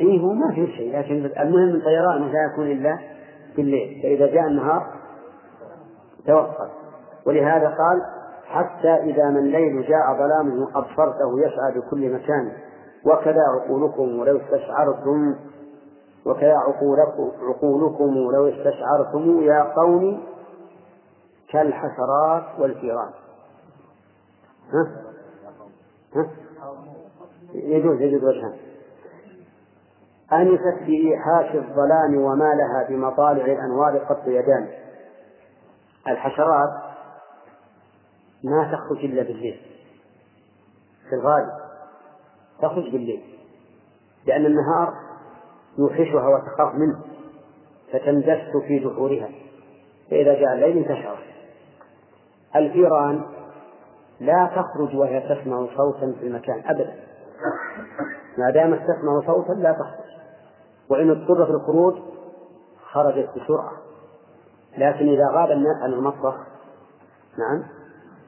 إيه 0.02 0.20
هو 0.20 0.34
ما 0.34 0.52
في 0.56 0.68
شيء 0.68 1.00
لكن 1.00 1.26
المهم 1.40 1.76
الطيران 1.76 2.32
لا 2.32 2.52
يكون 2.54 2.72
إلا 2.72 3.19
بالليل. 3.56 4.02
فإذا 4.04 4.34
جاء 4.34 4.48
النهار 4.48 4.88
توقف. 6.28 6.70
ولهذا 7.26 7.68
قال 7.68 8.02
حتى 8.46 8.94
إذا 8.94 9.30
ما 9.30 9.40
الليل 9.40 9.82
جاء 9.82 10.18
ظلامه 10.18 10.68
أبصرته 10.76 11.40
يسعى 11.40 11.80
بكل 11.80 12.14
مكان. 12.14 12.52
وكذا 13.06 13.42
عقولكم 13.56 14.20
ولو 14.20 14.38
استشعرتم 14.38 15.36
وكذا 16.26 16.54
عقولكم, 16.58 17.32
عقولكم 17.42 18.14
لو 18.14 18.48
استشعرتم 18.48 19.42
يا 19.42 19.64
قوم 19.64 20.24
كالحشرات 21.50 22.60
والفيران 22.60 23.10
ها؟ 24.74 24.88
ها؟ 26.16 26.30
يجوز 27.54 28.02
يجوز 28.02 28.24
وجهان. 28.24 28.54
أنست 30.34 30.84
بإيحاش 30.86 31.56
الظلام 31.56 32.16
وما 32.16 32.54
لها 32.54 32.88
بمطالع 32.90 33.46
الأنوار 33.46 33.98
قط 33.98 34.28
يدان. 34.28 34.68
الحشرات 36.08 36.70
ما 38.44 38.72
تخرج 38.72 39.06
إلا 39.06 39.24
بالليل. 39.24 39.62
في 41.10 41.16
الغالب 41.16 41.50
تخرج 42.62 42.92
بالليل. 42.92 43.24
لأن 44.26 44.46
النهار 44.46 44.94
يوحشها 45.78 46.28
وتخاف 46.28 46.76
منه. 46.76 47.00
فتندس 47.94 48.64
في 48.68 48.80
جحورها 48.80 49.30
فإذا 50.12 50.34
جاء 50.34 50.54
الليل 50.54 50.78
انتشرت 50.78 51.18
الفيران 52.56 53.26
لا 54.20 54.50
تخرج 54.56 54.96
وهي 54.96 55.22
تسمع 55.22 55.68
صوتا 55.78 56.14
في 56.20 56.28
المكان 56.28 56.64
أبدا. 56.66 56.96
ما 58.38 58.52
دامت 58.52 58.80
تسمع 58.80 59.22
صوتا 59.26 59.52
لا 59.54 59.72
تخرج. 59.72 60.19
وإن 60.90 61.10
اضطر 61.10 61.46
في 61.46 61.52
الخروج 61.52 61.96
خرجت 62.92 63.30
بسرعة. 63.30 63.72
لكن 64.78 65.10
إذا 65.10 65.30
غاب 65.34 65.52
الناس 65.52 65.78
عن 65.84 65.94
المطبخ 65.94 66.36
نعم 67.38 67.64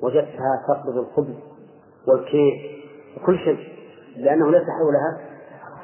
وجدتها 0.02 0.64
تقبض 0.68 0.98
الخبز 0.98 1.36
والكيك 2.08 2.56
وكل 3.18 3.38
شيء 3.38 3.58
لأنه 4.18 4.52
ليس 4.52 4.64
حولها 4.64 5.18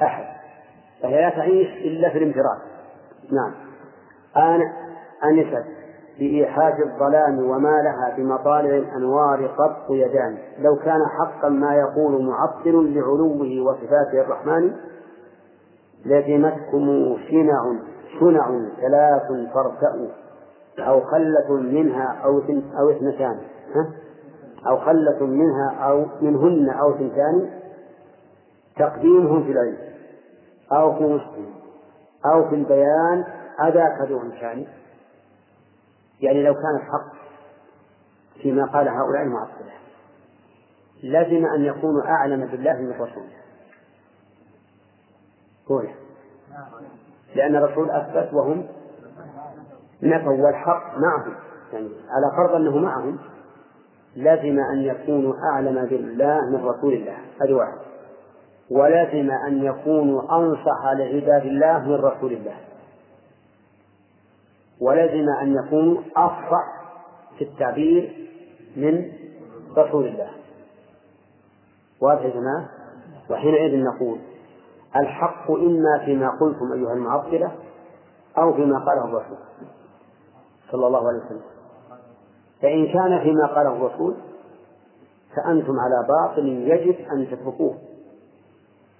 أحد 0.02 0.24
فهي 1.02 1.20
لا 1.20 1.30
تعيش 1.30 1.68
إلا 1.68 2.10
في 2.10 2.18
الانفراد. 2.18 2.58
نعم. 3.32 3.54
أنا 4.36 4.72
أنست 5.24 5.64
بإيحاج 6.18 6.74
الظلام 6.80 7.38
وما 7.38 7.82
لها 7.82 8.16
بمطالع 8.16 8.76
الأنوار 8.76 9.46
قط 9.46 9.90
يدان. 9.90 10.38
لو 10.58 10.76
كان 10.76 11.00
حقا 11.18 11.48
ما 11.48 11.74
يقول 11.74 12.24
معطل 12.24 12.94
لعلوه 12.94 13.60
وصفاته 13.60 14.20
الرحمن 14.20 14.72
لزمتكم 16.06 17.16
شنع 17.30 17.78
شنع 18.20 18.60
ثلاث 18.80 19.52
فارتأوا 19.54 20.08
أو 20.78 21.00
خلة 21.00 21.52
منها 21.52 22.20
أو 22.24 22.42
أو 22.78 22.90
اثنتان. 22.90 23.40
ها؟ 23.74 23.92
أو 24.66 24.76
خلة 24.78 25.26
منها 25.26 25.70
أو 25.70 26.06
منهن 26.20 26.70
أو 26.70 26.90
اثنتان. 26.90 27.50
تقديمهم 28.76 29.44
في 29.44 29.52
العلم. 29.52 29.78
أو 30.72 30.94
في 30.94 31.04
مسلم 31.04 31.46
أو 32.26 32.48
في 32.48 32.54
البيان. 32.54 33.24
أذاك 33.60 34.08
ذو 34.08 34.20
إمكان 34.20 34.66
يعني 36.20 36.42
لو 36.42 36.54
كان 36.54 36.76
الحق 36.76 37.12
فيما 38.42 38.64
قال 38.64 38.88
هؤلاء 38.88 39.22
المعطلة. 39.22 39.72
لزم 41.02 41.46
أن 41.46 41.64
يكونوا 41.64 42.02
أعلم 42.02 42.46
بالله 42.46 42.72
من 42.72 42.92
رسوله 42.92 43.38
هنا 45.70 45.94
لأن 47.34 47.56
الرسول 47.56 47.90
أثبت 47.90 48.34
وهم 48.34 48.66
نفوا 50.02 50.44
والحق 50.44 50.98
معهم. 50.98 51.34
يعني 51.72 51.88
على 51.88 52.36
فرض 52.36 52.54
أنه 52.54 52.78
معهم 52.78 53.18
لازم 54.16 54.58
أن 54.72 54.78
يكونوا 54.78 55.34
أعلم 55.52 55.86
بالله 55.86 56.40
من 56.50 56.64
رسول 56.64 56.92
الله. 56.94 57.16
هذه 57.42 57.52
واحد 57.52 57.78
ولازم 58.70 59.30
أن 59.30 59.64
يكونوا 59.64 60.38
أنصح 60.38 60.84
لعباد 60.98 61.46
الله 61.46 61.78
من 61.78 61.94
رسول 61.94 62.32
الله. 62.32 62.56
ولازم 64.80 65.26
أن 65.42 65.54
يكونوا 65.54 66.02
أفصح 66.16 66.78
في 67.38 67.44
التعبير 67.44 68.28
من 68.76 69.12
رسول 69.76 70.06
الله. 70.06 70.30
واضح 72.00 72.22
يا 72.22 72.30
جماعة؟ 72.30 72.68
وحينئذ 73.30 73.84
نقول 73.84 74.18
الحق 74.96 75.50
إما 75.50 76.04
فيما 76.04 76.30
قلتم 76.40 76.72
أيها 76.72 76.92
المعطلة 76.92 77.52
أو 78.38 78.54
فيما 78.54 78.78
قاله 78.78 79.04
الرسول 79.04 79.38
صلى 80.70 80.86
الله 80.86 81.08
عليه 81.08 81.18
وسلم. 81.18 81.42
فإن 82.62 82.86
كان 82.86 83.20
فيما 83.22 83.46
قاله 83.46 83.76
الرسول 83.76 84.14
فأنتم 85.36 85.72
على 85.80 86.06
باطل 86.08 86.48
يجب 86.48 87.08
أن 87.12 87.26
تتركوه. 87.30 87.78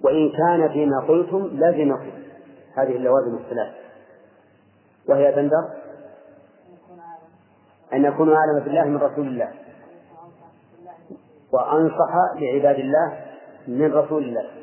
وإن 0.01 0.31
كان 0.31 0.69
فيما 0.69 0.99
قلتم 0.99 1.49
لازمكم 1.51 2.11
هذه 2.75 2.95
اللوازم 2.95 3.35
الثلاث. 3.35 3.73
وهي 5.09 5.31
بندر 5.31 5.69
أن 7.93 8.05
يكونوا 8.05 8.35
أعلم 8.35 8.59
بالله 8.59 8.83
من 8.83 8.97
رسول 8.97 9.27
الله. 9.27 9.53
وأنصح 11.51 12.13
لعباد 12.35 12.75
الله 12.79 13.25
من 13.67 13.93
رسول 13.93 14.23
الله. 14.23 14.58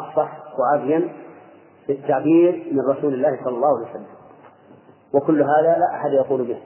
أفصح 0.00 0.42
وأبين 0.58 1.12
في 1.86 1.92
التعبير 1.92 2.72
من 2.72 2.80
رسول 2.80 3.14
الله 3.14 3.38
صلى 3.44 3.54
الله 3.56 3.76
عليه 3.78 3.90
وسلم. 3.90 4.06
وكل 5.14 5.42
هذا 5.42 5.78
لا 5.78 5.96
أحد 5.96 6.12
يقول 6.12 6.44
به. 6.44 6.60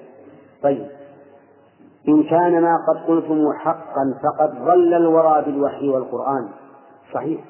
طيب. 0.62 0.86
إن 2.08 2.22
كان 2.22 2.62
ما 2.62 2.76
قد 2.88 3.08
قلتم 3.08 3.52
حقا 3.52 4.14
فقد 4.22 4.64
ضل 4.64 4.94
الورى 4.94 5.44
بالوحي 5.44 5.88
والقرآن. 5.88 6.48
صحيح. 7.14 7.44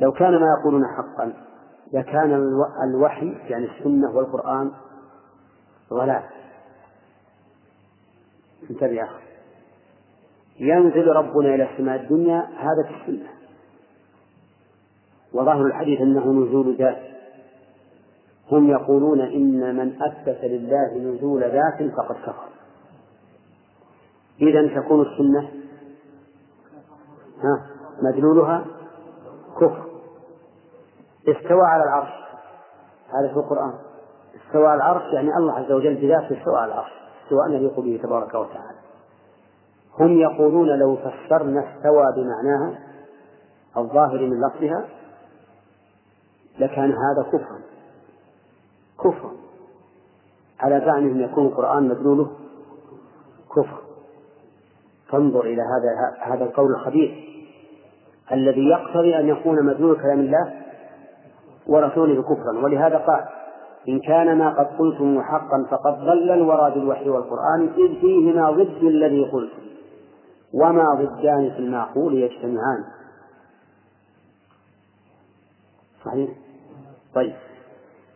لو 0.00 0.12
كان 0.12 0.40
ما 0.40 0.46
يقولون 0.60 0.82
حقا 0.96 1.32
لكان 1.92 2.34
الوحي 2.84 3.34
يعني 3.48 3.64
السنة 3.64 4.16
والقرآن 4.16 4.70
ضلال. 5.90 6.22
انتبه 8.70 9.08
ينزل 10.60 11.06
ربنا 11.06 11.54
إلى 11.54 11.68
السماء 11.72 12.00
الدنيا 12.00 12.48
هذا 12.58 12.82
في 12.88 12.94
السنة. 13.00 13.35
وظاهر 15.36 15.66
الحديث 15.66 16.00
أنه 16.00 16.32
نزول 16.32 16.76
ذات. 16.76 16.98
هم 18.52 18.70
يقولون 18.70 19.20
إن 19.20 19.76
من 19.76 20.02
أثبت 20.02 20.44
لله 20.44 20.94
نزول 20.98 21.40
ذات 21.40 21.92
فقد 21.96 22.14
كفر. 22.14 22.48
إذا 24.40 24.80
تكون 24.80 25.02
السنة 25.02 25.50
ها 27.42 27.66
مدلولها 28.02 28.64
كفر. 29.60 29.86
استوى 31.28 31.62
على 31.62 31.82
العرش. 31.82 32.12
هذا 33.18 33.28
في 33.28 33.36
القرآن. 33.36 33.72
استوى 34.46 34.66
على 34.66 34.76
العرش 34.76 35.12
يعني 35.12 35.36
الله 35.36 35.52
عز 35.52 35.72
وجل 35.72 35.94
بذاته 35.94 36.38
استوى 36.38 36.56
على 36.56 36.72
العرش 36.72 36.92
استواء 37.24 37.50
يليق 37.50 37.80
به 37.80 38.00
تبارك 38.02 38.34
وتعالى. 38.34 38.78
هم 40.00 40.18
يقولون 40.18 40.68
لو 40.78 40.96
فسرنا 40.96 41.60
استوى 41.60 42.04
بمعناها 42.16 42.78
الظاهر 43.76 44.20
من 44.20 44.40
لفظها 44.40 44.84
لكان 46.58 46.92
هذا 46.92 47.22
كفرا. 47.32 47.60
كفرا. 48.98 49.32
على 50.60 50.82
زعمهم 50.86 51.20
يكون 51.20 51.46
القرآن 51.46 51.88
مدلوله 51.88 52.30
كفر 53.56 53.78
فانظر 55.08 55.40
إلى 55.40 55.62
هذا 55.62 56.16
هذا 56.34 56.44
القول 56.44 56.70
الخبيث. 56.70 57.10
الذي 58.32 58.68
يقتضي 58.68 59.18
أن 59.18 59.28
يكون 59.28 59.66
مدلول 59.66 59.96
كلام 59.96 60.20
الله 60.20 60.62
ورسوله 61.66 62.22
كفرا. 62.22 62.64
ولهذا 62.64 62.98
قال 62.98 63.24
إن 63.88 64.00
كان 64.00 64.38
ما 64.38 64.50
قد 64.50 64.66
قلتم 64.78 65.22
حقا 65.22 65.66
فقد 65.70 65.92
ضل 65.92 66.30
الورى 66.30 66.74
بالوحي 66.74 67.08
والقرآن 67.08 67.68
إذ 67.78 68.00
فيهما 68.00 68.50
ضد 68.50 68.82
الذي 68.82 69.24
قلتم 69.24 69.66
وما 70.54 70.94
ضدان 70.94 71.50
في 71.50 71.58
المعقول 71.58 72.14
يجتمعان. 72.14 72.84
صحيح؟ 76.04 76.30
طيب. 77.16 77.34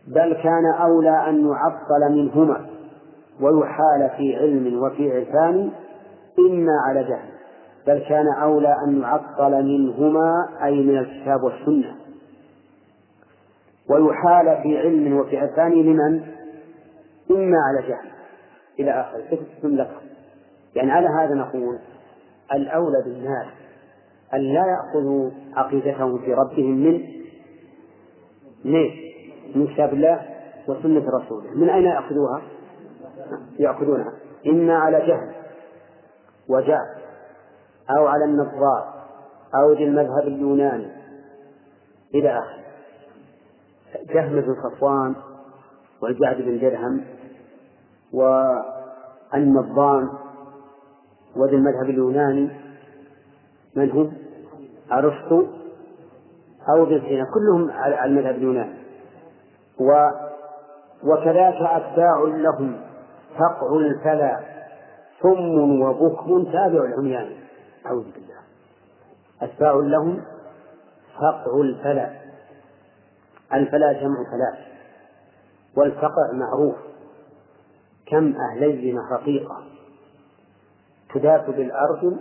بل 0.07 0.33
كان 0.33 0.65
أولى 0.81 1.29
أن 1.29 1.47
يعطل 1.47 2.11
منهما 2.11 2.65
ويحال 3.41 4.09
في 4.17 4.35
علم 4.35 4.83
وفي 4.83 5.11
عرفان 5.17 5.71
إما 6.39 6.71
على 6.87 7.03
جهل. 7.03 7.29
بل 7.87 7.99
كان 8.09 8.25
أولى 8.41 8.75
أن 8.87 9.01
يعطل 9.01 9.63
منهما 9.63 10.49
أي 10.63 10.83
من 10.83 10.97
الكتاب 10.97 11.43
والسنة. 11.43 11.95
ويحال 13.89 14.61
في 14.63 14.79
علم 14.79 15.17
وفي 15.17 15.37
عرفان 15.37 15.71
لمن؟ 15.71 16.21
إما 17.31 17.57
على 17.67 17.87
جهل. 17.87 18.11
إلى 18.79 18.91
آخره 18.91 19.39
ستة 19.59 19.87
يعني 20.75 20.91
على 20.91 21.07
هذا 21.07 21.35
نقول 21.35 21.79
الأولى 22.53 23.03
بالناس 23.05 23.47
أن 24.33 24.39
لا 24.39 24.65
يأخذوا 24.65 25.29
عقيدتهم 25.55 26.17
في 26.17 26.33
ربهم 26.33 26.83
من 26.83 27.20
من 28.65 28.89
من 29.55 29.67
كتاب 29.67 29.93
الله 29.93 30.21
وسنة 30.67 31.03
رسوله 31.09 31.51
من 31.55 31.69
أين 31.69 31.83
يأخذوها؟ 31.83 32.41
يأخذونها 33.59 34.13
إما 34.47 34.73
على 34.73 34.97
جهل 35.07 35.31
وجاء 36.49 37.01
أو 37.97 38.07
على 38.07 38.25
النظار 38.25 38.93
أو 39.55 39.73
للمذهب 39.73 40.27
اليوناني 40.27 40.91
إلى 42.15 42.39
آخره 42.39 42.61
جهم 44.13 44.41
بن 44.41 44.55
صفوان 44.63 45.15
والجعد 46.01 46.37
بن 46.41 46.59
درهم 46.59 47.05
والنظام 49.33 50.09
وذي 51.35 51.55
المذهب 51.55 51.89
اليوناني 51.89 52.49
من 53.75 53.91
هم؟ 53.91 54.13
أرسطو 54.91 55.47
أو 56.69 56.85
سينا 56.85 57.25
كلهم 57.33 57.71
على 57.71 58.05
المذهب 58.05 58.35
اليوناني. 58.35 58.73
و 59.79 60.09
وكذاك 61.03 61.55
أتباع 61.55 62.19
لهم 62.23 62.81
فقع 63.35 63.75
الفلا 63.77 64.39
ثم 65.21 65.81
وبكم 65.81 66.43
تابع 66.43 66.85
العميان 66.85 67.31
أعوذ 67.85 68.03
بالله. 68.03 68.41
أتباع 69.41 69.73
لهم 69.73 70.23
فقع 71.15 71.61
الفلا. 71.61 72.09
الفلا 73.53 73.93
جمع 73.93 74.15
فلاح 74.31 74.67
والفقع 75.77 76.31
معروف. 76.33 76.75
كم 78.05 78.33
أهلين 78.51 78.99
رقيقة 79.11 79.63
تداس 81.13 81.41
بالأرض 81.49 82.19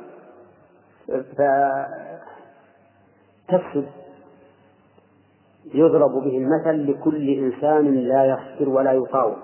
فتفسد 3.48 3.99
يضرب 5.74 6.10
به 6.10 6.38
المثل 6.38 6.90
لكل 6.90 7.28
إنسان 7.28 7.94
لا 7.94 8.24
يصبر 8.24 8.68
ولا 8.68 8.92
يطاوع 8.92 9.36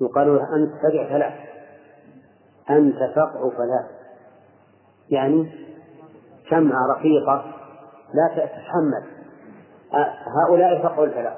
يقال 0.00 0.26
له 0.26 0.40
أنت 0.56 0.72
فقع 0.82 1.08
ثلاث 1.08 1.34
أنت 2.70 2.98
فقع 3.16 3.50
ثلاث 3.56 4.04
يعني 5.10 5.52
شمعة 6.50 6.86
رقيقة 6.86 7.44
لا 8.14 8.28
تتحمل. 8.36 9.04
هؤلاء 10.46 10.82
فقع 10.82 11.04
الثلاث 11.04 11.36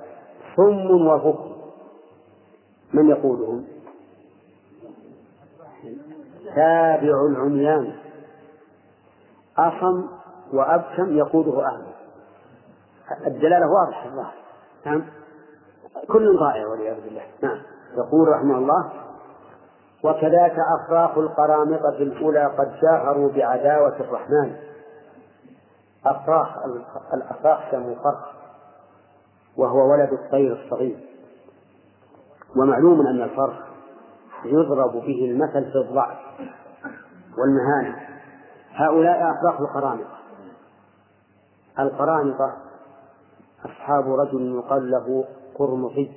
صم 0.57 1.07
وبكم 1.07 1.57
من 2.95 3.09
يقودهم؟ 3.09 3.65
تابع 6.55 7.27
العميان. 7.31 7.93
أصم 9.59 10.09
وأبكم 10.53 11.17
يقوده 11.17 11.67
أهله. 11.67 11.93
الدلالة 13.27 13.67
واضحة 13.71 14.09
الله 14.09 14.31
نعم. 14.87 15.05
كل 16.09 16.39
ضائع 16.39 16.67
والعياذ 16.67 17.05
بالله. 17.05 17.23
نعم. 17.43 17.63
يقول 17.97 18.29
رحمه 18.29 18.59
الله 18.59 18.93
وكذاك 20.05 20.57
أفراخ 20.81 21.19
القرامطة 21.19 21.89
الأولى 21.89 22.47
قد 22.47 22.73
جاهروا 22.83 23.33
بعداوة 23.33 23.97
الرحمن. 24.01 24.57
أفراخ 26.07 26.49
الأفراخ 27.15 27.73
جمع 27.73 27.95
فرخ 28.05 28.37
وهو 29.57 29.93
ولد 29.93 30.13
الطير 30.13 30.65
الصغير. 30.65 30.99
ومعلوم 32.57 33.07
أن 33.07 33.23
الفرخ 33.23 33.57
يضرب 34.45 34.93
به 34.93 35.25
المثل 35.31 35.73
في 35.73 35.79
الضعف 35.89 36.19
والمهانة. 37.39 38.09
هؤلاء 38.75 39.33
أفراخ 39.33 39.61
القرامطة. 39.61 40.17
القرامطة 41.79 42.66
أصحاب 43.67 44.05
رجل 44.13 44.55
يقال 44.55 44.91
له 44.91 45.25
قرمطي 45.59 46.11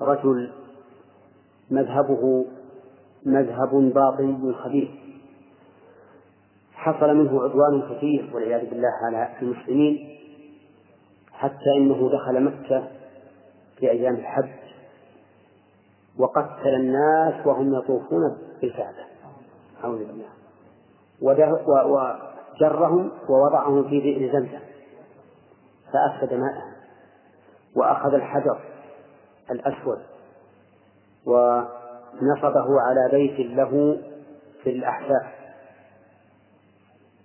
رجل 0.00 0.50
مذهبه 1.70 2.46
مذهب 3.26 3.92
باطني 3.94 4.52
خبيث 4.52 4.88
حصل 6.74 7.14
منه 7.14 7.42
عدوان 7.42 7.82
كثير 7.90 8.30
والعياذ 8.34 8.70
بالله 8.70 8.92
على 9.06 9.28
المسلمين 9.42 10.18
حتى 11.32 11.76
إنه 11.76 12.10
دخل 12.12 12.44
مكة 12.44 12.88
في 13.78 13.90
أيام 13.90 14.14
الحج 14.14 14.62
وقتل 16.18 16.74
الناس 16.74 17.46
وهم 17.46 17.74
يطوفون 17.74 18.36
بالكعبة. 18.60 19.04
أعوذ 19.84 19.98
بالله. 19.98 20.28
وجرهم 21.22 23.10
ووضعهم 23.28 23.88
في 23.88 24.00
بئر 24.00 24.32
زمزم. 24.32 24.71
فأفسد 25.92 26.34
ماءها 26.34 26.72
وأخذ 27.76 28.14
الحجر 28.14 28.60
الأسود 29.50 29.98
ونصبه 31.26 32.80
على 32.80 33.08
بيت 33.10 33.40
له 33.56 33.98
في 34.62 34.70
الأحساء 34.70 35.32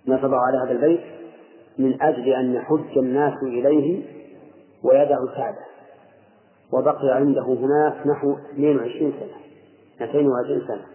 نصبه 0.06 0.36
على 0.36 0.58
هذا 0.58 0.72
البيت 0.72 1.00
من 1.78 2.02
أجل 2.02 2.28
أن 2.28 2.54
يحج 2.54 2.98
الناس 2.98 3.42
إليه 3.42 4.04
ويدع 4.82 5.18
الكعبة 5.22 5.68
وبقي 6.72 7.10
عنده 7.10 7.42
هناك 7.42 8.06
نحو 8.06 8.36
22 8.52 9.12
سنة 9.12 9.38
22 10.08 10.66
سنة 10.66 10.86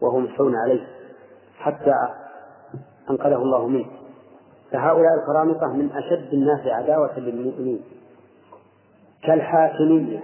وهم 0.00 0.24
يصون 0.24 0.56
عليه 0.56 0.86
حتى 1.58 1.94
أنقذه 3.10 3.36
الله 3.42 3.68
منه. 3.68 3.86
فهؤلاء 4.72 5.14
القرامطة 5.14 5.66
من 5.66 5.90
أشد 5.92 6.32
الناس 6.32 6.66
عداوة 6.66 7.18
للمؤمنين. 7.18 7.80
كالحاكمية. 9.22 10.20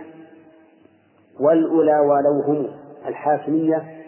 والأولى 1.40 1.98
ولو 1.98 2.42
هم 2.42 2.66
الحاكمية 3.06 4.04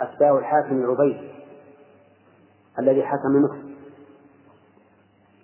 أتباع 0.00 0.38
الحاكم 0.38 0.84
العبيد 0.84 1.16
الذي 2.78 3.02
حكم 3.02 3.42
مصر 3.44 3.66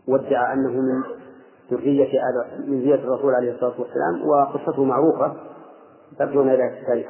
وادعى 0.09 0.52
أنه 0.52 0.70
من 0.70 1.02
ذرية 1.70 2.09
من 2.66 2.80
ذرية 2.80 2.94
الرسول 2.94 3.34
عليه 3.34 3.52
الصلاة 3.52 3.80
والسلام 3.80 4.28
وقصته 4.28 4.84
معروفة. 4.84 5.36
ترجون 6.18 6.48
إلى 6.50 6.78
التاريخ. 6.80 7.06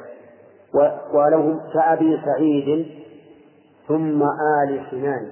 ولهم 1.13 1.59
كأبي 1.73 2.19
سعيد 2.25 2.87
ثم 3.87 4.23
آل 4.63 4.85
سنان 4.91 5.31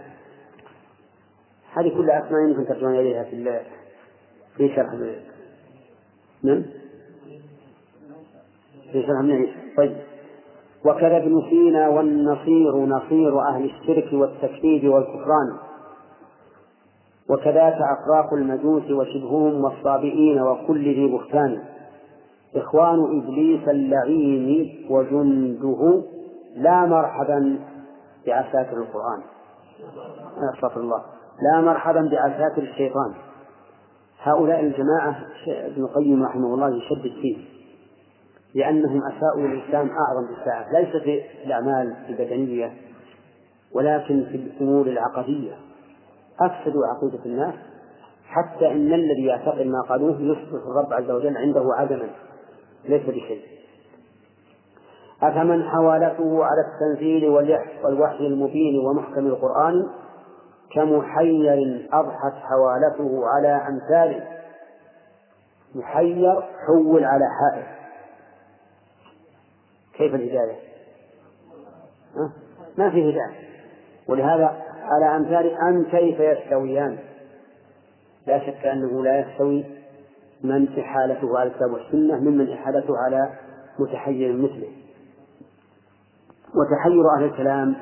هذه 1.73 1.97
كلها 1.97 2.25
أسماء 2.25 2.41
يمكن 2.49 2.65
ترجعون 2.65 2.95
إليها 2.95 3.23
في 3.23 3.61
في 4.57 4.75
شرح 4.75 4.93
من؟ 6.43 6.65
في 8.91 9.01
شرح 9.07 9.21
من 9.21 9.47
طيب. 9.77 9.97
وكذا 10.85 11.17
ابن 11.17 11.41
سينا 11.49 11.89
والنصير 11.89 12.75
نصير 12.75 13.41
أهل 13.41 13.65
الشرك 13.65 14.13
والتكذيب 14.13 14.89
والكفران. 14.89 15.57
وكذاك 17.29 17.73
أفراق 17.73 18.33
المجوس 18.33 18.91
وشبههم 18.91 19.63
والصابئين 19.63 20.41
وكل 20.41 20.83
ذي 20.83 21.07
بهتان. 21.07 21.63
إخوان 22.55 23.21
إبليس 23.21 23.67
اللعين 23.67 24.85
وجنده 24.89 26.03
لا 26.55 26.85
مرحبا 26.85 27.59
بعساكر 28.27 28.77
القرآن. 28.77 29.21
أستغفر 30.55 30.79
الله. 30.79 31.20
لا 31.41 31.61
مرحبا 31.61 32.01
بعساكر 32.11 32.61
الشيطان. 32.61 33.13
هؤلاء 34.23 34.59
الجماعة 34.59 35.25
ابن 35.47 35.83
القيم 35.83 36.23
رحمه 36.23 36.53
الله 36.53 36.77
يشدد 36.77 37.11
فيه 37.21 37.37
لأنهم 38.55 39.01
أساءوا 39.03 39.47
للإسلام 39.47 39.89
أعظم 39.89 40.27
بالساعة 40.27 40.65
ليس 40.79 41.03
في 41.03 41.21
الأعمال 41.45 41.95
البدنية 42.09 42.73
ولكن 43.75 44.25
في 44.25 44.35
الأمور 44.35 44.87
العقدية. 44.87 45.53
أفسدوا 46.41 46.81
عقيدة 46.87 47.25
الناس 47.25 47.53
حتى 48.27 48.71
إن 48.71 48.93
الذي 48.93 49.25
يعتقد 49.25 49.65
ما 49.65 49.81
قالوه 49.89 50.21
يصبح 50.21 50.61
الرب 50.67 50.93
عز 50.93 51.11
وجل 51.11 51.37
عنده 51.37 51.65
عدما. 51.77 52.09
ليس 52.89 53.01
بشيء. 53.01 53.41
أفمن 55.23 55.63
حوالته 55.63 56.43
على 56.43 56.61
التنزيل 56.67 57.29
والوحي 57.83 58.27
المبين 58.27 58.79
ومحكم 58.79 59.27
القرآن 59.27 59.87
كمحير 60.75 61.89
أضحت 61.93 62.33
حوالته 62.33 63.27
على 63.27 63.67
أمثاله. 63.67 64.27
محير 65.75 66.41
حول 66.41 67.03
على 67.03 67.25
حائر 67.39 67.67
كيف 69.93 70.15
الهداية؟ 70.15 70.59
أه؟ 72.17 72.31
ما 72.77 72.89
في 72.89 73.09
هداية. 73.09 73.35
ولهذا 74.07 74.61
على 74.83 75.15
أمثال 75.15 75.57
أم 75.57 75.83
كيف 75.83 76.19
يستويان. 76.19 76.97
لا 78.27 78.39
شك 78.39 78.65
أنه 78.65 79.03
لا 79.03 79.19
يستوي 79.19 79.65
من 80.43 80.79
إحالته 80.79 81.39
على 81.39 81.49
الكتاب 81.49 81.71
والسنة 81.71 82.15
ممن 82.19 82.53
إحالته 82.53 82.97
على 82.97 83.33
متحير 83.79 84.33
مثله. 84.33 84.71
وتحير 86.55 87.15
أهل 87.17 87.23
الكلام 87.23 87.75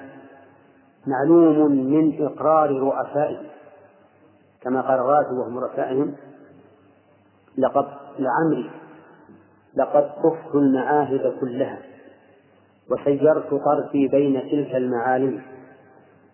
معلوم 1.08 1.72
من 1.72 2.26
إقرار 2.26 2.70
رؤسائهم 2.70 3.46
كما 4.62 4.82
قال 4.82 5.00
الراتب 5.00 5.38
وهم 5.38 5.58
رؤسائهم 5.58 6.16
لقد 7.58 7.88
لعمري 8.20 8.72
لقد 9.76 10.12
طفت 10.24 10.56
المعاهد 10.56 11.34
كلها 11.42 11.80
وسيرت 12.92 13.50
طرفي 13.50 14.08
بين 14.08 14.42
تلك 14.42 14.76
المعالم 14.76 15.42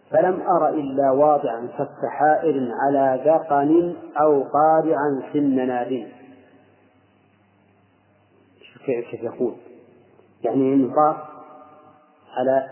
فلم 0.09 0.41
أر 0.41 0.69
إلا 0.69 1.11
واضعا 1.11 1.67
كف 1.77 2.05
حائر 2.09 2.71
على 2.71 3.21
ذقن 3.25 3.95
أو 4.21 4.43
قارعا 4.43 5.21
سن 5.33 5.67
نادم 5.67 6.07
كيف 8.85 9.23
يقول. 9.23 9.53
يعني 10.43 10.73
إنه 10.73 10.93
على 12.37 12.67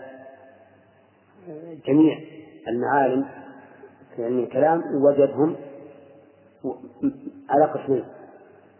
جميع 1.86 2.18
المعالم 2.68 3.26
في 4.16 4.24
علم 4.24 4.38
الكلام 4.38 4.82
وجدهم 5.02 5.56
على 7.50 7.64
قسمين. 7.64 8.04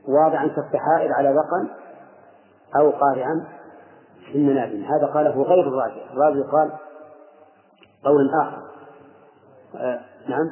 واضعا 0.08 0.46
كالسحائر 0.46 1.12
على 1.12 1.28
ذقن 1.28 1.68
أو 2.80 2.90
قارعا 2.90 3.46
في 4.26 4.38
المنابل. 4.38 4.84
هذا 4.84 5.06
قاله 5.06 5.42
غير 5.42 5.68
الراجع 5.68 6.12
الراجع 6.12 6.50
قال 6.50 6.72
قول 8.04 8.30
آخر. 8.42 8.62
آه 9.76 10.00
نعم. 10.28 10.50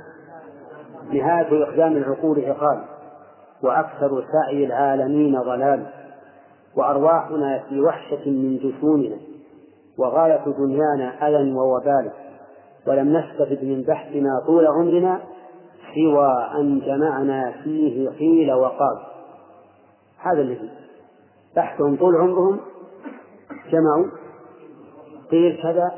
نهاية 1.12 1.62
إقدام 1.64 1.96
العقول 1.96 2.44
عقال. 2.44 2.84
وأكثر 3.62 4.24
سعي 4.32 4.64
العالمين 4.64 5.40
ضلال. 5.40 5.86
وأرواحنا 6.76 7.64
في 7.68 7.80
وحشة 7.80 8.30
من 8.30 8.58
جسومنا. 8.58 9.31
وغاية 9.98 10.44
دنيانا 10.58 11.28
أذى 11.28 11.52
ووبال 11.52 12.12
ولم 12.86 13.16
نستفد 13.16 13.64
من 13.64 13.82
بحثنا 13.82 14.40
طول 14.46 14.66
عمرنا 14.66 15.20
سوى 15.94 16.50
أن 16.54 16.80
جمعنا 16.80 17.54
فيه 17.64 18.10
قيل 18.10 18.52
وقال. 18.52 18.98
هذا 20.18 20.40
الذي 20.40 20.70
بحثهم 21.56 21.96
طول 21.96 22.16
عمرهم 22.16 22.60
جمعوا 23.70 24.06
قيل 25.30 25.62
كذا 25.62 25.92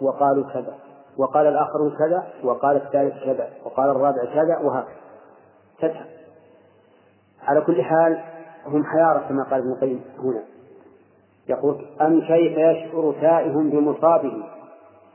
وقالوا 0.00 0.44
كذا 0.52 0.74
وقال 1.18 1.46
الآخرون 1.46 1.96
كذا 1.98 2.26
وقال 2.44 2.76
الثالث 2.76 3.24
كذا 3.24 3.48
وقال 3.64 3.90
الرابع 3.90 4.24
كذا 4.24 4.58
وهكذا. 4.62 4.94
تذهب 5.80 6.06
على 7.42 7.60
كل 7.60 7.82
حال 7.82 8.20
هم 8.66 8.84
حيارى 8.84 9.24
كما 9.28 9.44
قال 9.44 9.60
ابن 9.60 9.72
القيم 9.72 10.04
هنا. 10.18 10.53
يقول 11.48 11.86
أم 12.00 12.20
كيف 12.20 12.58
يشعر 12.58 13.14
تائه 13.20 13.52
بمصابه 13.52 14.44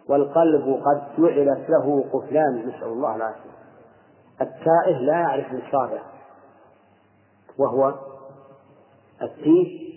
والقلب 0.10 0.82
قد 0.86 1.02
جعلت 1.18 1.70
له 1.70 2.04
قفلان؟ 2.14 2.68
نسأل 2.68 2.88
الله 2.88 3.16
العافية. 3.16 3.50
التائه 4.42 4.98
لا 4.98 5.14
يعرف 5.14 5.54
مصابه 5.54 6.00
وهو 7.58 7.94
التيه 9.22 9.90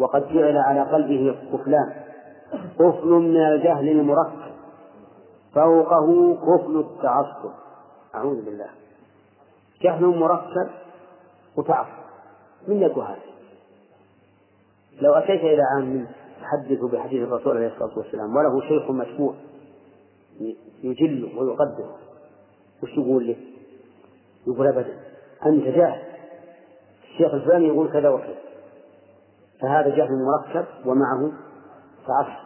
وقد 0.00 0.28
جعل 0.32 0.56
على 0.56 0.82
قلبه 0.82 1.36
قفلان. 1.52 1.92
قفل 2.78 3.08
من 3.08 3.36
الجهل 3.36 3.88
المركب 3.88 4.54
فوقه 5.54 6.34
قفل 6.34 6.80
التعصب. 6.80 7.50
أعوذ 8.14 8.44
بالله. 8.44 8.68
جهل 9.82 10.04
مركب 10.06 10.70
وتعصب. 11.56 12.04
من 12.68 12.82
يكون 12.82 13.04
هذا؟ 13.04 13.33
لو 15.00 15.12
أتيت 15.12 15.40
إلى 15.40 15.62
عام 15.62 16.06
تحدث 16.40 16.80
بحديث 16.92 17.22
الرسول 17.22 17.56
عليه 17.56 17.66
الصلاة 17.66 17.98
والسلام 17.98 18.36
وله 18.36 18.60
شيخ 18.60 18.90
مشهور 18.90 19.34
يجله 20.82 21.38
ويقدره 21.38 21.96
وش 22.82 22.98
يقول 22.98 23.26
له؟ 23.26 23.36
يقول 24.46 24.66
أبدا 24.66 24.96
أنت 25.46 25.64
جاهل. 25.64 26.02
الشيخ 27.12 27.34
الفلاني 27.34 27.68
يقول 27.68 27.92
كذا 27.92 28.08
وكذا. 28.08 28.34
فهذا 29.60 29.88
جهل 29.96 30.08
مركب 30.24 30.66
ومعه 30.86 31.32
تعصب. 32.06 32.44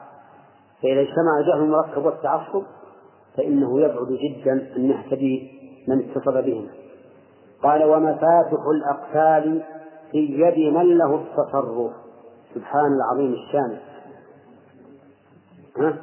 فإذا 0.83 1.01
اجتمع 1.01 1.39
الجهل 1.41 1.61
المركب 1.61 2.05
والتعصب 2.05 2.63
فإنه 3.37 3.81
يبعد 3.81 4.09
جدا 4.09 4.77
أن 4.77 4.91
يهتدي 4.91 5.51
من 5.89 6.11
اتصل 6.11 6.43
بهما 6.43 6.71
قال 7.63 7.85
ومفاتح 7.85 8.59
الأقفال 8.77 9.63
في 10.13 10.19
يد 10.19 10.75
من 10.75 10.99
له 10.99 11.15
التصرف؟ 11.15 12.08
سبحان 12.55 12.93
العظيم 12.93 13.33
الشان. 13.33 13.79
ها؟ 15.79 15.99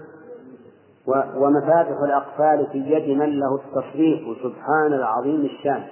ومفاتح 1.37 2.01
الأقفال 2.03 2.67
في 2.71 2.77
يد 2.77 3.17
من 3.17 3.39
له 3.39 3.55
التصريف 3.55 4.37
سبحان 4.43 4.93
العظيم 4.93 5.45
الشان. 5.45 5.87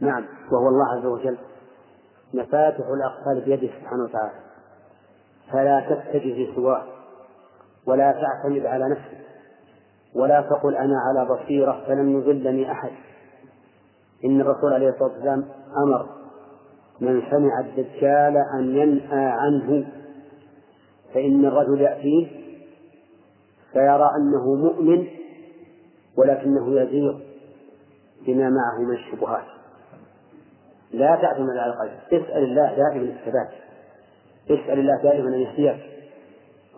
نعم 0.00 0.24
وهو 0.52 0.68
الله 0.68 0.98
عز 0.98 1.06
وجل. 1.06 1.38
مفاتح 2.34 2.84
الأقفال 2.88 3.40
بيده 3.44 3.72
سبحانه 3.80 4.02
وتعالى. 4.02 4.40
فلا 5.52 5.80
تتجه 5.80 6.54
سواه 6.54 6.82
ولا 7.86 8.12
تعتمد 8.12 8.66
على 8.66 8.88
نفسك 8.88 9.18
ولا 10.14 10.40
تقل 10.40 10.74
أنا 10.74 10.94
على 11.08 11.28
بصيرة 11.28 11.84
فلم 11.86 12.18
يضلني 12.18 12.72
أحد. 12.72 12.90
إن 14.24 14.40
الرسول 14.40 14.72
عليه 14.72 14.88
الصلاة 14.88 15.08
والسلام 15.08 15.44
أمر 15.86 16.17
من 17.00 17.22
سمع 17.30 17.60
الدجال 17.60 18.36
أن 18.54 18.76
ينأى 18.76 19.24
عنه 19.24 19.86
فإن 21.14 21.44
الرجل 21.44 21.80
يأتيه 21.80 22.26
فيرى 23.72 24.10
أنه 24.16 24.54
مؤمن 24.54 25.06
ولكنه 26.18 26.80
يزيغ 26.80 27.18
بما 28.26 28.50
معه 28.50 28.88
من 28.88 28.94
الشبهات. 28.94 29.44
لا 30.92 31.16
تعتمد 31.22 31.56
على 31.56 31.72
القلب. 31.72 32.22
اسأل 32.22 32.42
الله 32.42 32.74
دائما 32.76 33.02
الثبات. 33.02 33.48
اسأل 34.50 34.78
الله 34.78 35.02
دائما 35.02 35.28
أن 35.28 35.40
يهديك. 35.40 35.80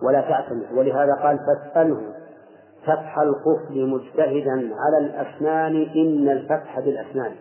ولا 0.03 0.21
تعتمد. 0.21 0.73
ولهذا 0.73 1.15
قال 1.23 1.39
فاسأله. 1.39 2.01
فتح 2.83 3.19
القفل 3.19 3.87
مجتهدا 3.87 4.71
على 4.75 5.07
الأسنان. 5.07 5.77
إن 5.77 6.29
الفتح 6.29 6.81
بالأسنان. 6.81 7.33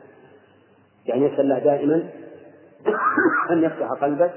يعني 1.06 1.26
يسأل 1.26 1.40
الله 1.40 1.60
دائما 1.60 2.10
أن 3.52 3.64
يفتح 3.64 3.92
قلبك 4.02 4.34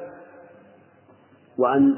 وأن 1.59 1.97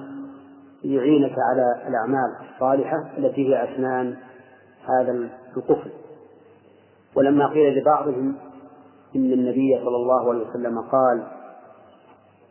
يعينك 0.85 1.35
على 1.39 1.89
الأعمال 1.89 2.37
الصالحة 2.55 2.97
التي 3.19 3.49
هي 3.49 3.75
أسنان 3.75 4.17
هذا 4.89 5.29
القفل 5.57 5.91
ولما 7.17 7.47
قيل 7.47 7.79
لبعضهم 7.79 8.37
إن 9.17 9.33
النبي 9.33 9.81
صلى 9.85 9.97
الله 9.97 10.31
عليه 10.31 10.49
وسلم 10.49 10.81
قال 10.81 11.27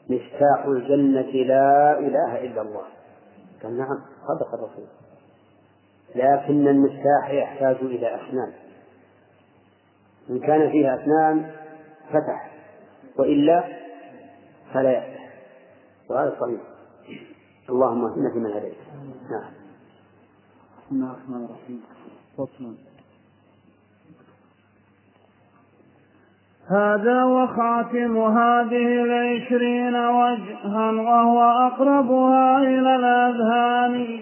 مفتاح 0.09 0.65
الجنة 0.65 1.31
لا 1.45 1.99
إله 1.99 2.41
إلا 2.45 2.61
الله. 2.61 2.83
قال 3.63 3.77
نعم 3.77 3.99
صدق 4.27 4.53
الرسول. 4.53 4.85
لكن 6.15 6.67
المفتاح 6.67 7.29
يحتاج 7.29 7.75
إلى 7.75 8.15
أسنان 8.15 8.51
إن 10.29 10.39
كان 10.39 10.71
فيها 10.71 10.95
أسنان 10.95 11.51
فتح. 12.09 12.51
وإلا 13.19 13.82
فلا 14.73 14.91
يفتح 14.97 15.23
وهذا 16.09 16.35
صحيح 16.39 16.61
اللهم 17.69 18.05
اهدنا 18.05 18.29
فيمن 18.33 18.51
هديت. 18.51 18.73
نعم. 19.31 19.51
بسم 20.77 20.95
الله 20.95 21.11
الرحمن 21.11 21.45
الرحيم. 21.45 21.81
فصل. 22.37 22.75
هذا 26.67 27.23
وخاتم 27.23 28.17
هذه 28.17 29.03
العشرين 29.03 29.95
وجها 29.95 30.91
وهو 30.91 31.43
أقربها 31.43 32.57
إلى 32.57 32.95
الأذهان. 32.95 34.19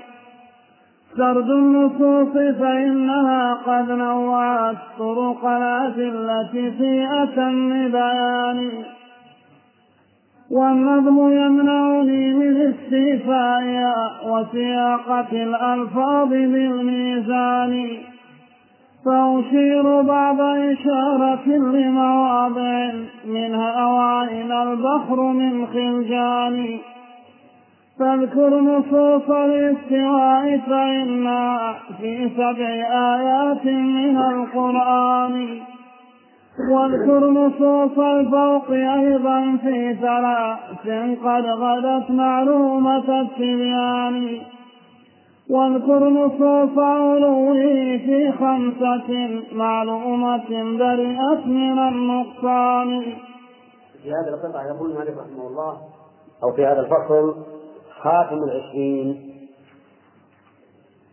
سرد 1.17 1.49
النصوص 1.49 2.33
فإنها 2.33 3.53
قد 3.53 3.91
نوعت 3.91 4.77
طرق 4.99 5.45
الأدلة 5.45 6.51
في 6.51 7.07
أتم 7.23 7.91
بيان. 7.91 8.85
والنظم 10.51 11.31
يمنعني 11.31 12.33
من 12.33 12.73
استيفائها 12.73 14.11
وسياقة 14.25 15.31
الألفاظ 15.31 16.29
بالميزان. 16.29 17.87
فأشير 19.05 20.01
بعض 20.01 20.41
إشارة 20.41 21.47
لمواضع 21.47 22.91
منها 23.25 23.85
وعين 23.85 24.51
البحر 24.51 25.21
من 25.21 25.67
خلجان 25.67 26.77
فاذكر 27.99 28.59
نصوص 28.59 29.29
الاستواء 29.29 30.57
فإنا 30.57 31.73
في 32.01 32.29
سبع 32.37 32.69
آيات 33.15 33.65
من 33.65 34.17
القرآن. 34.17 35.59
واذكر 36.59 37.29
نصوص 37.29 37.99
الفوق 37.99 38.71
أيضا 38.71 39.57
في 39.57 39.95
ثلاث 40.01 41.19
قد 41.23 41.45
غدت 41.45 42.11
معلومة 42.11 43.21
التبيان. 43.21 44.41
واذكر 45.49 46.09
نصوص 46.09 46.77
علوه 46.77 47.53
في 47.97 48.31
خمسة 48.31 49.41
معلومة 49.53 50.49
برئت 50.79 51.47
من 51.47 51.79
النقصان. 51.79 53.03
في 54.03 54.09
هذا 54.11 54.35
القطع 54.35 54.65
يقول 54.65 54.91
المؤلف 54.91 55.17
رحمه 55.17 55.47
الله 55.47 55.77
أو 56.43 56.51
في 56.51 56.65
هذا 56.65 56.79
الفصل 56.79 57.35
خاتم 58.01 58.37
العشرين. 58.43 59.31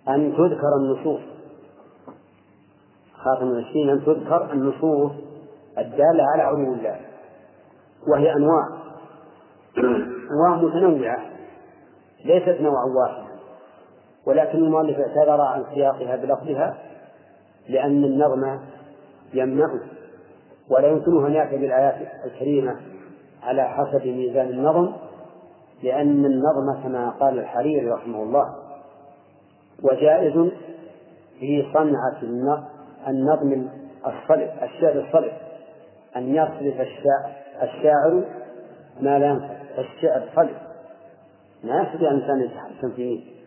أن 0.09 0.33
تذكر 0.33 0.77
النصوص. 0.77 1.21
خاتم 3.25 3.47
العشرين 3.47 3.91
أن 3.91 4.05
تذكر 4.05 4.53
النصوص. 4.53 5.28
الدالة 5.79 6.25
على 6.33 6.43
علو 6.43 6.73
الله. 6.73 7.01
وهي 8.09 8.33
أنواع. 8.33 8.69
أنواع 10.33 10.57
متنوعة. 10.57 11.19
ليست 12.25 12.61
نوعا 12.61 12.85
واحدا. 12.85 13.29
ولكن 14.27 14.59
المؤلف 14.59 14.99
اعتذر 14.99 15.41
عن 15.41 15.65
سياقها 15.75 16.17
بلفظها 16.17 16.77
لأن 17.69 18.05
النظم 18.05 18.59
يمنعه. 19.35 19.81
ولا 20.71 20.89
يمكنه 20.89 21.27
أن 21.27 21.33
يأتي 21.33 21.57
بالآيات 21.57 21.95
الكريمة 22.25 22.77
على 23.43 23.69
حسب 23.69 24.07
ميزان 24.07 24.49
النظم 24.49 24.93
لأن 25.83 26.25
النظم 26.25 26.83
كما 26.83 27.11
قال 27.11 27.39
الحريري 27.39 27.91
رحمه 27.91 28.23
الله 28.23 28.55
وجائز 29.83 30.51
في 31.41 31.67
صنعة 31.75 32.23
النظم 33.09 33.69
الصلب 34.07 34.51
الشعر 34.63 35.05
الصلب. 35.07 35.33
أن 36.17 36.35
يصرف 36.35 36.87
الشاعر 37.63 38.25
ما 39.01 39.19
لا 39.19 39.27
ينفع 39.27 39.57
الشعر 39.79 40.23
صلب 40.37 40.57
ما 41.65 41.83
يستطيع 41.83 42.11
الإنسان 42.11 42.41
يتحكم 42.41 42.91
فيه 42.97 43.39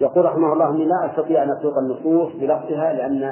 يقول 0.00 0.24
رحمه 0.24 0.52
الله 0.52 0.70
إني 0.70 0.84
لا 0.84 1.10
أستطيع 1.10 1.42
أن 1.42 1.50
أسوق 1.50 1.78
النصوص 1.78 2.32
بلفظها 2.32 2.92
لأن 2.92 3.30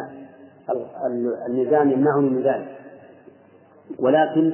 الميزان 1.48 1.90
يمنعني 1.90 2.28
من 2.30 2.42
ذلك. 2.42 2.76
ولكن 3.98 4.52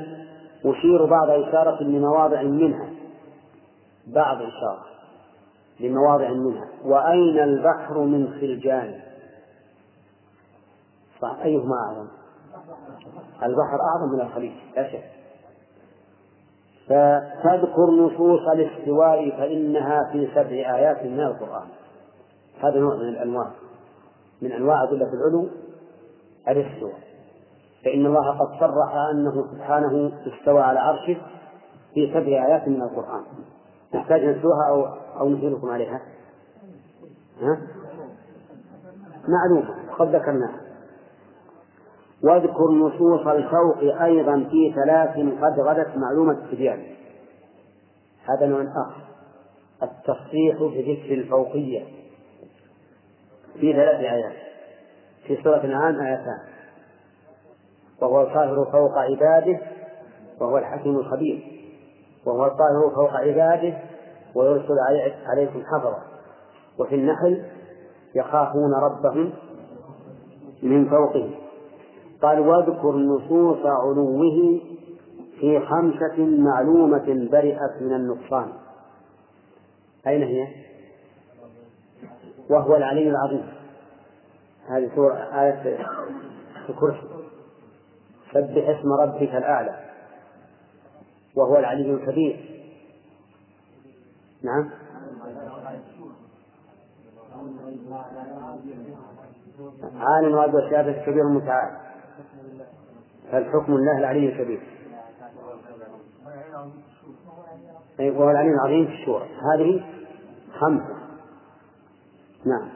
أشير 0.64 1.04
بعض 1.04 1.30
إشارة 1.30 1.82
لمواضع 1.82 2.42
منها. 2.42 2.90
بعض 4.06 4.36
إشارة 4.36 4.84
لمواضع 5.80 6.30
منها. 6.30 6.68
وأين 6.84 7.38
البحر 7.38 7.98
من 7.98 8.28
خلجان؟ 8.40 9.00
صح 11.22 11.36
أيهما 11.44 11.74
أعظم 11.86 12.19
البحر 13.42 13.78
أعظم 13.80 14.12
من 14.12 14.20
الخليج 14.20 14.52
لا 14.76 14.92
شك. 14.92 15.04
فتذكر 16.86 17.90
نصوص 17.90 18.40
الاستواء 18.52 19.30
فإنها 19.30 20.10
في 20.12 20.28
سبع 20.34 20.76
آيات 20.76 21.02
من 21.02 21.20
القرآن. 21.20 21.68
هذا 22.60 22.80
نوع 22.80 22.94
من 22.94 23.08
الأنواع 23.08 23.50
من 24.42 24.52
أنواع 24.52 24.82
أدلة 24.82 25.12
العلو 25.12 25.48
الاستواء. 26.48 26.98
فإن 27.84 28.06
الله 28.06 28.38
قد 28.38 28.60
صرح 28.60 28.94
أنه 29.14 29.46
سبحانه 29.52 30.12
استوى 30.26 30.60
على 30.60 30.80
عرشه 30.80 31.16
في 31.94 32.10
سبع 32.14 32.46
آيات 32.46 32.68
من 32.68 32.82
القرآن. 32.82 33.22
نحتاج 33.94 34.24
نتلوها 34.24 34.68
أو 34.68 34.86
أو 35.20 35.28
نشيركم 35.28 35.70
عليها؟ 35.70 36.00
ها؟ 37.40 37.58
معلومة 39.28 39.94
قد 39.98 40.14
ذكرناها. 40.16 40.69
واذكر 42.24 42.70
نصوص 42.70 43.26
الفوق 43.26 44.02
أيضا 44.02 44.46
في 44.50 44.74
ثلاث 44.74 45.10
قد 45.16 45.60
غدت 45.60 45.96
معلومة 45.96 46.32
التبيان 46.32 46.82
هذا 48.28 48.46
نوع 48.46 48.62
آخر. 48.62 49.02
التصريح 49.82 50.56
بذكر 50.56 51.14
الفوقية. 51.14 51.84
في 53.60 53.72
ثلاث 53.72 54.00
آيات. 54.00 54.32
في 55.26 55.42
سورة 55.42 55.56
الأنعام 55.56 56.00
آيتان 56.00 56.38
وهو 58.02 58.20
القاهر 58.20 58.64
فوق 58.72 58.98
عباده 58.98 59.60
وهو 60.40 60.58
الحكيم 60.58 60.96
الخبير. 60.96 61.62
وهو 62.26 62.44
القاهر 62.44 62.94
فوق 62.94 63.12
عباده 63.12 63.78
ويرسل 64.34 64.74
عليكم 65.26 65.62
حفظا. 65.62 66.02
وفي 66.78 66.94
النحل 66.94 67.44
يخافون 68.14 68.74
ربهم 68.74 69.32
من 70.62 70.90
فوقهم. 70.90 71.39
قال 72.22 72.40
واذكر 72.40 72.96
نصوص 72.96 73.66
علوه 73.66 74.60
في 75.40 75.60
خمسة 75.60 76.18
معلومة 76.18 77.28
برئت 77.32 77.82
من 77.82 77.94
النقصان. 77.94 78.52
أين 80.06 80.22
هي؟ 80.22 80.46
وهو 82.50 82.76
العلي 82.76 83.08
العظيم. 83.08 83.46
هذه 84.68 84.90
سورة 84.94 85.14
آية 85.14 85.86
الكرسي. 86.68 87.08
سبح 88.32 88.78
اسم 88.78 88.92
ربك 88.92 89.34
الأعلى. 89.34 89.76
وهو 91.36 91.56
العلي 91.56 91.94
الكبير. 91.94 92.64
نعم. 94.42 94.70
عالم 99.94 100.34
الغيب 100.34 100.54
والشهادة 100.54 100.90
الكبير 100.90 101.22
المتعال. 101.22 101.89
فالحكم 103.32 103.72
الله 103.72 103.98
العلي 103.98 104.28
الكبير؟ 104.28 104.60
وهو 108.00 108.30
العلي 108.30 108.50
العظيم 108.50 108.86
في 108.86 108.92
الشورى. 108.92 109.24
هذه 109.54 109.82
خمسة 110.60 111.00
نعم. 112.46 112.68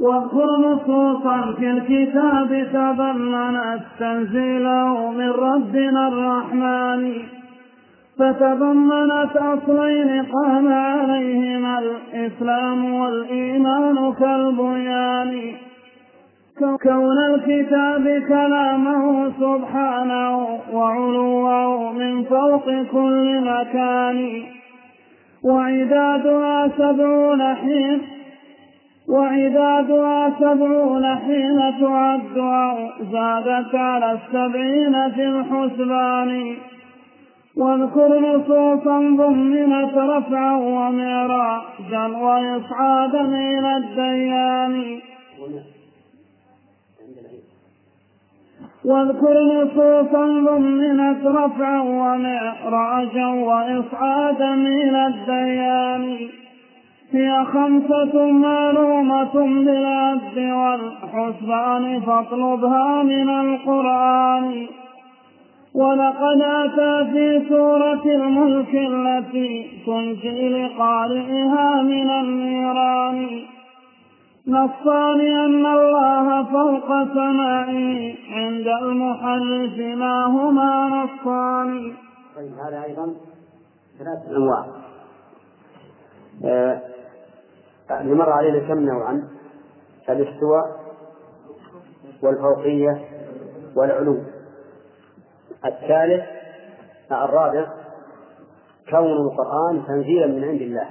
واذكر 0.00 0.56
نصوصا 0.56 1.54
في 1.58 1.70
الكتاب 1.70 2.68
تضمنت 2.72 3.82
تنزيله 3.98 5.10
من 5.10 5.30
ربنا 5.30 6.08
الرحمن. 6.08 7.22
فتضمنت 8.18 9.36
أصلين 9.36 10.22
قام 10.22 10.72
عليهما 10.72 11.78
الإسلام 11.78 12.94
والإيمان 12.94 14.12
كالبنيان 14.12 15.54
كون 16.60 17.18
الكتاب 17.18 18.22
كلامه 18.28 19.32
سبحانه 19.40 20.58
وعلوه 20.72 21.92
من 21.92 22.24
فوق 22.24 22.66
كل 22.92 23.40
مكان. 23.40 24.42
وعدادها 25.44 26.68
سبعون 26.68 27.54
حين 27.54 28.00
وعدادها 29.08 30.32
سبعون 30.40 31.16
حين 31.16 31.58
تعد 31.80 32.20
زادت 33.12 33.74
على 33.74 34.12
السبعين 34.12 35.10
في 35.10 35.26
الحسبان. 35.28 36.56
واذكر 37.56 38.20
نصوصا 38.20 38.98
ضمنت 38.98 39.94
رفعا 39.94 40.56
ومعراجا 40.56 42.06
وإصعادا 42.06 43.20
إلى 43.20 43.76
الديان. 43.76 45.00
واذكر 48.84 49.34
نصوصا 49.42 50.26
ضمنت 50.26 51.26
رفعا 51.26 51.80
ومعراجا 51.80 53.26
وإصعادا 53.26 54.54
إلى 54.54 55.06
الديان. 55.06 56.16
هي 57.12 57.44
خمسة 57.44 58.30
معلومة 58.30 59.34
بالعد 59.34 60.38
والحسبان 60.38 62.00
فاطلبها 62.00 63.02
من 63.02 63.30
القرآن. 63.30 64.66
ولقد 65.74 66.42
أتى 66.42 67.10
في 67.12 67.48
سورة 67.48 68.04
الملك 68.04 68.74
التي 68.74 69.66
تنجي 69.86 70.48
لقارئها 70.48 71.82
من 71.82 72.10
النيران. 72.10 73.26
نصان 74.46 75.20
أن 75.20 75.66
الله 75.66 76.44
فوق 76.44 76.88
سمائه 77.14 78.14
عند 78.30 78.66
المحرف 78.82 79.78
ما 79.98 80.26
هما 80.26 80.88
نصان 80.88 81.96
طيب 82.36 82.52
هذا 82.66 82.84
أيضا 82.84 83.14
ثلاثة 83.98 84.36
أنواع. 84.36 84.66
آه 86.44 86.80
اللي 87.90 88.14
مر 88.14 88.30
علينا 88.30 88.58
كم 88.68 88.80
نوعا؟ 88.80 89.28
الاستواء 90.08 90.80
والفوقية 92.22 93.04
والعلو. 93.76 94.18
الثالث 95.64 96.24
الرابع 97.12 97.66
كون 98.90 99.12
القرآن 99.12 99.86
تنزيلا 99.86 100.26
من 100.26 100.44
عند 100.44 100.60
الله. 100.60 100.88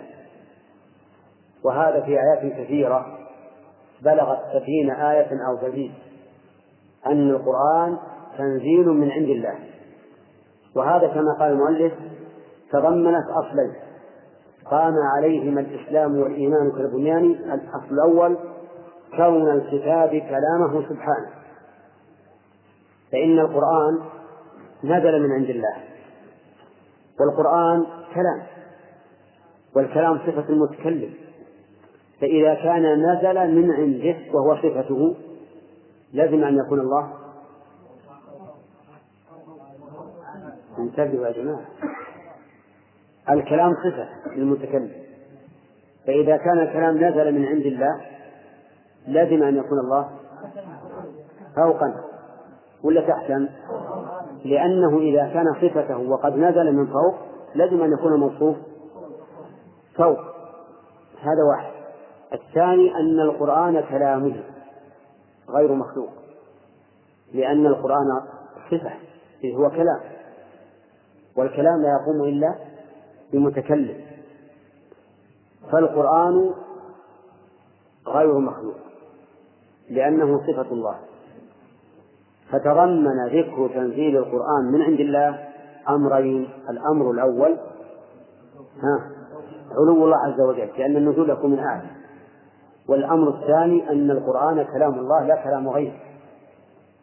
وهذا 1.63 2.01
في 2.01 2.11
آيات 2.11 2.53
كثيرة. 2.53 3.18
بلغت 4.01 4.39
سبعين 4.53 4.91
آية 4.91 5.29
أو 5.47 5.67
تزيد 5.67 5.91
أن 7.07 7.29
القرآن 7.29 7.97
تنزيل 8.37 8.87
من 8.87 9.11
عند 9.11 9.29
الله. 9.29 9.59
وهذا 10.75 11.07
كما 11.07 11.33
قال 11.39 11.51
المؤلف 11.51 11.93
تضمنت 12.71 13.25
أصلين 13.29 13.73
قام 14.65 14.93
عليهما 15.15 15.61
الإسلام 15.61 16.19
والإيمان 16.19 16.71
كالبنيان 16.71 17.25
الأصل 17.25 17.91
الأول 17.91 18.37
كون 19.17 19.51
الكتاب 19.51 20.09
كلامه 20.09 20.89
سبحانه. 20.89 21.29
فإن 23.11 23.39
القرآن 23.39 23.99
نزل 24.83 25.21
من 25.21 25.31
عند 25.31 25.49
الله. 25.49 25.75
والقرآن 27.19 27.85
كلام. 28.13 28.43
والكلام 29.75 30.17
صفة 30.17 30.49
المتكلم. 30.49 31.13
فإذا 32.21 32.53
كان 32.53 33.11
نزل 33.11 33.55
من 33.55 33.71
عنده 33.71 34.15
وهو 34.33 34.55
صفته 34.55 35.15
لازم 36.13 36.43
أن 36.43 36.57
يكون 36.57 36.79
الله. 36.79 37.13
انتبهوا 40.79 41.27
يا 41.27 41.31
جماعة. 41.31 41.65
الكلام 43.29 43.73
صفة 43.73 44.35
للمتكلم. 44.35 44.91
فإذا 46.07 46.37
كان 46.37 46.59
الكلام 46.59 46.97
نزل 46.97 47.31
من 47.35 47.45
عند 47.45 47.65
الله 47.65 48.01
لازم 49.07 49.43
أن 49.43 49.57
يكون 49.57 49.79
الله 49.79 50.09
فوقا. 51.55 51.93
ولا 52.83 53.01
تحتا 53.01 53.49
لأنه 54.45 54.99
إذا 54.99 55.33
كان 55.33 55.45
صفته 55.61 55.97
وقد 55.97 56.35
نزل 56.35 56.75
من 56.75 56.85
فوق 56.85 57.15
لازم 57.55 57.83
أن 57.83 57.91
يكون 57.93 58.13
الموصوف 58.13 58.55
فوق. 59.95 60.19
هذا 61.21 61.43
واحد. 61.49 61.78
الثاني 62.33 62.95
أن 62.95 63.19
القرآن 63.19 63.81
كلامه 63.89 64.43
غير 65.49 65.73
مخلوق 65.73 66.09
لأن 67.33 67.65
القرآن 67.65 68.21
صفة 68.71 68.91
هو 69.55 69.69
كلام 69.69 69.99
والكلام 71.35 71.81
لا 71.81 71.89
يقوم 72.01 72.29
إلا 72.29 72.55
بمتكلم. 73.33 74.01
فالقرآن 75.71 76.53
غير 78.07 78.39
مخلوق 78.39 78.75
لأنه 79.89 80.39
صفة 80.47 80.71
الله. 80.71 80.99
فتضمن 82.51 83.27
ذكر 83.27 83.69
تنزيل 83.73 84.17
القرآن 84.17 84.71
من 84.71 84.81
عند 84.81 84.99
الله 84.99 85.47
أمرين 85.89 86.49
الأمر 86.69 87.11
الأول 87.11 87.57
ها 88.83 89.11
علو 89.71 90.05
الله 90.05 90.17
عز 90.17 90.41
وجل 90.41 90.69
لأن 90.77 90.97
النزول 90.97 91.29
يكون 91.29 91.51
من 91.51 91.59
أعلى 91.59 91.98
والأمر 92.89 93.29
الثاني 93.29 93.89
أن 93.89 94.11
القرآن 94.11 94.63
كلام 94.63 94.99
الله 94.99 95.23
لا 95.23 95.43
كلام 95.43 95.69
غيره 95.69 95.99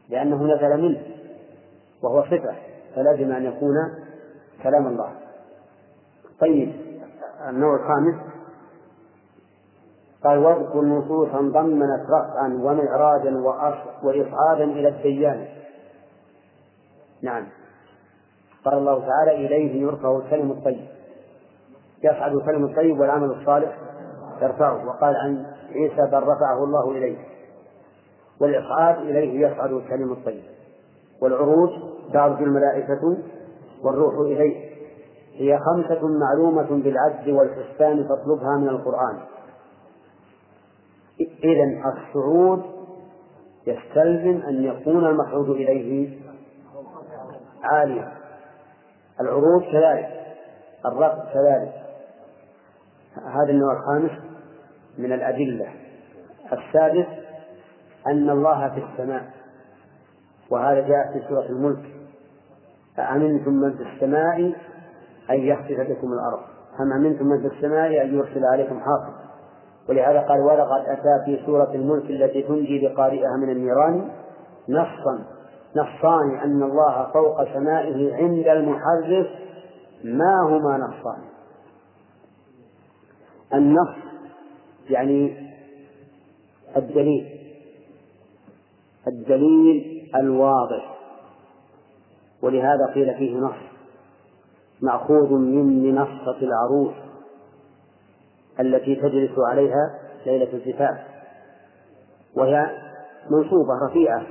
لأنه 0.08 0.44
نزل 0.44 0.82
منه 0.82 1.00
وهو 2.02 2.22
صفة 2.22 2.54
فلازم 2.94 3.32
أن 3.32 3.44
يكون 3.44 3.74
كلام 4.62 4.86
الله. 4.86 5.10
طيب 6.40 6.72
النوع 7.48 7.74
الخامس 7.74 8.14
قال 10.24 10.38
واذكر 10.38 10.80
نصوصا 10.80 11.40
ضمنت 11.40 12.06
رفعا 12.10 12.58
ومعراجا 12.62 13.36
وإصعادا 14.02 14.64
إلى 14.64 14.88
الديان. 14.88 15.46
نعم. 17.22 17.46
قال 18.64 18.78
الله 18.78 19.06
تعالى 19.06 19.46
إليه 19.46 19.82
يرفع 19.82 20.16
الكلم 20.16 20.50
الطيب. 20.50 20.86
يصعد 22.04 22.34
الكلم 22.34 22.64
الطيب 22.64 23.00
والعمل 23.00 23.30
الصالح 23.30 23.78
يرفعه. 24.42 24.86
وقال 24.86 25.16
عن 25.16 25.55
عيسى 25.76 26.10
بل 26.12 26.22
رفعه 26.22 26.64
الله 26.64 26.90
إليه. 26.90 27.16
والإصعاد 28.40 28.98
إليه 28.98 29.46
يصعد 29.46 29.72
الكلم 29.72 30.12
الطيب. 30.12 30.42
والعروج 31.22 31.70
تعرج 32.12 32.42
الملائكة 32.42 33.16
والروح 33.82 34.14
إليه. 34.14 34.76
هي 35.34 35.58
خمسة 35.58 36.00
معلومة 36.08 36.82
بالعد 36.82 37.28
والحسبان 37.28 38.08
فاطلبها 38.08 38.56
من 38.56 38.68
القرآن. 38.68 39.18
إذا 41.20 41.92
الصعود 41.92 42.62
يستلزم 43.66 44.42
أن 44.48 44.64
يكون 44.64 45.06
المصعود 45.06 45.50
إليه 45.50 46.18
عاليا. 47.62 48.12
العروج 49.20 49.62
كذلك 49.62 50.08
الرفع 50.86 51.32
كذلك. 51.34 51.72
هذا 53.14 53.50
النوع 53.50 53.72
الخامس. 53.72 54.35
من 54.98 55.12
الأدلة. 55.12 55.66
السادس 56.52 57.06
أن 58.06 58.30
الله 58.30 58.68
في 58.68 58.84
السماء 58.84 59.24
وهذا 60.50 60.80
جاء 60.80 61.12
في 61.12 61.28
سورة 61.28 61.46
الملك. 61.46 61.84
أأمنتم 62.98 63.52
من 63.52 63.76
في 63.76 63.82
السماء 63.82 64.52
أن 65.30 65.40
يخسف 65.40 65.80
بكم 65.80 66.12
الأرض. 66.12 66.40
أم 66.80 66.92
أمنتم 66.92 67.26
من 67.26 67.40
في 67.40 67.56
السماء 67.56 68.02
أن 68.02 68.14
يرسل 68.14 68.44
عليكم 68.44 68.80
حافظ 68.80 69.26
ولهذا 69.88 70.20
قال 70.20 70.40
ولقد 70.40 70.84
أتى 70.86 71.24
في 71.24 71.46
سورة 71.46 71.74
الملك 71.74 72.10
التي 72.10 72.42
تنجي 72.42 72.86
لقارئها 72.86 73.36
من 73.36 73.50
النيران 73.50 74.10
نصا 74.68 75.24
نصان 75.76 76.38
أن 76.38 76.62
الله 76.62 77.12
فوق 77.12 77.44
سمائه 77.54 78.16
عند 78.16 78.46
المحرف 78.48 79.26
ما 80.04 80.42
هما 80.42 80.76
نصان 80.76 81.22
النص 83.54 83.96
يعني 84.90 85.50
الدليل. 86.76 87.40
الدليل 89.06 90.10
الواضح. 90.14 90.96
ولهذا 92.42 92.86
قيل 92.94 93.14
فيه 93.14 93.36
نص. 93.36 93.54
مأخوذ 94.80 95.32
من 95.32 95.82
منصة 95.82 96.36
العروس 96.42 96.94
التي 98.60 98.94
تجلس 98.94 99.38
عليها 99.50 100.00
ليلة 100.26 100.52
الزفاف 100.52 100.98
وهي 102.34 102.70
منصوبة 103.30 103.72
رفيعة. 103.88 104.26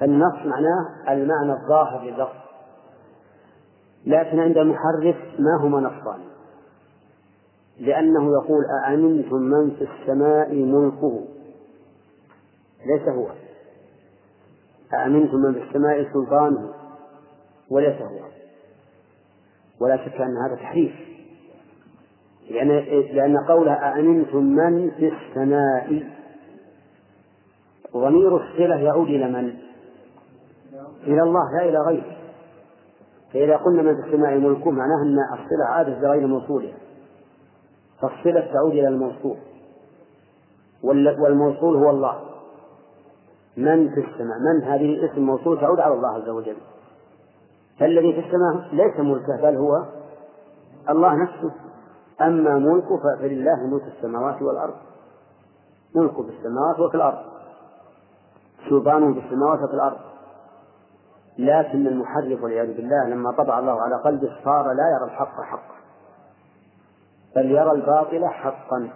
فالنص 0.00 0.34
معناه 0.34 1.12
المعنى 1.12 1.52
الظاهر 1.52 2.04
لللفظ. 2.04 2.44
لكن 4.06 4.40
عند 4.40 4.58
المحرف 4.58 5.16
ما 5.38 5.58
هما 5.60 5.80
نصان. 5.80 6.33
لأنه 7.80 8.32
يقول 8.32 8.64
أأمنتم 8.84 9.36
من 9.36 9.70
في 9.70 9.88
السماء 9.92 10.54
ملكه؟ 10.54 11.24
ليس 12.86 13.08
هو. 13.08 13.28
أأمنتم 14.94 15.36
من 15.36 15.54
في 15.54 15.62
السماء 15.62 16.12
سلطانه؟ 16.12 16.72
وليس 17.70 18.02
هو. 18.02 18.18
ولا 19.80 19.96
شك 19.96 20.20
أن 20.20 20.36
هذا 20.36 20.54
تحريف. 20.54 20.92
لأن 22.50 22.68
لأن 23.14 23.36
قوله 23.48 23.72
أأمنتم 23.72 24.44
من 24.44 24.90
في 24.90 25.12
السماء 25.12 26.04
ضمير 27.96 28.36
الصلة 28.36 28.76
يعود 28.76 29.06
إلى 29.06 29.28
من؟ 29.28 29.54
إلى 31.02 31.22
الله 31.22 31.42
لا 31.58 31.68
إلى 31.68 31.78
غيره. 31.78 32.16
فإذا 33.32 33.56
قلنا 33.56 33.82
من 33.82 34.02
في 34.02 34.08
السماء 34.08 34.38
ملكه 34.38 34.70
معناه 34.70 35.02
أن 35.02 35.18
الصلة 35.32 35.64
عادت 35.68 35.98
بغير 35.98 36.26
موصولها. 36.26 36.74
فالصلة 38.08 38.52
تعود 38.52 38.72
إلى 38.72 38.88
الموصول. 38.88 39.36
والموصول 41.18 41.76
هو 41.76 41.90
الله. 41.90 42.20
من 43.56 43.94
في 43.94 44.00
السماء؟ 44.00 44.38
من 44.38 44.62
هذه 44.64 45.04
اسم 45.04 45.22
موصول 45.22 45.60
تعود 45.60 45.80
على 45.80 45.94
الله 45.94 46.08
عز 46.08 46.28
وجل. 46.28 46.56
فالذي 47.80 48.12
في 48.12 48.18
السماء 48.18 48.74
ليس 48.74 49.00
ملكه 49.00 49.42
بل 49.42 49.56
هو 49.56 49.84
الله 50.90 51.14
نفسه. 51.22 51.52
أما 52.20 52.58
ملكه 52.58 53.00
فلله 53.20 53.66
ملك 53.66 53.82
السماوات 53.96 54.42
والأرض. 54.42 54.74
ملكه 55.94 56.22
في 56.22 56.30
السماوات 56.38 56.80
وفي 56.80 56.96
الأرض. 56.96 57.24
سلطانه 58.68 59.14
في 59.14 59.26
السماوات 59.26 59.58
وفي 59.58 59.74
الأرض. 59.74 59.98
لكن 61.38 61.86
المحرف 61.86 62.42
والعياذ 62.42 62.76
بالله 62.76 63.08
لما 63.08 63.32
طبع 63.32 63.58
الله 63.58 63.82
على 63.82 63.96
قلبه 63.96 64.30
صار 64.44 64.64
لا 64.72 64.96
يرى 64.96 65.04
الحق 65.04 65.40
حقا. 65.40 65.74
بل 67.36 67.50
يرى 67.50 67.72
الباطل 67.72 68.28
حقا. 68.28 68.88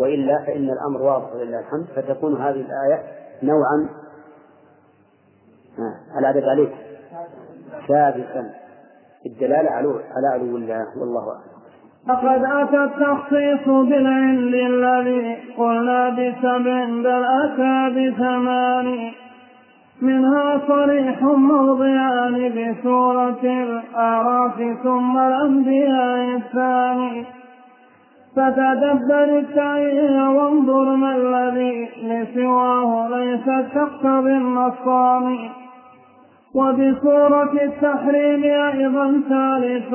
وإلا 0.00 0.44
فإن 0.46 0.70
الأمر 0.70 1.02
واضح 1.02 1.34
ولله 1.34 1.60
الحمد. 1.60 1.86
فتكون 1.96 2.42
هذه 2.42 2.60
الآية 2.60 3.02
نوعا 3.42 3.88
العدد 6.18 6.44
عليك. 6.44 6.72
سابقا 7.88 8.50
الدلالة 9.26 9.70
على 9.70 10.28
علو 10.34 10.56
الله 10.56 10.98
والله 10.98 11.28
أعلم. 11.32 11.60
لقد 12.08 12.44
أتى 12.44 12.84
التخصيص 12.84 13.68
بالعند 13.68 14.54
الذي 14.54 15.54
قلنا 15.58 16.08
بسبع 16.10 16.84
بل 16.84 17.24
أتى 17.44 17.90
بثمان 17.90 19.12
منها 20.02 20.60
صريح 20.68 21.22
موضعان 21.22 22.52
بسورة 22.56 23.44
الأعراف 23.44 24.56
ثم 24.82 25.18
الأنبياء 25.18 26.36
الثاني. 26.36 27.24
فتدبر 28.36 29.38
التعيين 29.38 30.20
وانظر 30.20 30.96
ما 30.96 31.16
الذي 31.16 31.88
لسواه 32.02 33.08
ليس 33.08 33.46
تقتضي 33.74 34.32
النصان 34.32 35.48
وبسورة 36.54 37.52
التحريم 37.52 38.44
أيضا 38.44 39.22
ثالث 39.28 39.94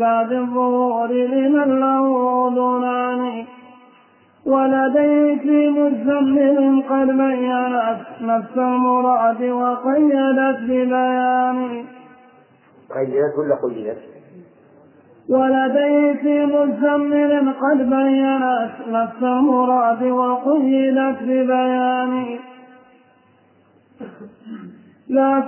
بعد 0.00 0.32
الظهور 0.32 1.12
لمن 1.12 1.80
له 1.80 2.06
أذنان. 2.48 3.44
ولديه 4.46 5.38
في 5.38 5.68
مزمل 5.68 6.82
قد 6.90 7.06
بينت 7.06 8.06
نفس 8.20 8.56
المراد 8.56 9.42
وقيدت 9.42 10.60
ببيان. 10.62 11.84
قيدت 12.90 13.38
ولا 13.38 13.54
قيدت؟ 13.62 13.98
ولديه 15.28 16.12
في 16.12 16.46
مزمل 16.46 17.52
قد 17.52 17.78
بينت 17.78 18.88
نفس 18.88 19.22
المراد 19.22 20.02
وقيدت 20.02 21.22
ببيان. 21.22 22.38
لا. 25.08 25.42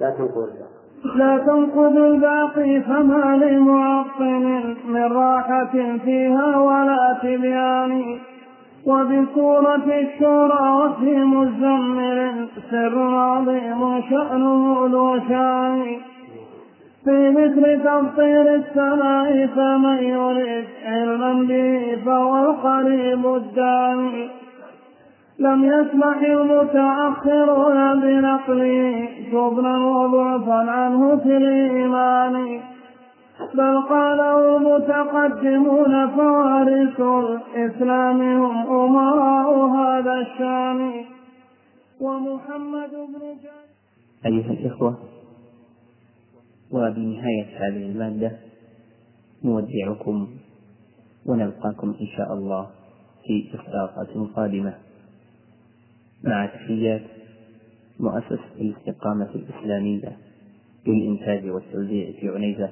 لا 0.00 0.10
تنقل. 0.10 0.79
لا 1.04 1.38
تنقض 1.38 1.96
الباقي 1.96 2.80
فما 2.80 3.40
لمعطل 3.42 4.74
من 4.88 5.12
راحة 5.12 5.96
فيها 6.04 6.56
ولا 6.56 7.18
تبيان. 7.22 8.18
وبسورة 8.86 9.86
الشورى 10.00 10.70
وفي 10.70 11.24
مزمل 11.24 12.48
سر 12.70 12.98
عظيم 12.98 14.02
شأنه 14.10 14.88
ذو 14.92 15.18
شان. 15.28 15.96
في 17.04 17.30
مثل 17.30 17.84
تبطير 17.84 18.54
السماء 18.54 19.46
فمن 19.46 19.96
يريد 19.96 20.64
علما 20.86 21.32
به 21.32 21.98
فهو 22.06 22.50
القريب 22.50 23.26
الداني 23.26 24.28
لم 25.40 25.64
يسمح 25.64 26.16
المتأخرون 26.16 28.00
بنقله 28.00 29.08
جبنا 29.32 29.78
وضعفا 29.86 30.70
عنه 30.70 31.16
في 31.16 31.36
الإيمان 31.36 32.60
بل 33.54 33.82
قاله 33.88 34.56
المتقدمون 34.56 36.08
فوارث 36.10 37.00
الإسلام 37.00 38.20
هم 38.42 38.66
أمراء 38.66 39.66
هذا 39.68 40.14
الشأن. 40.14 41.04
ومحمد 42.00 42.90
بن 42.90 43.22
أيها 44.26 44.50
الإخوة 44.52 44.98
وبنهاية 46.72 47.46
هذه 47.56 47.86
المادة 47.92 48.32
نودعكم 49.44 50.28
ونلقاكم 51.26 51.94
إن 52.00 52.06
شاء 52.16 52.34
الله 52.34 52.66
في 53.26 53.50
إصداقات 53.54 54.32
قادمة. 54.36 54.89
مع 56.24 56.46
تحيات 56.46 57.02
مؤسسة 58.00 58.44
الاستقامة 58.60 59.30
الإسلامية 59.34 60.16
للإنتاج 60.86 61.50
والتوزيع 61.50 62.12
في 62.20 62.28
عنيزة. 62.28 62.70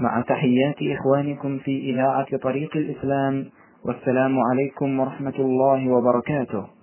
مع 0.00 0.24
تحيات 0.28 0.76
إخوانكم 0.98 1.58
في 1.58 1.90
إذاعة 1.90 2.36
طريق 2.36 2.76
الإسلام 2.76 3.46
والسلام 3.84 4.38
عليكم 4.50 5.00
ورحمة 5.00 5.38
الله 5.38 5.88
وبركاته. 5.92 6.79